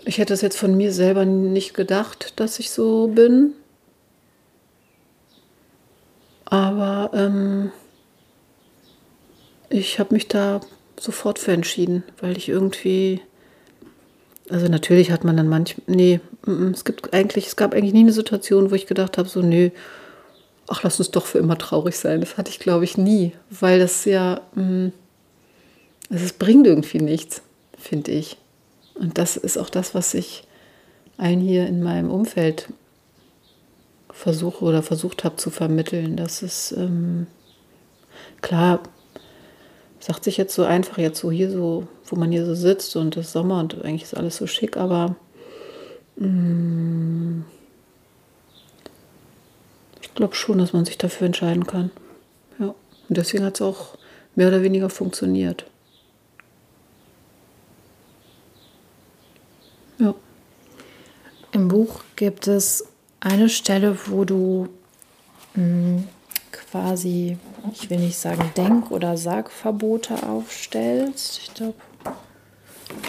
ich 0.05 0.19
hätte 0.19 0.35
es 0.35 0.41
jetzt 0.41 0.59
von 0.59 0.77
mir 0.77 0.93
selber 0.93 1.25
nicht 1.25 1.75
gedacht, 1.75 2.33
dass 2.41 2.59
ich 2.59 2.71
so 2.71 3.09
bin. 3.09 3.53
Aber 6.47 7.11
ähm, 7.15 7.73
ich 9.69 9.99
habe 9.99 10.15
mich 10.15 10.29
da 10.29 10.61
sofort 10.99 11.39
für 11.39 11.53
entschieden, 11.53 12.05
weil 12.21 12.37
ich 12.37 12.49
irgendwie, 12.49 13.21
also 14.51 14.67
natürlich 14.67 15.11
hat 15.11 15.25
man 15.25 15.37
dann 15.37 15.49
manch, 15.49 15.77
nee, 15.87 16.21
es 16.47 16.85
gibt 16.85 17.13
eigentlich, 17.15 17.47
es 17.47 17.57
gab 17.57 17.75
eigentlich 17.75 17.93
nie 17.93 18.01
eine 18.01 18.13
Situation, 18.13 18.71
wo 18.71 18.75
ich 18.75 18.87
gedacht 18.87 19.19
habe, 19.19 19.29
so, 19.29 19.43
nee, 19.43 19.73
ach, 20.69 20.83
lass 20.83 20.99
uns 20.99 21.11
doch 21.11 21.27
für 21.27 21.39
immer 21.39 21.59
traurig 21.59 21.97
sein. 21.97 22.21
Das 22.21 22.37
hatte 22.37 22.51
ich, 22.51 22.59
glaube 22.59 22.85
ich, 22.85 22.97
nie, 22.97 23.33
weil 23.51 23.79
das 23.79 24.05
ja, 24.05 24.41
also 24.55 24.93
es 26.11 26.33
bringt 26.33 26.67
irgendwie 26.67 26.99
nichts, 26.99 27.43
finde 27.79 28.11
ich. 28.11 28.37
Und 28.95 29.19
das 29.19 29.37
ist 29.37 29.57
auch 29.57 29.71
das, 29.71 29.95
was 29.95 30.15
ich 30.15 30.45
allen 31.17 31.41
hier 31.41 31.67
in 31.67 31.83
meinem 31.83 32.11
Umfeld 32.11 32.69
versuche 34.11 34.65
oder 34.65 34.83
versucht 34.83 35.25
habe 35.25 35.37
zu 35.37 35.51
vermitteln. 35.51 36.17
Das 36.17 36.43
ist 36.43 36.73
ähm, 36.73 37.27
klar, 38.41 38.81
sagt 40.01 40.25
sich 40.25 40.37
jetzt 40.37 40.55
so 40.55 40.65
einfach, 40.65 40.99
jetzt 40.99 41.21
so 41.21 41.31
hier 41.31 41.51
so, 41.51 41.87
wo 42.07 42.17
man 42.17 42.31
hier 42.31 42.45
so 42.45 42.55
sitzt 42.55 42.97
und 42.97 43.17
es 43.17 43.27
ist 43.27 43.33
Sommer 43.33 43.61
und 43.61 43.83
eigentlich 43.85 44.03
ist 44.03 44.17
alles 44.17 44.37
so 44.37 44.47
schick, 44.47 44.77
aber 44.77 45.17
ich 50.01 50.15
glaube 50.15 50.35
schon, 50.35 50.59
dass 50.59 50.73
man 50.73 50.85
sich 50.85 50.99
dafür 50.99 51.27
entscheiden 51.27 51.67
kann. 51.67 51.91
Ja. 52.59 52.75
Und 53.09 53.17
deswegen 53.17 53.45
hat 53.45 53.57
es 53.57 53.63
auch 53.63 53.97
mehr 54.35 54.49
oder 54.49 54.63
weniger 54.63 54.89
funktioniert. 54.89 55.67
Ja. 59.99 60.15
Im 61.53 61.69
Buch 61.69 62.03
gibt 62.17 62.47
es 62.47 62.87
eine 63.21 63.49
Stelle, 63.49 63.99
wo 64.07 64.25
du 64.25 64.69
mh, 65.55 66.05
quasi, 66.51 67.37
ich 67.73 67.91
will 67.91 67.99
nicht 67.99 68.19
sagen 68.19 68.51
Denk- 68.57 68.91
oder 68.91 69.17
Sagverbote 69.17 70.23
aufstellst. 70.27 71.39
Ich 71.39 71.55
glaube, 71.55 71.75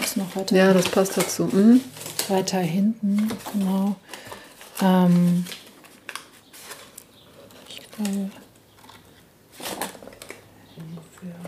ist 0.02 0.16
noch 0.16 0.34
weiter, 0.36 0.56
Ja, 0.56 0.72
das 0.72 0.88
passt 0.88 1.16
dazu. 1.16 1.44
Mhm. 1.44 1.80
weiter 2.28 2.58
hinten, 2.58 3.28
genau. 3.52 3.96
Ähm, 4.82 5.44
ich 7.68 7.80
glaube, 7.92 8.30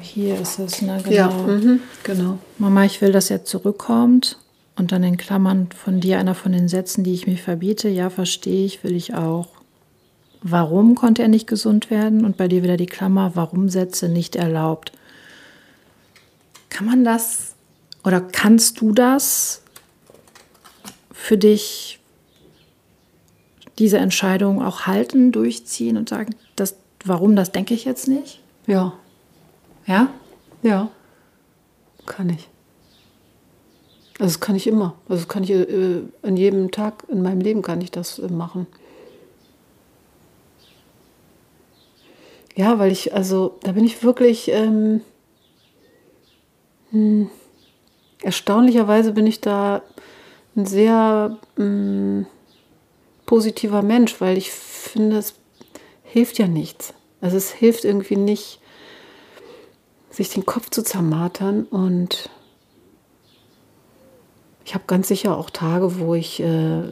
hier 0.00 0.40
ist 0.40 0.58
es, 0.58 0.82
ne? 0.82 1.00
Genau. 1.02 1.14
Ja, 1.14 1.28
mhm. 1.28 1.80
genau. 2.04 2.38
Mama, 2.58 2.84
ich 2.84 3.00
will, 3.00 3.12
dass 3.12 3.30
er 3.30 3.44
zurückkommt. 3.44 4.38
Und 4.78 4.92
dann 4.92 5.02
in 5.02 5.16
Klammern 5.16 5.70
von 5.74 6.00
dir 6.00 6.18
einer 6.18 6.34
von 6.34 6.52
den 6.52 6.68
Sätzen, 6.68 7.02
die 7.02 7.14
ich 7.14 7.26
mir 7.26 7.38
verbiete. 7.38 7.88
Ja, 7.88 8.10
verstehe 8.10 8.66
ich, 8.66 8.84
will 8.84 8.94
ich 8.94 9.14
auch. 9.14 9.48
Warum 10.42 10.94
konnte 10.94 11.22
er 11.22 11.28
nicht 11.28 11.46
gesund 11.46 11.90
werden? 11.90 12.26
Und 12.26 12.36
bei 12.36 12.46
dir 12.46 12.62
wieder 12.62 12.76
die 12.76 12.86
Klammer, 12.86 13.32
warum 13.34 13.70
Sätze 13.70 14.08
nicht 14.10 14.36
erlaubt. 14.36 14.92
Kann 16.68 16.86
man 16.86 17.04
das 17.04 17.55
oder 18.06 18.20
kannst 18.20 18.80
du 18.80 18.92
das 18.92 19.62
für 21.12 21.36
dich, 21.36 21.98
diese 23.80 23.98
Entscheidung 23.98 24.64
auch 24.64 24.82
halten, 24.82 25.32
durchziehen 25.32 25.96
und 25.96 26.08
sagen, 26.08 26.36
das, 26.54 26.76
warum, 27.04 27.34
das 27.34 27.50
denke 27.50 27.74
ich 27.74 27.84
jetzt 27.84 28.06
nicht? 28.06 28.40
Ja, 28.68 28.92
Ja? 29.86 30.08
ja. 30.62 30.88
Kann 32.06 32.30
ich. 32.30 32.48
Also 34.20 34.34
das 34.34 34.38
kann 34.40 34.54
ich 34.54 34.68
immer. 34.68 34.94
Also 35.08 35.22
das 35.24 35.28
kann 35.28 35.42
ich 35.42 35.50
äh, 35.50 36.02
an 36.22 36.36
jedem 36.36 36.70
Tag 36.70 37.02
in 37.08 37.22
meinem 37.22 37.40
Leben 37.40 37.62
kann 37.62 37.80
ich 37.80 37.90
das 37.90 38.20
äh, 38.20 38.28
machen. 38.28 38.68
Ja, 42.54 42.78
weil 42.78 42.92
ich, 42.92 43.12
also 43.12 43.58
da 43.64 43.72
bin 43.72 43.84
ich 43.84 44.04
wirklich, 44.04 44.48
ähm, 44.52 45.00
hm, 46.92 47.28
erstaunlicherweise 48.26 49.12
bin 49.12 49.24
ich 49.24 49.40
da 49.40 49.82
ein 50.56 50.66
sehr 50.66 51.38
hm, 51.54 52.26
positiver 53.24 53.82
Mensch, 53.82 54.20
weil 54.20 54.36
ich 54.36 54.50
finde, 54.50 55.18
es 55.18 55.34
hilft 56.02 56.38
ja 56.38 56.48
nichts. 56.48 56.92
Also 57.20 57.36
es 57.36 57.52
hilft 57.52 57.84
irgendwie 57.84 58.16
nicht, 58.16 58.60
sich 60.10 60.28
den 60.30 60.44
Kopf 60.44 60.70
zu 60.70 60.82
zermartern 60.82 61.64
und 61.64 62.28
ich 64.64 64.74
habe 64.74 64.84
ganz 64.88 65.06
sicher 65.06 65.36
auch 65.36 65.50
Tage, 65.50 66.00
wo 66.00 66.16
ich 66.16 66.40
äh, 66.40 66.90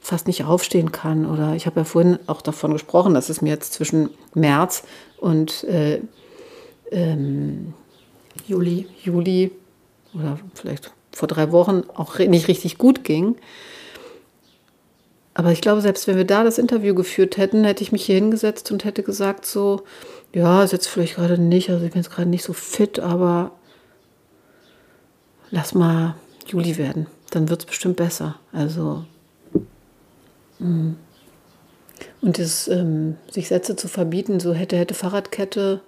fast 0.00 0.26
nicht 0.26 0.42
aufstehen 0.42 0.90
kann. 0.90 1.26
Oder 1.26 1.54
ich 1.54 1.66
habe 1.66 1.80
ja 1.80 1.84
vorhin 1.84 2.18
auch 2.26 2.42
davon 2.42 2.72
gesprochen, 2.72 3.14
dass 3.14 3.28
es 3.28 3.40
mir 3.40 3.50
jetzt 3.50 3.72
zwischen 3.72 4.10
März 4.34 4.82
und 5.18 5.62
äh, 5.64 6.00
ähm, 6.90 7.74
Juli, 8.48 8.88
Juli 9.04 9.52
oder 10.14 10.38
vielleicht 10.54 10.92
vor 11.12 11.28
drei 11.28 11.52
Wochen 11.52 11.82
auch 11.94 12.18
nicht 12.18 12.48
richtig 12.48 12.78
gut 12.78 13.04
ging. 13.04 13.36
aber 15.34 15.52
ich 15.52 15.60
glaube, 15.60 15.80
selbst 15.80 16.06
wenn 16.06 16.16
wir 16.16 16.24
da 16.24 16.44
das 16.44 16.58
Interview 16.58 16.94
geführt 16.94 17.36
hätten, 17.36 17.64
hätte 17.64 17.82
ich 17.82 17.92
mich 17.92 18.04
hier 18.04 18.16
hingesetzt 18.16 18.70
und 18.72 18.84
hätte 18.84 19.02
gesagt 19.02 19.46
so, 19.46 19.82
ja, 20.34 20.62
ist 20.62 20.72
jetzt 20.72 20.88
vielleicht 20.88 21.16
gerade 21.16 21.38
nicht, 21.38 21.70
also 21.70 21.84
ich 21.84 21.92
bin 21.92 22.02
jetzt 22.02 22.10
gerade 22.10 22.28
nicht 22.28 22.44
so 22.44 22.52
fit, 22.52 22.98
aber 22.98 23.52
lass 25.50 25.74
mal 25.74 26.14
Juli 26.46 26.76
werden, 26.76 27.06
dann 27.30 27.48
wird 27.48 27.60
es 27.60 27.66
bestimmt 27.66 27.96
besser. 27.96 28.36
Also 28.52 29.04
mm. 30.58 30.92
und 32.20 32.38
das, 32.38 32.68
ähm, 32.68 33.16
sich 33.30 33.48
Sätze 33.48 33.76
zu 33.76 33.88
verbieten, 33.88 34.40
so 34.40 34.52
hätte, 34.52 34.76
hätte 34.76 34.94
Fahrradkette, 34.94 35.80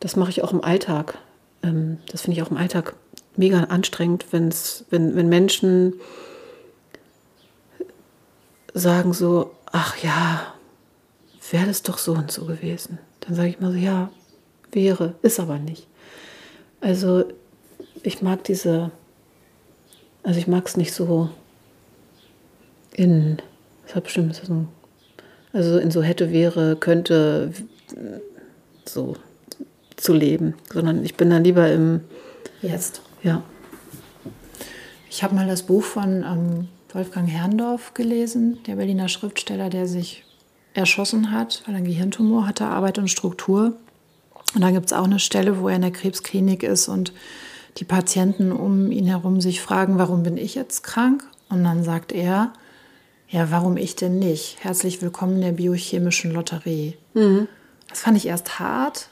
das 0.00 0.16
mache 0.16 0.30
ich 0.30 0.42
auch 0.42 0.52
im 0.52 0.62
Alltag. 0.62 1.18
Ähm, 1.62 1.98
das 2.10 2.22
finde 2.22 2.38
ich 2.38 2.42
auch 2.42 2.50
im 2.50 2.56
Alltag 2.56 2.94
mega 3.38 3.64
anstrengend, 3.64 4.26
wenn's, 4.30 4.84
wenn, 4.90 5.16
wenn 5.16 5.28
Menschen 5.28 5.94
sagen 8.74 9.12
so, 9.12 9.52
ach 9.72 9.96
ja, 9.98 10.54
wäre 11.50 11.66
das 11.66 11.82
doch 11.82 11.98
so 11.98 12.12
und 12.12 12.30
so 12.30 12.44
gewesen. 12.44 12.98
Dann 13.20 13.34
sage 13.34 13.48
ich 13.48 13.60
mal 13.60 13.72
so, 13.72 13.78
ja, 13.78 14.10
wäre, 14.72 15.14
ist 15.22 15.40
aber 15.40 15.58
nicht. 15.58 15.86
Also 16.80 17.24
ich 18.02 18.22
mag 18.22 18.44
diese, 18.44 18.90
also 20.22 20.38
ich 20.38 20.46
mag 20.46 20.66
es 20.66 20.76
nicht 20.76 20.92
so 20.92 21.30
in, 22.92 23.38
das 23.86 23.94
hat 23.94 24.04
bestimmt 24.04 24.34
so, 24.34 24.66
also 25.52 25.78
in 25.78 25.90
so 25.90 26.02
hätte, 26.02 26.32
wäre, 26.32 26.76
könnte, 26.76 27.52
so 28.84 29.16
zu 29.96 30.12
leben, 30.12 30.54
sondern 30.72 31.04
ich 31.04 31.16
bin 31.16 31.30
dann 31.30 31.44
lieber 31.44 31.70
im 31.70 32.00
Jetzt. 32.62 33.02
Ja. 33.22 33.42
Ich 35.10 35.22
habe 35.22 35.34
mal 35.34 35.46
das 35.46 35.62
Buch 35.62 35.82
von 35.82 36.22
ähm, 36.22 36.68
Wolfgang 36.92 37.28
Herrndorf 37.28 37.94
gelesen, 37.94 38.58
der 38.66 38.76
Berliner 38.76 39.08
Schriftsteller, 39.08 39.70
der 39.70 39.86
sich 39.86 40.24
erschossen 40.74 41.30
hat, 41.30 41.62
weil 41.64 41.74
er 41.74 41.78
einen 41.78 41.86
Gehirntumor 41.86 42.46
hatte, 42.46 42.66
Arbeit 42.66 42.98
und 42.98 43.08
Struktur. 43.08 43.72
Und 44.54 44.60
da 44.60 44.70
gibt 44.70 44.86
es 44.86 44.92
auch 44.92 45.04
eine 45.04 45.18
Stelle, 45.18 45.60
wo 45.60 45.68
er 45.68 45.76
in 45.76 45.82
der 45.82 45.90
Krebsklinik 45.90 46.62
ist 46.62 46.88
und 46.88 47.12
die 47.78 47.84
Patienten 47.84 48.52
um 48.52 48.90
ihn 48.90 49.06
herum 49.06 49.40
sich 49.40 49.60
fragen, 49.60 49.98
warum 49.98 50.22
bin 50.22 50.36
ich 50.36 50.54
jetzt 50.54 50.82
krank? 50.82 51.24
Und 51.48 51.64
dann 51.64 51.84
sagt 51.84 52.12
er, 52.12 52.52
ja, 53.28 53.50
warum 53.50 53.76
ich 53.76 53.96
denn 53.96 54.18
nicht? 54.18 54.58
Herzlich 54.60 55.02
willkommen 55.02 55.36
in 55.36 55.42
der 55.42 55.52
biochemischen 55.52 56.32
Lotterie. 56.32 56.96
Mhm. 57.14 57.48
Das 57.88 58.00
fand 58.00 58.16
ich 58.16 58.26
erst 58.26 58.58
hart, 58.58 59.10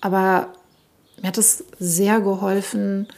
aber 0.00 0.52
mir 1.22 1.28
hat 1.28 1.38
es 1.38 1.64
sehr 1.78 2.20
geholfen 2.20 3.08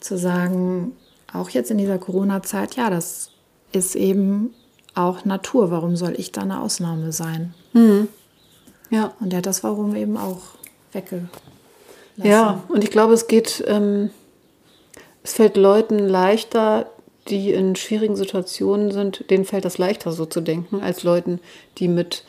zu 0.00 0.18
sagen, 0.18 0.92
auch 1.32 1.50
jetzt 1.50 1.70
in 1.70 1.78
dieser 1.78 1.98
Corona-Zeit, 1.98 2.76
ja, 2.76 2.90
das 2.90 3.30
ist 3.72 3.94
eben 3.94 4.54
auch 4.94 5.24
Natur. 5.24 5.70
Warum 5.70 5.96
soll 5.96 6.14
ich 6.16 6.32
da 6.32 6.42
eine 6.42 6.60
Ausnahme 6.60 7.12
sein? 7.12 7.54
Mhm. 7.72 8.08
Ja. 8.90 9.12
Und 9.20 9.30
der 9.30 9.38
hat 9.38 9.46
das 9.46 9.62
Warum 9.62 9.94
eben 9.94 10.16
auch 10.16 10.40
weggelassen. 10.92 11.30
Ja, 12.16 12.62
und 12.68 12.84
ich 12.84 12.90
glaube, 12.90 13.12
es 13.12 13.26
geht, 13.26 13.62
ähm, 13.66 14.10
es 15.22 15.34
fällt 15.34 15.56
Leuten 15.56 15.98
leichter, 15.98 16.88
die 17.28 17.52
in 17.52 17.74
schwierigen 17.74 18.16
Situationen 18.16 18.92
sind, 18.92 19.28
denen 19.30 19.44
fällt 19.44 19.64
das 19.64 19.78
leichter 19.78 20.12
so 20.12 20.24
zu 20.24 20.40
denken, 20.40 20.80
als 20.80 21.02
Leuten, 21.02 21.40
die 21.78 21.88
mit 21.88 22.24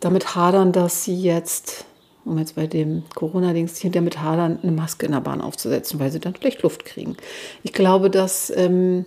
damit 0.00 0.34
hadern, 0.34 0.72
dass 0.72 1.04
sie 1.04 1.18
jetzt 1.18 1.86
um 2.30 2.38
jetzt 2.38 2.54
bei 2.54 2.66
dem 2.66 3.02
Corona-Dings 3.14 3.78
hinter 3.78 4.00
mit 4.00 4.20
hadern, 4.20 4.58
eine 4.62 4.72
Maske 4.72 5.04
in 5.04 5.12
der 5.12 5.20
Bahn 5.20 5.40
aufzusetzen, 5.40 5.98
weil 5.98 6.12
sie 6.12 6.20
dann 6.20 6.34
vielleicht 6.34 6.62
Luft 6.62 6.84
kriegen. 6.84 7.16
Ich 7.62 7.72
glaube, 7.72 8.08
dass 8.08 8.50
ähm, 8.56 9.04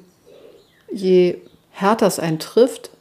je 0.92 1.38
härter 1.72 2.06
es 2.06 2.20
einen 2.20 2.40
trifft, 2.40 2.92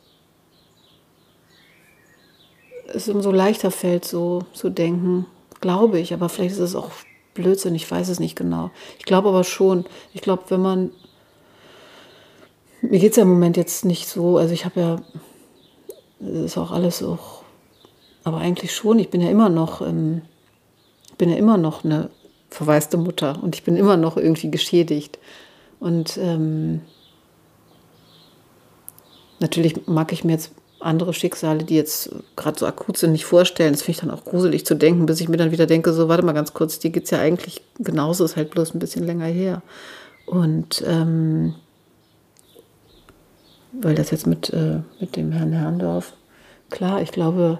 es 2.86 3.08
umso 3.08 3.32
leichter 3.32 3.70
fällt, 3.70 4.04
so 4.04 4.44
zu 4.52 4.70
denken, 4.70 5.26
glaube 5.60 5.98
ich. 5.98 6.14
Aber 6.14 6.28
vielleicht 6.28 6.52
ist 6.52 6.60
es 6.60 6.74
auch 6.74 6.90
Blödsinn, 7.34 7.74
ich 7.74 7.90
weiß 7.90 8.08
es 8.08 8.20
nicht 8.20 8.36
genau. 8.36 8.70
Ich 8.98 9.04
glaube 9.04 9.28
aber 9.28 9.44
schon, 9.44 9.84
ich 10.12 10.20
glaube, 10.20 10.44
wenn 10.48 10.62
man, 10.62 10.90
mir 12.80 13.00
geht 13.00 13.12
es 13.12 13.16
ja 13.16 13.22
im 13.24 13.30
Moment 13.30 13.56
jetzt 13.56 13.84
nicht 13.84 14.06
so, 14.06 14.36
also 14.36 14.54
ich 14.54 14.64
habe 14.64 14.80
ja, 14.80 14.96
das 16.20 16.44
ist 16.44 16.58
auch 16.58 16.70
alles 16.70 17.02
auch 17.02 17.41
aber 18.24 18.38
eigentlich 18.38 18.74
schon, 18.74 18.98
ich 18.98 19.10
bin 19.10 19.20
ja 19.20 19.30
immer 19.30 19.48
noch, 19.48 19.80
ähm, 19.80 20.22
bin 21.18 21.30
ja 21.30 21.36
immer 21.36 21.56
noch 21.56 21.84
eine 21.84 22.10
verwaiste 22.50 22.96
Mutter 22.96 23.38
und 23.42 23.54
ich 23.54 23.64
bin 23.64 23.76
immer 23.76 23.96
noch 23.96 24.16
irgendwie 24.16 24.50
geschädigt. 24.50 25.18
Und 25.80 26.16
ähm, 26.18 26.82
natürlich 29.40 29.86
mag 29.86 30.12
ich 30.12 30.24
mir 30.24 30.32
jetzt 30.32 30.52
andere 30.80 31.14
Schicksale, 31.14 31.64
die 31.64 31.76
jetzt 31.76 32.10
gerade 32.36 32.58
so 32.58 32.66
akut 32.66 32.96
sind, 32.96 33.12
nicht 33.12 33.24
vorstellen. 33.24 33.72
Das 33.72 33.82
finde 33.82 33.96
ich 33.96 34.00
dann 34.00 34.10
auch 34.10 34.24
gruselig 34.24 34.66
zu 34.66 34.74
denken, 34.74 35.06
bis 35.06 35.20
ich 35.20 35.28
mir 35.28 35.36
dann 35.36 35.52
wieder 35.52 35.66
denke, 35.66 35.92
so, 35.92 36.08
warte 36.08 36.24
mal 36.24 36.32
ganz 36.32 36.54
kurz, 36.54 36.78
die 36.78 36.92
geht 36.92 37.04
es 37.04 37.10
ja 37.10 37.20
eigentlich 37.20 37.62
genauso, 37.78 38.24
ist 38.24 38.36
halt 38.36 38.50
bloß 38.50 38.74
ein 38.74 38.78
bisschen 38.78 39.04
länger 39.04 39.26
her. 39.26 39.62
Und 40.26 40.82
ähm, 40.86 41.54
weil 43.72 43.94
das 43.94 44.10
jetzt 44.10 44.26
mit, 44.26 44.50
äh, 44.50 44.80
mit 45.00 45.16
dem 45.16 45.32
Herrn 45.32 45.52
Herrndorf, 45.52 46.12
klar, 46.70 47.00
ich 47.00 47.12
glaube, 47.12 47.58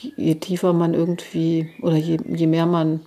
je 0.00 0.34
tiefer 0.36 0.72
man 0.72 0.94
irgendwie 0.94 1.70
oder 1.82 1.96
je, 1.96 2.18
je 2.26 2.46
mehr 2.46 2.66
man. 2.66 3.00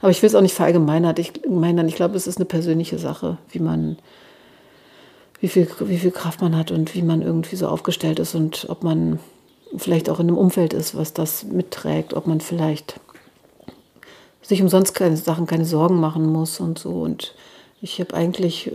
Aber 0.00 0.10
ich 0.10 0.20
will 0.22 0.28
es 0.28 0.34
auch 0.34 0.40
nicht 0.40 0.54
verallgemeinern. 0.54 1.14
Ich, 1.18 1.32
meine, 1.48 1.86
ich 1.86 1.94
glaube, 1.94 2.16
es 2.16 2.26
ist 2.26 2.38
eine 2.38 2.44
persönliche 2.44 2.98
Sache, 2.98 3.38
wie 3.50 3.60
man, 3.60 3.98
wie 5.40 5.48
viel, 5.48 5.68
wie 5.80 5.98
viel 5.98 6.10
Kraft 6.10 6.40
man 6.40 6.56
hat 6.56 6.70
und 6.70 6.94
wie 6.94 7.02
man 7.02 7.22
irgendwie 7.22 7.56
so 7.56 7.68
aufgestellt 7.68 8.18
ist 8.18 8.34
und 8.34 8.66
ob 8.68 8.82
man 8.82 9.20
vielleicht 9.76 10.10
auch 10.10 10.20
in 10.20 10.28
einem 10.28 10.38
Umfeld 10.38 10.72
ist, 10.72 10.96
was 10.96 11.12
das 11.12 11.44
mitträgt, 11.44 12.14
ob 12.14 12.26
man 12.26 12.40
vielleicht 12.40 13.00
sich 14.42 14.60
umsonst 14.60 14.94
keine 14.94 15.16
Sachen, 15.16 15.46
keine 15.46 15.64
Sorgen 15.64 16.00
machen 16.00 16.26
muss 16.26 16.58
und 16.58 16.78
so. 16.78 16.90
Und 16.90 17.34
ich 17.80 18.00
habe 18.00 18.14
eigentlich 18.14 18.72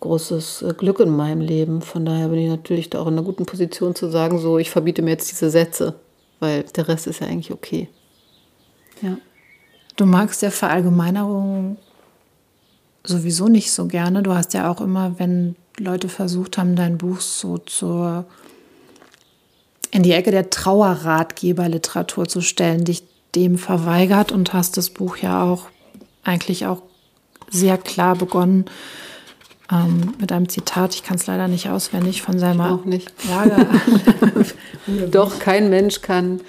großes 0.00 0.64
Glück 0.78 0.98
in 1.00 1.14
meinem 1.14 1.42
Leben. 1.42 1.82
Von 1.82 2.06
daher 2.06 2.28
bin 2.28 2.38
ich 2.38 2.48
natürlich 2.48 2.90
da 2.90 3.00
auch 3.00 3.06
in 3.06 3.12
einer 3.12 3.22
guten 3.22 3.44
Position 3.44 3.94
zu 3.94 4.08
sagen, 4.08 4.38
so, 4.38 4.58
ich 4.58 4.70
verbiete 4.70 5.02
mir 5.02 5.10
jetzt 5.10 5.30
diese 5.30 5.50
Sätze 5.50 5.94
weil 6.40 6.62
der 6.62 6.88
Rest 6.88 7.06
ist 7.06 7.20
ja 7.20 7.26
eigentlich 7.26 7.52
okay. 7.52 7.88
Ja. 9.02 9.16
Du 9.96 10.06
magst 10.06 10.42
ja 10.42 10.50
Verallgemeinerungen 10.50 11.78
sowieso 13.04 13.48
nicht 13.48 13.72
so 13.72 13.86
gerne. 13.86 14.22
Du 14.22 14.34
hast 14.34 14.54
ja 14.54 14.70
auch 14.70 14.80
immer, 14.80 15.18
wenn 15.18 15.56
Leute 15.78 16.08
versucht 16.08 16.58
haben, 16.58 16.76
dein 16.76 16.98
Buch 16.98 17.20
so 17.20 17.58
zur 17.58 18.26
in 19.90 20.02
die 20.02 20.12
Ecke 20.12 20.30
der 20.30 20.50
Trauerratgeberliteratur 20.50 22.28
zu 22.28 22.40
stellen, 22.40 22.84
dich 22.84 23.04
dem 23.34 23.56
verweigert 23.56 24.32
und 24.32 24.52
hast 24.52 24.76
das 24.76 24.90
Buch 24.90 25.16
ja 25.18 25.42
auch 25.42 25.68
eigentlich 26.24 26.66
auch 26.66 26.82
sehr 27.50 27.78
klar 27.78 28.16
begonnen 28.16 28.66
ähm, 29.70 30.14
mit 30.20 30.30
einem 30.32 30.48
Zitat, 30.48 30.94
ich 30.94 31.02
kann 31.02 31.16
es 31.16 31.26
leider 31.26 31.48
nicht 31.48 31.68
auswendig, 31.68 32.22
von 32.22 32.38
Selma 32.38 32.70
auch 32.70 32.84
nicht. 32.84 33.10
Lager. 33.28 33.66
Doch, 35.10 35.38
kein 35.38 35.70
Mensch 35.70 36.02
kann, 36.02 36.40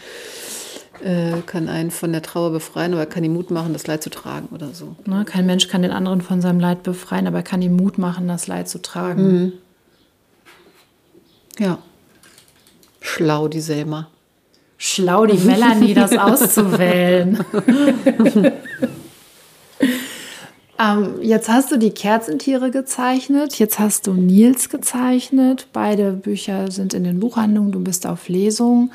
äh, 1.04 1.42
kann 1.46 1.68
einen 1.68 1.90
von 1.90 2.12
der 2.12 2.22
Trauer 2.22 2.52
befreien, 2.52 2.94
aber 2.94 3.02
er 3.02 3.08
kann 3.08 3.24
ihm 3.24 3.34
Mut 3.34 3.50
machen, 3.50 3.74
das 3.74 3.88
Leid 3.88 4.04
zu 4.04 4.12
tragen 4.12 4.48
oder 4.54 4.70
so. 4.74 4.96
Ne, 5.06 5.26
kein 5.26 5.46
Mensch 5.48 5.68
kann 5.68 5.82
den 5.82 5.92
anderen 5.92 6.22
von 6.22 6.42
seinem 6.42 6.60
Leid 6.60 6.84
befreien, 6.84 7.26
aber 7.26 7.38
er 7.38 7.44
kann 7.44 7.62
ihm 7.62 7.76
Mut 7.76 7.98
machen, 7.98 8.28
das 8.28 8.48
Leid 8.48 8.70
zu 8.70 8.82
tragen. 8.82 9.24
Mhm. 9.24 9.54
Ja. 11.58 11.80
Schlau, 13.02 13.48
die 13.48 13.62
Selma. 13.62 14.10
Schlau, 14.78 15.26
die 15.26 15.40
Melanie, 15.40 15.96
das 15.96 16.16
auszuwählen. 16.18 17.44
Ähm, 20.80 21.22
jetzt 21.22 21.50
hast 21.50 21.72
du 21.72 21.78
die 21.78 21.92
Kerzentiere 21.92 22.70
gezeichnet, 22.70 23.58
jetzt 23.58 23.80
hast 23.80 24.06
du 24.06 24.14
Nils 24.14 24.70
gezeichnet. 24.70 25.68
Beide 25.74 26.12
Bücher 26.12 26.70
sind 26.72 26.94
in 26.94 27.04
den 27.04 27.20
Buchhandlungen, 27.20 27.72
du 27.72 27.80
bist 27.80 28.06
auf 28.06 28.30
Lesung. 28.30 28.92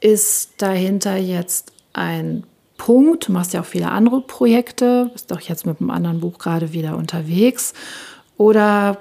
Ist 0.00 0.54
dahinter 0.58 1.16
jetzt 1.16 1.72
ein 1.92 2.44
Punkt? 2.76 3.28
Du 3.28 3.32
machst 3.32 3.52
ja 3.52 3.60
auch 3.60 3.66
viele 3.66 3.90
andere 3.90 4.20
Projekte, 4.20 5.10
bist 5.12 5.30
doch 5.30 5.40
jetzt 5.40 5.66
mit 5.66 5.80
einem 5.80 5.90
anderen 5.90 6.20
Buch 6.20 6.38
gerade 6.38 6.72
wieder 6.72 6.96
unterwegs. 6.96 7.74
Oder 8.36 8.98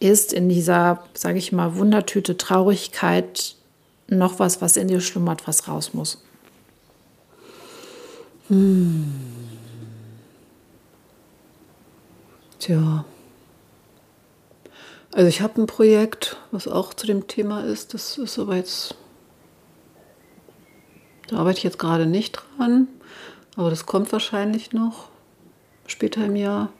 ist 0.00 0.32
in 0.32 0.48
dieser, 0.48 1.04
sage 1.14 1.38
ich 1.38 1.52
mal, 1.52 1.76
Wundertüte 1.76 2.38
Traurigkeit 2.38 3.56
noch 4.08 4.38
was, 4.38 4.62
was 4.62 4.76
in 4.76 4.88
dir 4.88 5.00
schlummert, 5.00 5.46
was 5.46 5.68
raus 5.68 5.92
muss? 5.92 6.22
Hm. 8.48 9.23
Tja. 12.64 13.04
Also 15.12 15.28
ich 15.28 15.42
habe 15.42 15.60
ein 15.60 15.66
Projekt, 15.66 16.38
was 16.50 16.66
auch 16.66 16.94
zu 16.94 17.06
dem 17.06 17.28
Thema 17.28 17.62
ist. 17.62 17.92
Das 17.92 18.16
ist 18.16 18.38
aber 18.38 18.56
jetzt, 18.56 18.94
da 21.28 21.36
arbeite 21.36 21.58
ich 21.58 21.64
jetzt 21.64 21.78
gerade 21.78 22.06
nicht 22.06 22.40
dran, 22.56 22.88
aber 23.54 23.68
das 23.68 23.84
kommt 23.84 24.10
wahrscheinlich 24.12 24.72
noch 24.72 25.10
später 25.86 26.24
im 26.24 26.36
Jahr. 26.36 26.70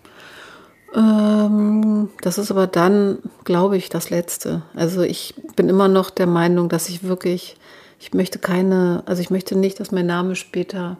Ähm, 0.94 2.08
das 2.22 2.38
ist 2.38 2.50
aber 2.50 2.66
dann, 2.66 3.18
glaube 3.44 3.76
ich, 3.76 3.90
das 3.90 4.08
Letzte. 4.08 4.62
Also 4.72 5.02
ich 5.02 5.34
bin 5.54 5.68
immer 5.68 5.88
noch 5.88 6.08
der 6.08 6.26
Meinung, 6.26 6.70
dass 6.70 6.88
ich 6.88 7.02
wirklich, 7.02 7.58
ich 8.00 8.14
möchte 8.14 8.38
keine, 8.38 9.02
also 9.04 9.20
ich 9.20 9.28
möchte 9.28 9.54
nicht, 9.54 9.80
dass 9.80 9.92
mein 9.92 10.06
Name 10.06 10.34
später, 10.34 10.96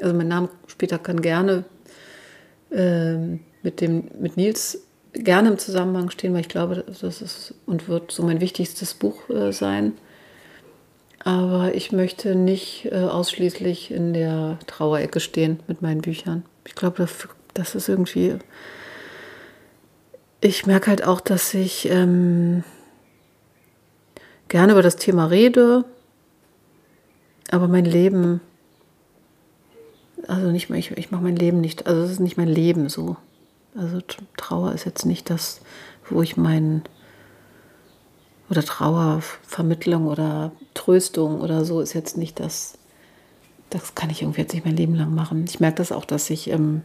also 0.00 0.14
mein 0.14 0.28
Name 0.28 0.48
später 0.66 0.98
kann 0.98 1.20
gerne 1.20 1.66
äh, 2.70 3.36
mit 3.62 3.80
dem, 3.80 4.04
mit 4.20 4.36
Nils 4.36 4.82
gerne 5.12 5.50
im 5.50 5.58
Zusammenhang 5.58 6.10
stehen, 6.10 6.32
weil 6.34 6.42
ich 6.42 6.48
glaube, 6.48 6.84
das 7.00 7.22
ist 7.22 7.54
und 7.66 7.88
wird 7.88 8.12
so 8.12 8.22
mein 8.22 8.40
wichtigstes 8.40 8.94
Buch 8.94 9.28
äh, 9.30 9.52
sein. 9.52 9.92
Aber 11.24 11.74
ich 11.74 11.92
möchte 11.92 12.34
nicht 12.34 12.88
äh, 12.92 12.96
ausschließlich 12.96 13.90
in 13.90 14.14
der 14.14 14.58
Trauerecke 14.66 15.20
stehen 15.20 15.60
mit 15.66 15.82
meinen 15.82 16.00
Büchern. 16.00 16.44
Ich 16.66 16.74
glaube, 16.74 16.98
das, 16.98 17.28
das 17.54 17.74
ist 17.74 17.88
irgendwie 17.88 18.38
ich 20.40 20.66
merke 20.66 20.88
halt 20.88 21.04
auch, 21.04 21.20
dass 21.20 21.54
ich 21.54 21.88
ähm, 21.90 22.62
gerne 24.48 24.72
über 24.72 24.82
das 24.82 24.96
Thema 24.96 25.26
rede, 25.26 25.84
aber 27.50 27.68
mein 27.68 27.84
Leben, 27.84 28.40
also 30.26 30.50
nicht 30.50 30.70
ich, 30.70 30.92
ich 30.92 31.10
mache 31.10 31.22
mein 31.22 31.36
Leben 31.36 31.60
nicht, 31.60 31.86
also 31.86 32.02
es 32.02 32.12
ist 32.12 32.20
nicht 32.20 32.36
mein 32.36 32.48
Leben 32.48 32.88
so. 32.88 33.16
Also 33.78 34.00
Trauer 34.36 34.72
ist 34.72 34.84
jetzt 34.84 35.06
nicht 35.06 35.30
das, 35.30 35.60
wo 36.10 36.20
ich 36.22 36.36
mein, 36.36 36.82
oder 38.50 38.62
Trauervermittlung 38.62 40.08
oder 40.08 40.52
Tröstung 40.74 41.40
oder 41.40 41.64
so 41.64 41.80
ist 41.80 41.92
jetzt 41.92 42.16
nicht 42.16 42.40
das, 42.40 42.76
das 43.70 43.94
kann 43.94 44.10
ich 44.10 44.22
irgendwie 44.22 44.40
jetzt 44.40 44.52
nicht 44.54 44.64
mein 44.64 44.76
Leben 44.76 44.94
lang 44.94 45.14
machen. 45.14 45.44
Ich 45.46 45.60
merke 45.60 45.76
das 45.76 45.92
auch, 45.92 46.04
dass 46.04 46.30
ich 46.30 46.50
ähm, 46.50 46.82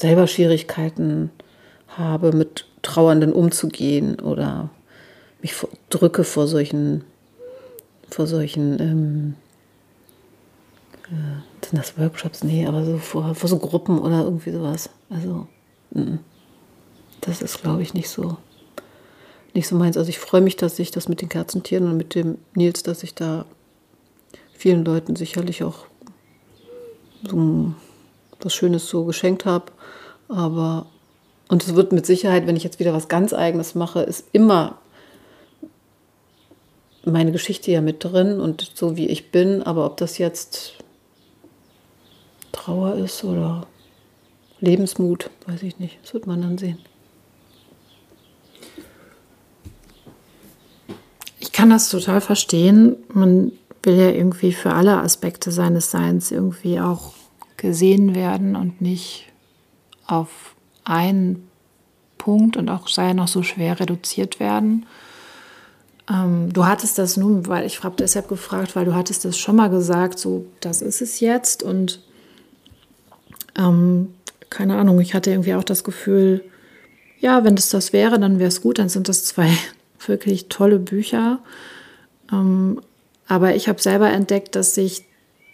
selber 0.00 0.26
Schwierigkeiten 0.26 1.30
habe, 1.88 2.32
mit 2.32 2.66
Trauernden 2.82 3.32
umzugehen 3.32 4.18
oder 4.18 4.70
mich 5.42 5.54
drücke 5.90 6.24
vor 6.24 6.46
solchen, 6.46 7.04
vor 8.08 8.26
solchen, 8.26 8.80
ähm, 8.80 9.34
äh, 9.34 9.49
sind 11.10 11.78
das 11.78 11.98
Workshops? 11.98 12.44
Nee, 12.44 12.66
aber 12.66 12.84
so 12.84 12.98
vor, 12.98 13.34
vor 13.34 13.48
so 13.48 13.58
Gruppen 13.58 13.98
oder 13.98 14.22
irgendwie 14.22 14.52
sowas. 14.52 14.90
Also, 15.08 15.46
das 17.20 17.42
ist, 17.42 17.60
glaube 17.60 17.82
ich, 17.82 17.94
nicht 17.94 18.08
so, 18.08 18.36
nicht 19.54 19.66
so 19.66 19.76
meins. 19.76 19.96
Also 19.96 20.08
ich 20.08 20.18
freue 20.18 20.40
mich, 20.40 20.56
dass 20.56 20.78
ich 20.78 20.90
das 20.90 21.08
mit 21.08 21.20
den 21.20 21.28
Kerzentieren 21.28 21.88
und 21.88 21.96
mit 21.96 22.14
dem 22.14 22.38
Nils, 22.54 22.82
dass 22.82 23.02
ich 23.02 23.14
da 23.14 23.44
vielen 24.52 24.84
Leuten 24.84 25.16
sicherlich 25.16 25.64
auch 25.64 25.86
so 27.28 27.74
was 28.40 28.54
Schönes 28.54 28.88
so 28.88 29.04
geschenkt 29.04 29.44
habe. 29.44 29.66
Aber, 30.28 30.86
und 31.48 31.62
es 31.64 31.74
wird 31.74 31.92
mit 31.92 32.06
Sicherheit, 32.06 32.46
wenn 32.46 32.56
ich 32.56 32.64
jetzt 32.64 32.78
wieder 32.78 32.92
was 32.92 33.08
ganz 33.08 33.32
Eigenes 33.32 33.74
mache, 33.74 34.00
ist 34.00 34.26
immer 34.32 34.78
meine 37.04 37.32
Geschichte 37.32 37.70
ja 37.70 37.80
mit 37.80 38.04
drin 38.04 38.40
und 38.40 38.72
so 38.74 38.96
wie 38.96 39.08
ich 39.08 39.30
bin. 39.30 39.62
Aber 39.62 39.86
ob 39.86 39.96
das 39.96 40.18
jetzt 40.18 40.74
Trauer 42.52 42.96
ist 42.96 43.24
oder 43.24 43.66
Lebensmut, 44.60 45.30
weiß 45.46 45.62
ich 45.62 45.78
nicht. 45.78 45.98
Das 46.02 46.14
wird 46.14 46.26
man 46.26 46.42
dann 46.42 46.58
sehen. 46.58 46.78
Ich 51.38 51.52
kann 51.52 51.70
das 51.70 51.88
total 51.88 52.20
verstehen. 52.20 52.96
Man 53.12 53.52
will 53.82 53.96
ja 53.96 54.10
irgendwie 54.10 54.52
für 54.52 54.72
alle 54.72 54.98
Aspekte 54.98 55.50
seines 55.50 55.90
Seins 55.90 56.30
irgendwie 56.30 56.80
auch 56.80 57.14
gesehen 57.56 58.14
werden 58.14 58.56
und 58.56 58.80
nicht 58.80 59.26
auf 60.06 60.54
einen 60.84 61.48
Punkt 62.18 62.56
und 62.56 62.68
auch 62.68 62.88
sei 62.88 63.12
noch 63.12 63.28
so 63.28 63.42
schwer 63.42 63.80
reduziert 63.80 64.40
werden. 64.40 64.86
Ähm, 66.10 66.52
du 66.52 66.66
hattest 66.66 66.98
das 66.98 67.16
nun, 67.16 67.46
weil 67.46 67.64
ich 67.64 67.82
habe 67.82 67.96
deshalb 67.98 68.28
gefragt, 68.28 68.76
weil 68.76 68.84
du 68.84 68.94
hattest 68.94 69.24
das 69.24 69.38
schon 69.38 69.56
mal 69.56 69.70
gesagt, 69.70 70.18
so 70.18 70.46
das 70.60 70.82
ist 70.82 71.00
es 71.00 71.20
jetzt 71.20 71.62
und 71.62 72.00
ähm, 73.56 74.14
keine 74.48 74.76
Ahnung, 74.76 75.00
ich 75.00 75.14
hatte 75.14 75.30
irgendwie 75.30 75.54
auch 75.54 75.64
das 75.64 75.84
Gefühl, 75.84 76.44
ja, 77.18 77.44
wenn 77.44 77.54
es 77.54 77.68
das 77.68 77.92
wäre, 77.92 78.18
dann 78.18 78.38
wäre 78.38 78.48
es 78.48 78.62
gut, 78.62 78.78
dann 78.78 78.88
sind 78.88 79.08
das 79.08 79.24
zwei 79.24 79.50
wirklich 80.06 80.48
tolle 80.48 80.78
Bücher. 80.78 81.40
Ähm, 82.32 82.80
aber 83.26 83.54
ich 83.54 83.68
habe 83.68 83.80
selber 83.80 84.10
entdeckt, 84.10 84.56
dass 84.56 84.74
sich 84.74 85.04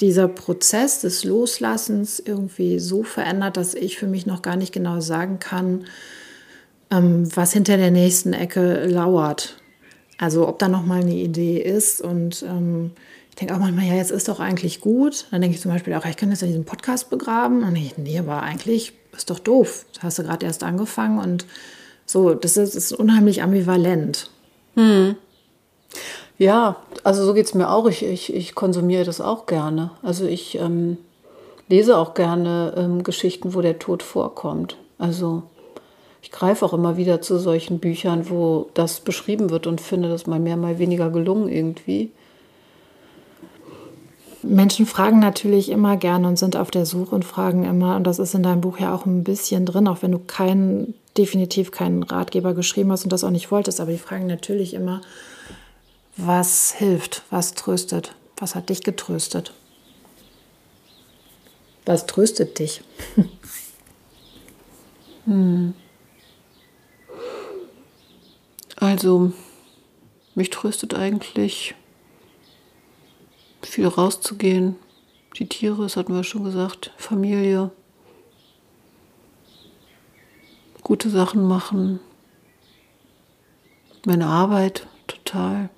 dieser 0.01 0.29
Prozess 0.29 1.01
des 1.01 1.25
Loslassens 1.25 2.21
irgendwie 2.21 2.79
so 2.79 3.03
verändert, 3.03 3.57
dass 3.57 3.75
ich 3.75 3.99
für 3.99 4.07
mich 4.07 4.27
noch 4.27 4.43
gar 4.43 4.57
nicht 4.57 4.73
genau 4.73 5.01
sagen 5.01 5.39
kann, 5.39 5.87
ähm, 6.91 7.29
was 7.35 7.53
hinter 7.53 7.77
der 7.77 7.91
nächsten 7.91 8.33
Ecke 8.33 8.87
lauert. 8.87 9.57
Also 10.19 10.49
ob 10.49 10.59
da 10.59 10.69
noch 10.69 10.85
mal 10.85 11.01
eine 11.01 11.15
Idee 11.15 11.59
ist 11.59 12.01
und 12.01 12.43
ähm, 12.43 12.93
ich 13.37 13.41
denke 13.41 13.55
auch 13.55 13.59
manchmal, 13.59 13.85
ja, 13.85 13.93
jetzt 13.93 14.13
ist 14.13 14.29
doch 14.29 14.41
eigentlich 14.41 14.81
gut. 14.81 15.27
Dann 15.31 15.43
denke 15.43 15.55
ich 15.55 15.61
zum 15.61 15.71
Beispiel 15.71 15.93
auch, 15.93 16.07
ich 16.07 16.17
kann 16.17 16.31
jetzt 16.31 16.41
in 16.41 16.49
diesem 16.49 16.65
Podcast 16.65 17.11
begraben. 17.11 17.65
Und 17.65 17.77
ich, 17.77 17.99
nee, 17.99 18.19
aber 18.19 18.41
eigentlich 18.41 18.95
ist 19.15 19.29
doch 19.29 19.39
doof. 19.39 19.85
Das 19.93 20.03
hast 20.03 20.19
du 20.19 20.23
gerade 20.23 20.47
erst 20.47 20.63
angefangen 20.63 21.19
und 21.19 21.45
so, 22.07 22.33
das 22.33 22.57
ist, 22.57 22.75
ist 22.75 22.95
unheimlich 22.95 23.43
ambivalent. 23.43 24.31
Hm. 24.75 25.17
Ja, 26.39 26.77
also 27.05 27.27
so 27.27 27.35
geht 27.35 27.45
es 27.45 27.53
mir 27.53 27.69
auch. 27.69 27.87
Ich, 27.89 28.03
ich, 28.03 28.33
ich 28.33 28.55
konsumiere 28.55 29.05
das 29.05 29.21
auch 29.21 29.45
gerne. 29.45 29.91
Also 30.03 30.25
ich 30.25 30.59
ähm, 30.59 30.97
lese 31.69 31.99
auch 31.99 32.15
gerne 32.15 32.73
ähm, 32.75 33.03
Geschichten, 33.03 33.53
wo 33.53 33.61
der 33.61 33.79
Tod 33.79 34.03
vorkommt. 34.03 34.79
Also 34.97 35.43
ich 36.23 36.31
greife 36.31 36.65
auch 36.65 36.73
immer 36.73 36.97
wieder 36.97 37.21
zu 37.21 37.37
solchen 37.37 37.81
Büchern, 37.81 38.31
wo 38.31 38.71
das 38.73 39.01
beschrieben 39.01 39.51
wird 39.51 39.67
und 39.67 39.83
finde 39.83 40.09
das 40.09 40.27
mal 40.27 40.41
mehr, 40.41 40.57
mal 40.57 40.79
weniger 40.79 41.11
gelungen 41.11 41.51
irgendwie. 41.51 42.13
Menschen 44.47 44.87
fragen 44.87 45.19
natürlich 45.19 45.71
immer 45.71 45.97
gerne 45.97 46.29
und 46.29 46.39
sind 46.39 46.57
auf 46.57 46.71
der 46.71 46.87
Suche 46.87 47.15
und 47.15 47.25
fragen 47.25 47.65
immer, 47.65 47.97
und 47.97 48.05
das 48.05 48.19
ist 48.19 48.35
in 48.35 48.43
deinem 48.43 48.61
Buch 48.61 48.79
ja 48.79 48.95
auch 48.95 49.07
ein 49.07 49.25
bisschen 49.25 49.67
drin, 49.67 49.89
auch 49.89 50.03
wenn 50.03 50.13
du 50.13 50.19
keinen, 50.19 50.95
definitiv 51.17 51.71
keinen 51.71 52.03
Ratgeber 52.03 52.55
geschrieben 52.55 52.93
hast 52.93 53.05
und 53.05 53.13
das 53.13 53.25
auch 53.25 53.31
nicht 53.31 53.51
wolltest, 53.51 53.81
aber 53.81 53.93
die 53.93 53.99
fragen 53.99 54.27
natürlich 54.27 54.75
immer, 54.75 55.01
was 56.17 56.73
hilft, 56.73 57.23
was 57.31 57.55
tröstet, 57.55 58.15
was 58.37 58.55
hat 58.55 58.69
dich 58.69 58.83
getröstet? 58.83 59.53
Was 61.85 62.07
tröstet 62.07 62.59
dich? 62.59 62.83
hm. 65.25 65.75
Also, 68.77 69.33
mich 70.35 70.51
tröstet 70.51 70.95
eigentlich 70.95 71.75
viel 73.63 73.87
rauszugehen. 73.87 74.77
Die 75.39 75.49
Tiere, 75.49 75.83
das 75.83 75.97
hatten 75.97 76.15
wir 76.15 76.25
schon 76.25 76.45
gesagt, 76.45 76.93
Familie, 76.97 77.71
gute 80.83 81.11
Sachen 81.11 81.47
machen, 81.47 82.01
meine 84.07 84.27
Arbeit 84.27 84.87
total. 85.07 85.69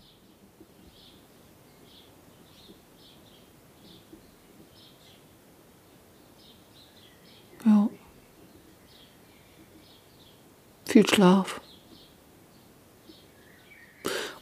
Ja. 7.65 7.89
Viel 10.85 11.07
Schlaf. 11.07 11.61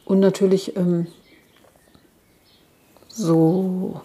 Und 0.04 0.20
natürlich 0.20 0.76
ähm, 0.76 1.06
so 3.16 4.00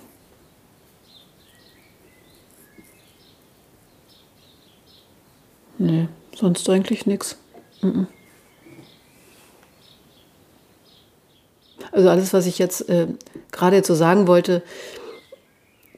Nee, 5.81 6.07
sonst 6.35 6.69
eigentlich 6.69 7.07
nichts. 7.07 7.37
Also 11.91 12.07
alles, 12.07 12.33
was 12.33 12.45
ich 12.45 12.59
jetzt 12.59 12.87
äh, 12.87 13.07
gerade 13.51 13.77
jetzt 13.77 13.87
so 13.87 13.95
sagen 13.95 14.27
wollte, 14.27 14.61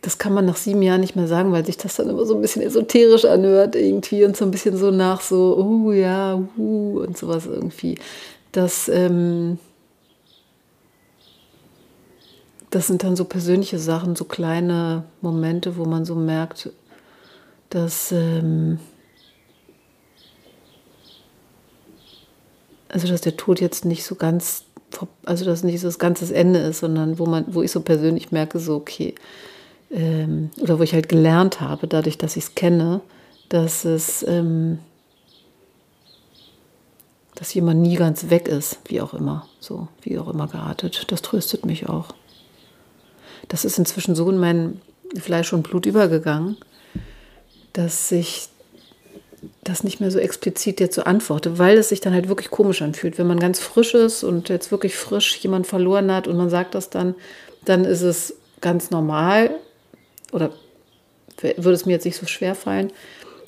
das 0.02 0.18
kann 0.18 0.34
man 0.34 0.46
nach 0.46 0.56
sieben 0.56 0.82
Jahren 0.82 1.02
nicht 1.02 1.18
mehr 1.18 1.28
sagen, 1.28 1.52
weil 1.52 1.66
sich 1.66 1.76
das 1.76 1.98
dann 1.98 2.10
immer 2.10 2.26
so 2.26 2.34
ein 2.34 2.42
bisschen 2.42 2.62
esoterisch 2.62 3.26
anhört 3.26 3.76
irgendwie 3.76 4.24
und 4.24 4.38
so 4.38 4.46
ein 4.46 4.52
bisschen 4.52 4.78
so 4.78 4.90
nach 4.90 5.20
so, 5.20 5.58
oh 5.58 5.92
ja, 5.92 6.42
uh, 6.58 7.00
und 7.02 7.18
sowas 7.18 7.46
irgendwie. 7.46 7.98
Das, 8.54 8.88
ähm, 8.88 9.60
das 12.74 12.88
sind 12.88 13.04
dann 13.04 13.16
so 13.16 13.26
persönliche 13.26 13.78
Sachen, 13.78 14.16
so 14.16 14.26
kleine 14.26 15.04
Momente, 15.22 15.78
wo 15.78 15.86
man 15.86 16.06
so 16.06 16.16
merkt, 16.16 16.72
dass, 17.70 18.12
ähm, 18.12 18.80
also 22.90 23.08
dass 23.08 23.22
der 23.22 23.38
Tod 23.38 23.62
jetzt 23.62 23.86
nicht 23.86 24.04
so 24.04 24.16
ganz, 24.16 24.64
also 25.24 25.46
dass 25.46 25.64
nicht 25.64 25.82
so 25.82 25.88
das 25.88 26.00
ganze 26.00 26.34
Ende 26.34 26.60
ist, 26.60 26.80
sondern 26.80 27.20
wo 27.20 27.28
man, 27.28 27.46
wo 27.54 27.62
ich 27.62 27.72
so 27.72 27.82
persönlich 27.82 28.32
merke, 28.32 28.58
so 28.58 28.76
okay, 28.76 29.14
ähm, 29.92 30.50
oder 30.60 30.80
wo 30.80 30.84
ich 30.84 30.96
halt 30.96 31.10
gelernt 31.10 31.62
habe, 31.62 31.88
dadurch, 31.88 32.18
dass 32.18 32.36
ich 32.38 32.46
es 32.46 32.56
kenne, 32.56 33.02
dass 33.50 33.86
es, 33.86 34.26
ähm, 34.28 34.80
dass 37.36 37.54
jemand 37.54 37.82
nie 37.82 37.98
ganz 37.98 38.32
weg 38.32 38.48
ist, 38.48 38.80
wie 38.86 39.00
auch 39.00 39.14
immer, 39.14 39.48
so, 39.60 39.90
wie 40.02 40.18
auch 40.18 40.28
immer 40.28 40.48
geartet. 40.48 41.06
Das 41.12 41.22
tröstet 41.22 41.68
mich 41.68 41.88
auch. 41.88 42.16
Das 43.48 43.66
ist 43.66 43.78
inzwischen 43.78 44.16
so 44.16 44.30
in 44.30 44.38
mein 44.38 44.82
Fleisch 45.20 45.54
und 45.54 45.64
Blut 45.64 45.86
übergegangen, 45.86 46.58
dass 47.74 48.12
ich 48.12 48.50
das 49.64 49.84
nicht 49.84 50.00
mehr 50.00 50.12
so 50.12 50.20
explizit 50.20 50.80
jetzt 50.80 50.96
so 50.96 51.04
antworte, 51.04 51.58
weil 51.58 51.78
es 51.78 51.90
sich 51.90 52.02
dann 52.02 52.14
halt 52.14 52.30
wirklich 52.30 52.50
komisch 52.50 52.82
anfühlt. 52.82 53.18
Wenn 53.18 53.28
man 53.28 53.40
ganz 53.40 53.60
frisch 53.60 53.94
ist 53.94 54.24
und 54.24 54.50
jetzt 54.50 54.72
wirklich 54.72 54.96
frisch 54.96 55.38
jemand 55.38 55.68
verloren 55.68 56.12
hat 56.12 56.28
und 56.28 56.38
man 56.38 56.50
sagt 56.50 56.76
das 56.76 56.90
dann, 56.90 57.16
dann 57.66 57.86
ist 57.86 58.02
es 58.02 58.36
ganz 58.62 58.92
normal 58.92 59.52
oder 60.32 60.52
würde 61.42 61.74
es 61.74 61.86
mir 61.86 61.94
jetzt 61.94 62.06
nicht 62.06 62.18
so 62.18 62.26
schwer 62.26 62.56
fallen. 62.56 62.92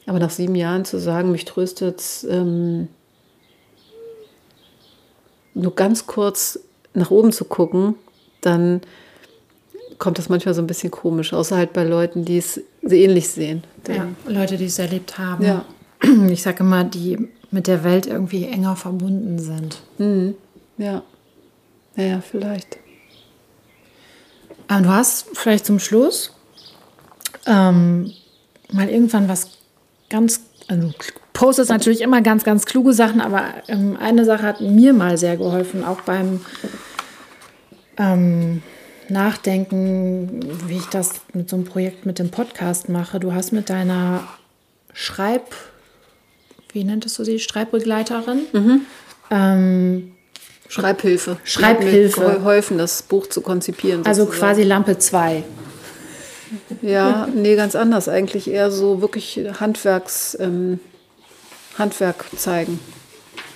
Aber 0.06 0.20
nach 0.20 0.30
sieben 0.30 0.56
Jahren 0.56 0.86
zu 0.86 1.00
sagen, 1.00 1.32
mich 1.32 1.46
tröstet 1.46 2.04
ähm, 2.30 2.90
nur 5.54 5.74
ganz 5.74 6.06
kurz 6.06 6.60
nach 6.94 7.12
oben 7.12 7.32
zu 7.32 7.46
gucken, 7.46 7.96
dann 8.42 8.82
kommt 10.00 10.18
das 10.18 10.30
manchmal 10.30 10.54
so 10.54 10.62
ein 10.62 10.68
bisschen 10.68 10.92
komisch, 10.92 11.34
außer 11.34 11.56
halt 11.56 11.74
bei 11.74 11.84
Leuten, 11.84 12.26
die 12.26 12.38
es 12.38 12.62
ähnlich 12.82 13.30
sehen. 13.30 13.64
Ja, 13.88 14.08
Leute, 14.28 14.58
die 14.58 14.66
es 14.66 14.80
erlebt 14.80 15.18
haben. 15.18 15.44
Ja. 15.44 15.66
Ich 16.30 16.44
sage 16.44 16.60
immer, 16.60 16.84
die 16.84 17.30
mit 17.52 17.68
der 17.68 17.84
Welt 17.84 18.06
irgendwie 18.06 18.46
enger 18.46 18.76
verbunden 18.76 19.40
sind. 19.40 19.82
Mhm. 19.98 20.36
Ja. 20.78 21.02
Naja, 21.96 22.22
vielleicht. 22.22 22.78
Aber 24.68 24.82
du 24.82 24.90
hast 24.90 25.28
vielleicht 25.34 25.66
zum 25.66 25.80
Schluss 25.80 26.34
ähm, 27.46 28.12
mal 28.72 28.90
irgendwann 28.90 29.30
was 29.30 29.58
ganz, 30.10 30.42
also 30.68 30.92
postest 31.34 31.70
natürlich 31.70 32.02
immer 32.02 32.22
ganz, 32.22 32.44
ganz 32.44 32.66
kluge 32.66 32.94
Sachen, 32.94 33.22
aber 33.22 33.44
ähm, 33.68 33.98
eine 34.00 34.26
Sache 34.26 34.44
hat 34.44 34.62
mir 34.62 34.94
mal 34.94 35.18
sehr 35.18 35.38
geholfen, 35.38 35.84
auch 35.84 36.02
beim 36.02 36.42
ähm, 37.98 38.64
Nachdenken, 39.10 40.40
wie 40.68 40.78
ich 40.78 40.86
das 40.88 41.12
mit 41.34 41.50
so 41.50 41.56
einem 41.56 41.66
Projekt 41.66 42.06
mit 42.06 42.20
dem 42.20 42.32
Podcast 42.32 42.90
mache. 42.90 43.20
Du 43.20 43.34
hast 43.34 43.52
mit 43.52 43.70
deiner 43.70 44.24
Schreib, 44.94 45.54
wie 46.72 46.84
nenntest 46.84 47.18
du 47.20 47.24
sie, 47.24 47.40
Schreibbegleiterin, 47.40 48.42
Mhm. 48.54 48.82
ähm, 49.32 50.12
Schreibhilfe. 50.68 51.38
Schreibhilfe. 51.44 52.20
Mir 52.22 52.34
geholfen, 52.36 52.78
das 52.78 53.04
Buch 53.04 53.28
zu 53.28 53.42
konzipieren. 53.42 54.06
also 54.06 54.24
sozusagen. 54.26 54.40
quasi 54.54 54.64
Lampe 54.64 54.98
2. 54.98 55.44
Ja, 56.82 57.28
nee, 57.34 57.56
ganz 57.56 57.76
anders. 57.76 58.08
Eigentlich 58.10 58.50
eher 58.50 58.72
so 58.72 59.02
wirklich 59.02 59.40
Handwerks, 59.60 60.38
ähm, 60.40 60.80
Handwerk 61.78 62.26
zeigen. 62.38 62.80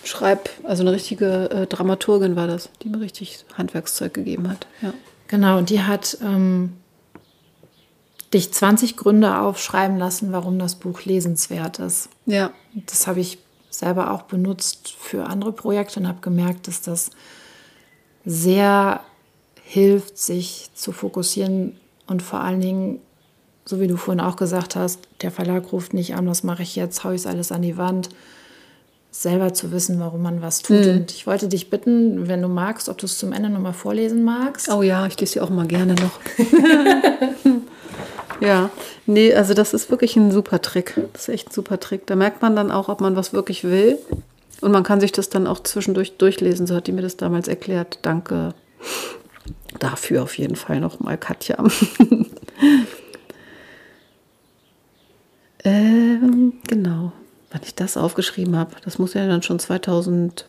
Schreib, 0.04 0.50
also 0.64 0.84
eine 0.84 0.92
richtige 0.94 1.50
äh, 1.52 1.68
Dramaturgin 1.68 2.36
war 2.36 2.48
das, 2.48 2.70
die 2.84 2.90
mir 2.90 3.00
richtig 3.02 3.46
Handwerkszeug 3.58 4.14
gegeben 4.14 4.50
hat. 4.50 4.66
Ja. 4.82 4.94
Genau, 5.30 5.60
und 5.60 5.70
die 5.70 5.84
hat 5.84 6.18
ähm, 6.24 6.74
dich 8.34 8.52
20 8.52 8.98
Gründe 8.98 9.38
aufschreiben 9.38 9.98
lassen, 9.98 10.32
warum 10.32 10.58
das 10.58 10.76
Buch 10.76 11.06
lesenswert 11.06 11.78
ist. 11.80 12.10
Ja. 12.26 12.52
Das 12.74 13.06
habe 13.06 13.20
ich 13.20 13.38
selber 13.70 14.12
auch 14.12 14.24
benutzt 14.24 14.90
für 15.00 15.28
andere 15.28 15.52
Projekte 15.52 16.00
und 16.00 16.08
habe 16.08 16.22
gemerkt, 16.22 16.68
dass 16.68 16.82
das 16.82 17.12
sehr 18.26 19.02
hilft, 19.64 20.18
sich 20.18 20.72
zu 20.74 20.92
fokussieren 20.92 21.80
und 22.08 22.24
vor 22.24 22.40
allen 22.40 22.60
Dingen, 22.60 23.00
so 23.66 23.80
wie 23.80 23.88
du 23.88 23.98
vorhin 23.98 24.22
auch 24.22 24.36
gesagt 24.36 24.76
hast, 24.76 25.08
der 25.22 25.30
Verlag 25.30 25.72
ruft 25.72 25.94
nicht 25.94 26.16
an, 26.16 26.28
was 26.28 26.44
mache 26.44 26.64
ich 26.64 26.76
jetzt, 26.76 27.04
haue 27.04 27.14
ich 27.14 27.22
es 27.22 27.28
alles 27.28 27.52
an 27.52 27.62
die 27.62 27.78
Wand, 27.78 28.10
selber 29.12 29.54
zu 29.54 29.72
wissen, 29.72 30.00
warum 30.00 30.22
man 30.22 30.42
was 30.42 30.62
tut. 30.62 30.86
Und 30.86 31.12
ich 31.12 31.26
wollte 31.26 31.48
dich 31.48 31.70
bitten, 31.70 32.28
wenn 32.28 32.42
du 32.42 32.48
magst, 32.48 32.90
ob 32.90 32.98
du 32.98 33.06
es 33.06 33.18
zum 33.18 33.34
Ende 33.34 33.50
nochmal 33.50 33.74
vorlesen 33.74 34.24
magst. 34.24 34.70
Oh 34.70 34.84
ja, 34.84 35.08
ich 35.08 35.20
lese 35.20 35.34
sie 35.34 35.42
auch 35.42 35.50
mal 35.50 35.68
gerne 35.68 35.96
noch. 35.96 36.20
ja, 38.42 38.70
nee, 39.08 39.34
also 39.34 39.54
das 39.54 39.74
ist 39.74 39.90
wirklich 39.90 40.16
ein 40.16 40.32
super 40.32 40.62
Trick. 40.62 40.96
Das 41.14 41.24
ist 41.24 41.30
echt 41.30 41.50
ein 41.50 41.54
super 41.54 41.80
Trick. 41.80 42.06
Da 42.06 42.16
merkt 42.16 42.42
man 42.42 42.56
dann 42.56 42.72
auch, 42.72 42.88
ob 42.88 43.02
man 43.02 43.16
was 43.16 43.34
wirklich 43.34 43.64
will. 43.64 43.98
Und 44.62 44.72
man 44.72 44.84
kann 44.84 45.00
sich 45.00 45.12
das 45.12 45.30
dann 45.30 45.48
auch 45.48 45.64
zwischendurch 45.64 46.18
durchlesen. 46.18 46.68
So 46.68 46.76
hat 46.76 46.88
die 46.88 46.92
mir 46.92 47.02
das 47.02 47.18
damals 47.18 47.48
erklärt. 47.48 48.00
Danke 48.04 48.54
dafür 49.80 50.24
auf 50.24 50.38
jeden 50.38 50.56
Fall 50.56 50.80
nochmal, 50.80 51.18
Katja. 51.18 51.58
ähm, 55.64 56.54
genau, 56.68 57.12
wann 57.52 57.62
ich 57.64 57.76
das 57.76 57.98
aufgeschrieben 57.98 58.56
habe. 58.56 58.76
Das 58.86 59.00
muss 59.00 59.14
ja 59.14 59.28
dann 59.28 59.42
schon 59.42 59.60
2000, 59.60 60.46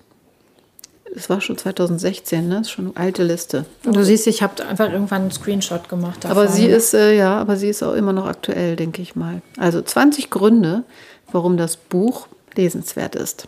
es 1.14 1.30
war 1.30 1.40
schon 1.40 1.56
2016, 1.56 2.48
ne? 2.48 2.56
Das 2.56 2.68
ist 2.68 2.70
schon 2.70 2.86
eine 2.86 2.96
alte 2.96 3.24
Liste. 3.24 3.64
Du 3.82 4.02
siehst, 4.02 4.26
ich 4.26 4.42
habe 4.42 4.64
einfach 4.66 4.92
irgendwann 4.92 5.22
einen 5.22 5.30
Screenshot 5.30 5.88
gemacht. 5.88 6.26
Aber 6.26 6.42
davon. 6.42 6.56
sie 6.56 6.66
ist, 6.66 6.94
äh, 6.94 7.16
ja, 7.16 7.38
aber 7.38 7.56
sie 7.56 7.68
ist 7.68 7.82
auch 7.82 7.94
immer 7.94 8.12
noch 8.12 8.26
aktuell, 8.26 8.76
denke 8.76 9.02
ich 9.02 9.16
mal. 9.16 9.42
Also 9.56 9.82
20 9.82 10.30
Gründe, 10.30 10.84
warum 11.32 11.56
das 11.56 11.76
Buch 11.76 12.28
lesenswert 12.54 13.14
ist. 13.14 13.46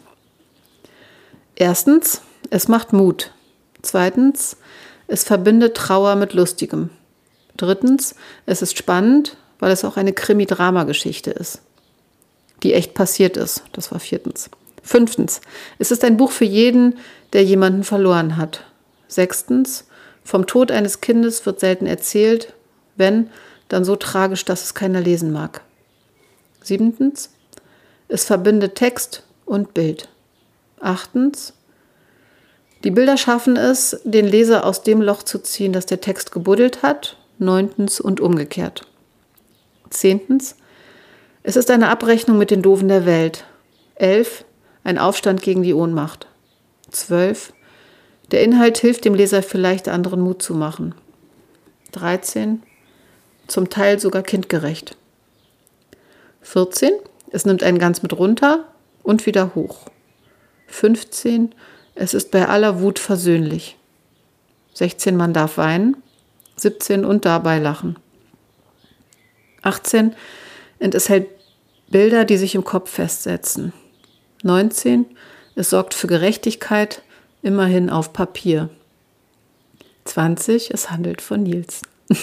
Erstens, 1.55 2.23
es 2.51 2.69
macht 2.69 2.93
Mut. 2.93 3.33
Zweitens, 3.83 4.57
es 5.07 5.25
verbindet 5.25 5.77
Trauer 5.77 6.17
mit 6.17 6.33
Lustigem. 6.33 6.91
Drittens, 7.57 8.15
es 8.47 8.63
ist 8.63 8.79
spannend, 8.79 9.37
weil 9.59 9.71
es 9.71 9.85
auch 9.85 9.97
eine 9.97 10.13
Krimi-Drama-Geschichte 10.13 11.31
ist, 11.31 11.61
die 12.63 12.75
echt 12.75 12.95
passiert 12.95 13.37
ist. 13.37 13.65
Das 13.73 13.93
war 13.93 14.01
viertens. 14.01 14.51
Fünftens, 14.83 15.41
es 15.79 15.93
ist 15.93 16.05
ein 16.05 16.17
Buch 16.17 16.33
für 16.33 16.45
jeden, 16.45 16.99
der 17.33 17.45
jemanden 17.45 17.85
verloren 17.85 18.37
hat. 18.37 18.65
Sechstens, 19.07 19.87
vom 20.25 20.47
Tod 20.47 20.71
eines 20.71 21.01
Kindes 21.01 21.45
wird 21.47 21.61
selten 21.61 21.87
erzählt, 21.87 22.53
wenn, 22.97 23.31
dann 23.69 23.85
so 23.85 23.97
tragisch, 23.97 24.45
dass 24.45 24.65
es 24.65 24.75
keiner 24.75 25.01
lesen 25.01 25.33
mag. 25.33 25.63
Siebentens, 26.63 27.31
es 28.09 28.25
verbindet 28.25 28.75
Text 28.75 29.25
und 29.47 29.73
Bild. 29.73 30.09
Achtens, 30.81 31.55
die 32.85 32.91
Bilder 32.91 33.17
schaffen 33.17 33.57
es, 33.57 34.01
den 34.05 34.27
Leser 34.27 34.67
aus 34.67 34.83
dem 34.83 35.01
Loch 35.01 35.23
zu 35.23 35.39
ziehen, 35.39 35.73
das 35.73 35.87
der 35.87 36.01
Text 36.01 36.33
gebuddelt 36.33 36.83
hat. 36.83 37.17
Neuntens 37.39 38.01
und 38.01 38.21
umgekehrt. 38.21 38.87
Zehntens, 39.91 40.57
es 41.43 41.57
ist 41.57 41.71
eine 41.71 41.89
Abrechnung 41.89 42.39
mit 42.39 42.51
den 42.51 42.63
Doofen 42.63 42.89
der 42.89 43.07
Welt. 43.07 43.45
Elf, 43.95 44.45
ein 44.85 44.99
Aufstand 44.99 45.43
gegen 45.43 45.63
die 45.63 45.75
Ohnmacht. 45.75 46.27
Zwölf, 46.91 47.53
der 48.31 48.43
Inhalt 48.43 48.79
hilft 48.79 49.05
dem 49.05 49.15
Leser 49.15 49.43
vielleicht 49.43 49.89
anderen 49.89 50.21
Mut 50.21 50.43
zu 50.43 50.55
machen. 50.55 50.95
13, 51.93 52.63
zum 53.47 53.71
Teil 53.71 53.99
sogar 53.99 54.23
kindgerecht. 54.23 54.97
14, 56.43 56.93
es 57.31 57.45
nimmt 57.45 57.63
einen 57.63 57.79
ganz 57.79 58.03
mit 58.03 58.13
runter 58.17 58.65
und 59.03 59.27
wieder 59.27 59.55
hoch. 59.55 59.87
15, 60.69 61.55
es 61.95 62.15
ist 62.15 62.31
bei 62.31 62.49
aller 62.49 62.81
Wut 62.81 62.99
versöhnlich. 62.99 63.77
16, 64.75 65.17
man 65.17 65.33
darf 65.35 65.59
weinen. 65.59 65.97
17, 66.57 67.05
und 67.05 67.25
dabei 67.25 67.59
lachen. 67.59 67.99
18, 69.63 70.15
und 70.83 70.95
es 70.95 71.09
hält 71.09 71.29
Bilder, 71.89 72.25
die 72.25 72.37
sich 72.37 72.55
im 72.55 72.65
Kopf 72.65 72.91
festsetzen. 72.91 73.73
19, 74.43 75.07
es 75.55 75.71
sorgt 75.71 75.95
für 75.95 76.09
Gerechtigkeit, 76.09 77.03
immerhin 77.43 77.91
auf 77.91 78.13
Papier. 78.13 78.69
20, 80.05 80.73
es 80.73 80.91
handelt 80.91 81.21
von 81.21 81.43
Nils. 81.43 81.83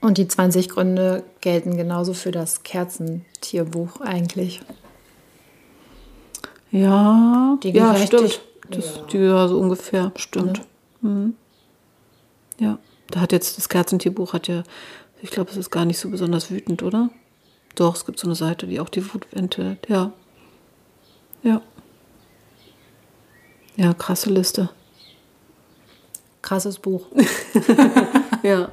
Und 0.00 0.16
die 0.16 0.26
20 0.26 0.70
Gründe 0.70 1.24
gelten 1.42 1.76
genauso 1.76 2.14
für 2.14 2.30
das 2.30 2.62
Kerzentierbuch 2.62 4.00
eigentlich. 4.00 4.62
Ja, 6.70 7.58
Die 7.62 7.70
ja, 7.70 7.94
stimmt. 7.96 8.40
Das, 8.70 9.00
die, 9.12 9.18
ja, 9.18 9.46
so 9.46 9.58
ungefähr, 9.58 10.12
stimmt. 10.16 10.62
Mhm. 11.02 11.34
Ja, 12.58 12.78
da 13.10 13.20
hat 13.20 13.32
jetzt 13.32 13.58
das 13.58 13.68
Kerzentierbuch 13.68 14.32
hat 14.32 14.48
ja, 14.48 14.62
ich 15.22 15.30
glaube, 15.30 15.50
es 15.50 15.56
ist 15.56 15.70
gar 15.70 15.84
nicht 15.84 15.98
so 15.98 16.10
besonders 16.10 16.50
wütend, 16.50 16.82
oder? 16.82 17.10
Doch, 17.74 17.94
es 17.94 18.06
gibt 18.06 18.18
so 18.18 18.26
eine 18.26 18.34
Seite, 18.34 18.66
die 18.66 18.80
auch 18.80 18.88
die 18.88 19.12
Wut 19.12 19.26
enthält. 19.32 19.88
Ja. 19.88 20.12
Ja. 21.42 21.62
Ja, 23.76 23.94
krasse 23.94 24.30
Liste. 24.30 24.70
Krasses 26.42 26.78
Buch. 26.78 27.06
Ja. 28.42 28.70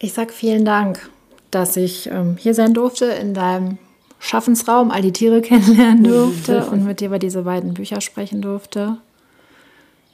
Ich 0.00 0.12
sag 0.12 0.32
vielen 0.32 0.64
Dank, 0.64 1.08
dass 1.52 1.76
ich 1.76 2.08
ähm, 2.10 2.36
hier 2.36 2.54
sein 2.54 2.74
durfte 2.74 3.06
in 3.06 3.34
deinem 3.34 3.78
Schaffensraum, 4.18 4.90
all 4.90 5.02
die 5.02 5.12
Tiere 5.12 5.40
kennenlernen 5.40 6.04
durfte 6.04 6.66
und 6.70 6.84
mit 6.84 7.00
dir 7.00 7.06
über 7.06 7.18
diese 7.18 7.42
beiden 7.42 7.74
Bücher 7.74 8.00
sprechen 8.00 8.42
durfte. 8.42 8.96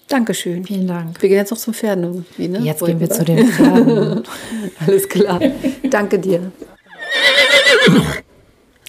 Dankeschön. 0.09 0.65
Vielen 0.65 0.87
Dank. 0.87 1.21
Wir 1.23 1.29
gehen 1.29 1.39
jetzt 1.39 1.51
noch 1.51 1.59
zum 1.59 1.75
Pferden 1.75 2.05
irgendwie, 2.05 2.49
ne? 2.49 2.59
Jetzt 2.61 2.85
gehen 2.85 3.01
wir 3.01 3.11
zu 3.11 3.25
den 3.25 3.47
Pferden. 3.49 4.23
Alles 4.87 5.09
klar. 5.09 5.41
Danke 5.89 6.19
dir. 6.19 6.53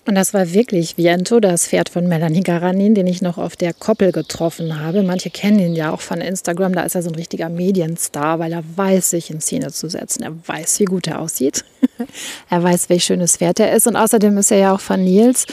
Und 0.07 0.13
das 0.13 0.35
war 0.35 0.53
wirklich 0.53 0.97
Viento, 0.97 1.39
das 1.39 1.67
Pferd 1.67 1.89
von 1.89 2.07
Melanie 2.07 2.41
Garanin, 2.41 2.93
den 2.93 3.07
ich 3.07 3.23
noch 3.23 3.39
auf 3.39 3.55
der 3.55 3.73
Koppel 3.73 4.11
getroffen 4.11 4.79
habe. 4.79 5.01
Manche 5.01 5.31
kennen 5.31 5.59
ihn 5.59 5.73
ja 5.73 5.91
auch 5.91 6.01
von 6.01 6.21
Instagram. 6.21 6.73
Da 6.73 6.83
ist 6.83 6.93
er 6.93 7.01
so 7.01 7.09
ein 7.09 7.15
richtiger 7.15 7.49
Medienstar, 7.49 8.37
weil 8.37 8.53
er 8.53 8.63
weiß, 8.75 9.09
sich 9.09 9.31
in 9.31 9.41
Szene 9.41 9.71
zu 9.71 9.89
setzen. 9.89 10.21
Er 10.21 10.33
weiß, 10.47 10.79
wie 10.79 10.85
gut 10.85 11.07
er 11.07 11.21
aussieht. 11.21 11.65
er 12.49 12.61
weiß, 12.61 12.89
welch 12.89 13.05
schönes 13.05 13.37
Pferd 13.37 13.59
er 13.59 13.73
ist. 13.73 13.87
Und 13.87 13.95
außerdem 13.95 14.37
ist 14.37 14.51
er 14.51 14.59
ja 14.59 14.75
auch 14.75 14.79
von 14.79 15.03
Nils 15.03 15.47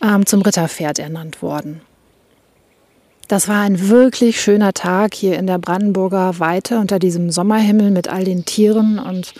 ähm, 0.00 0.24
zum 0.26 0.42
Ritterpferd 0.42 1.00
ernannt 1.00 1.42
worden. 1.42 1.80
Das 3.28 3.46
war 3.46 3.60
ein 3.60 3.88
wirklich 3.90 4.40
schöner 4.40 4.72
Tag 4.72 5.14
hier 5.14 5.38
in 5.38 5.46
der 5.46 5.58
Brandenburger 5.58 6.38
Weite 6.38 6.78
unter 6.78 6.98
diesem 6.98 7.30
Sommerhimmel 7.30 7.90
mit 7.90 8.08
all 8.08 8.24
den 8.24 8.46
Tieren 8.46 8.98
und 8.98 9.34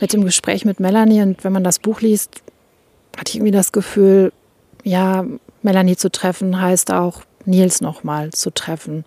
mit 0.00 0.12
dem 0.12 0.24
Gespräch 0.24 0.64
mit 0.64 0.78
Melanie. 0.78 1.22
Und 1.22 1.42
wenn 1.42 1.52
man 1.52 1.64
das 1.64 1.80
Buch 1.80 2.00
liest, 2.00 2.30
hatte 3.16 3.30
ich 3.30 3.36
irgendwie 3.36 3.50
das 3.50 3.72
Gefühl, 3.72 4.32
ja, 4.84 5.26
Melanie 5.62 5.96
zu 5.96 6.12
treffen 6.12 6.60
heißt 6.60 6.92
auch 6.92 7.22
Nils 7.44 7.80
nochmal 7.80 8.30
zu 8.30 8.50
treffen. 8.50 9.04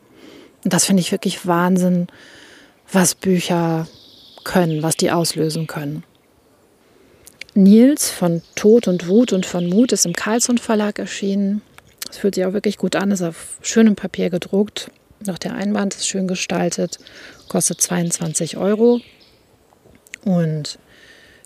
Und 0.65 0.73
das 0.73 0.83
finde 0.83 0.99
ich 0.99 1.13
wirklich 1.13 1.47
Wahnsinn, 1.47 2.07
was 2.91 3.15
Bücher 3.15 3.87
können, 4.43 4.83
was 4.83 4.97
die 4.97 5.11
auslösen 5.11 5.67
können. 5.67 6.03
Nils 7.53 8.09
von 8.09 8.41
Tod 8.55 8.89
und 8.89 9.07
Wut 9.07 9.31
und 9.31 9.45
von 9.45 9.67
Mut 9.69 9.93
ist 9.93 10.05
im 10.05 10.13
Carlsson 10.13 10.57
Verlag 10.57 10.99
erschienen. 10.99 11.61
Es 12.09 12.17
fühlt 12.17 12.35
sich 12.35 12.45
auch 12.45 12.53
wirklich 12.53 12.77
gut 12.77 12.95
an, 12.95 13.11
ist 13.11 13.21
auf 13.21 13.57
schönem 13.61 13.95
Papier 13.95 14.29
gedruckt. 14.29 14.91
Noch 15.25 15.37
der 15.37 15.53
Einband 15.53 15.95
ist 15.95 16.07
schön 16.07 16.27
gestaltet, 16.27 16.97
kostet 17.49 17.81
22 17.81 18.57
Euro. 18.57 19.01
Und 20.23 20.79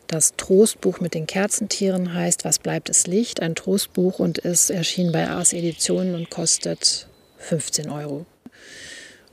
das 0.08 0.36
Trostbuch 0.38 1.00
mit 1.00 1.14
den 1.14 1.28
Kerzentieren 1.28 2.14
heißt 2.14 2.46
Was 2.46 2.60
bleibt 2.60 2.90
es 2.90 3.08
Licht? 3.08 3.42
Ein 3.42 3.56
Trostbuch 3.56 4.20
und 4.20 4.38
ist 4.38 4.70
erschienen 4.70 5.12
bei 5.12 5.28
Ars 5.28 5.54
Editionen 5.54 6.16
und 6.16 6.30
kostet 6.30 7.08
15 7.40 7.90
Euro. 7.90 8.26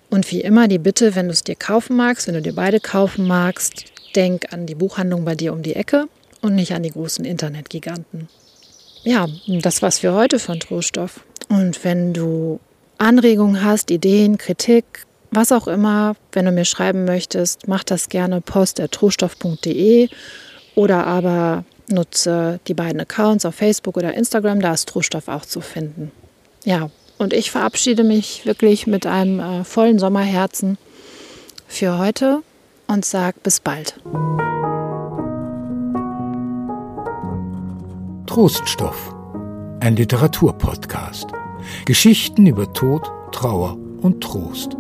Und 0.09 0.31
wie 0.33 0.41
immer 0.41 0.67
die 0.67 0.79
Bitte, 0.79 1.15
wenn 1.15 1.27
du 1.27 1.33
es 1.33 1.45
dir 1.45 1.55
kaufen 1.55 1.97
magst, 1.97 2.27
wenn 2.27 2.35
du 2.35 2.43
dir 2.43 2.55
beide 2.55 2.81
kaufen 2.81 3.27
magst, 3.27 3.85
denk 4.17 4.53
an 4.53 4.67
die 4.67 4.75
Buchhandlung 4.75 5.25
bei 5.25 5.35
dir 5.37 5.53
um 5.53 5.63
die 5.63 5.77
Ecke 5.77 6.09
und 6.41 6.55
nicht 6.55 6.73
an 6.73 6.83
die 6.83 6.91
großen 6.91 7.25
Internetgiganten. 7.25 8.29
Ja, 9.03 9.27
das 9.47 9.83
war's 9.83 10.01
für 10.01 10.13
heute 10.13 10.39
von 10.39 10.61
Troststoff. 10.61 11.21
Und 11.49 11.85
wenn 11.85 12.13
du 12.13 12.61
Anregungen 12.99 13.65
hast, 13.65 13.91
Ideen, 13.91 14.39
Kritik, 14.39 15.07
was 15.31 15.53
auch 15.53 15.69
immer, 15.69 16.17
wenn 16.33 16.45
du 16.45 16.53
mir 16.53 16.65
schreiben 16.65 17.05
möchtest, 17.05 17.69
mach 17.69 17.85
das 17.85 18.09
gerne 18.09 18.41
post.trostoff.de 18.41 20.09
oder 20.75 21.07
aber 21.07 21.65
nutze 21.89 22.61
die 22.69 22.75
beiden 22.75 23.01
Accounts 23.01 23.45
auf 23.45 23.55
Facebook 23.55 23.97
oder 23.97 24.15
Instagram, 24.15 24.61
da 24.61 24.75
ist 24.75 24.89
Troststoff 24.89 25.29
auch 25.29 25.45
zu 25.45 25.61
finden. 25.61 26.11
Ja, 26.65 26.91
und 27.19 27.33
ich 27.33 27.51
verabschiede 27.51 28.05
mich 28.05 28.47
wirklich 28.47 28.87
mit 28.87 29.07
einem 29.07 29.41
äh, 29.41 29.65
vollen 29.65 29.99
Sommerherzen 29.99 30.79
für 31.69 31.99
heute 31.99 32.43
und 32.87 33.05
sage 33.05 33.39
bis 33.43 33.61
bald. 33.61 33.95
Troststoff, 38.33 39.13
ein 39.81 39.97
Literaturpodcast. 39.97 41.33
Geschichten 41.85 42.47
über 42.47 42.73
Tod, 42.73 43.11
Trauer 43.33 43.77
und 44.03 44.21
Trost. 44.23 44.77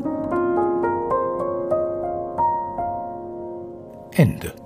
Ende. 4.12 4.59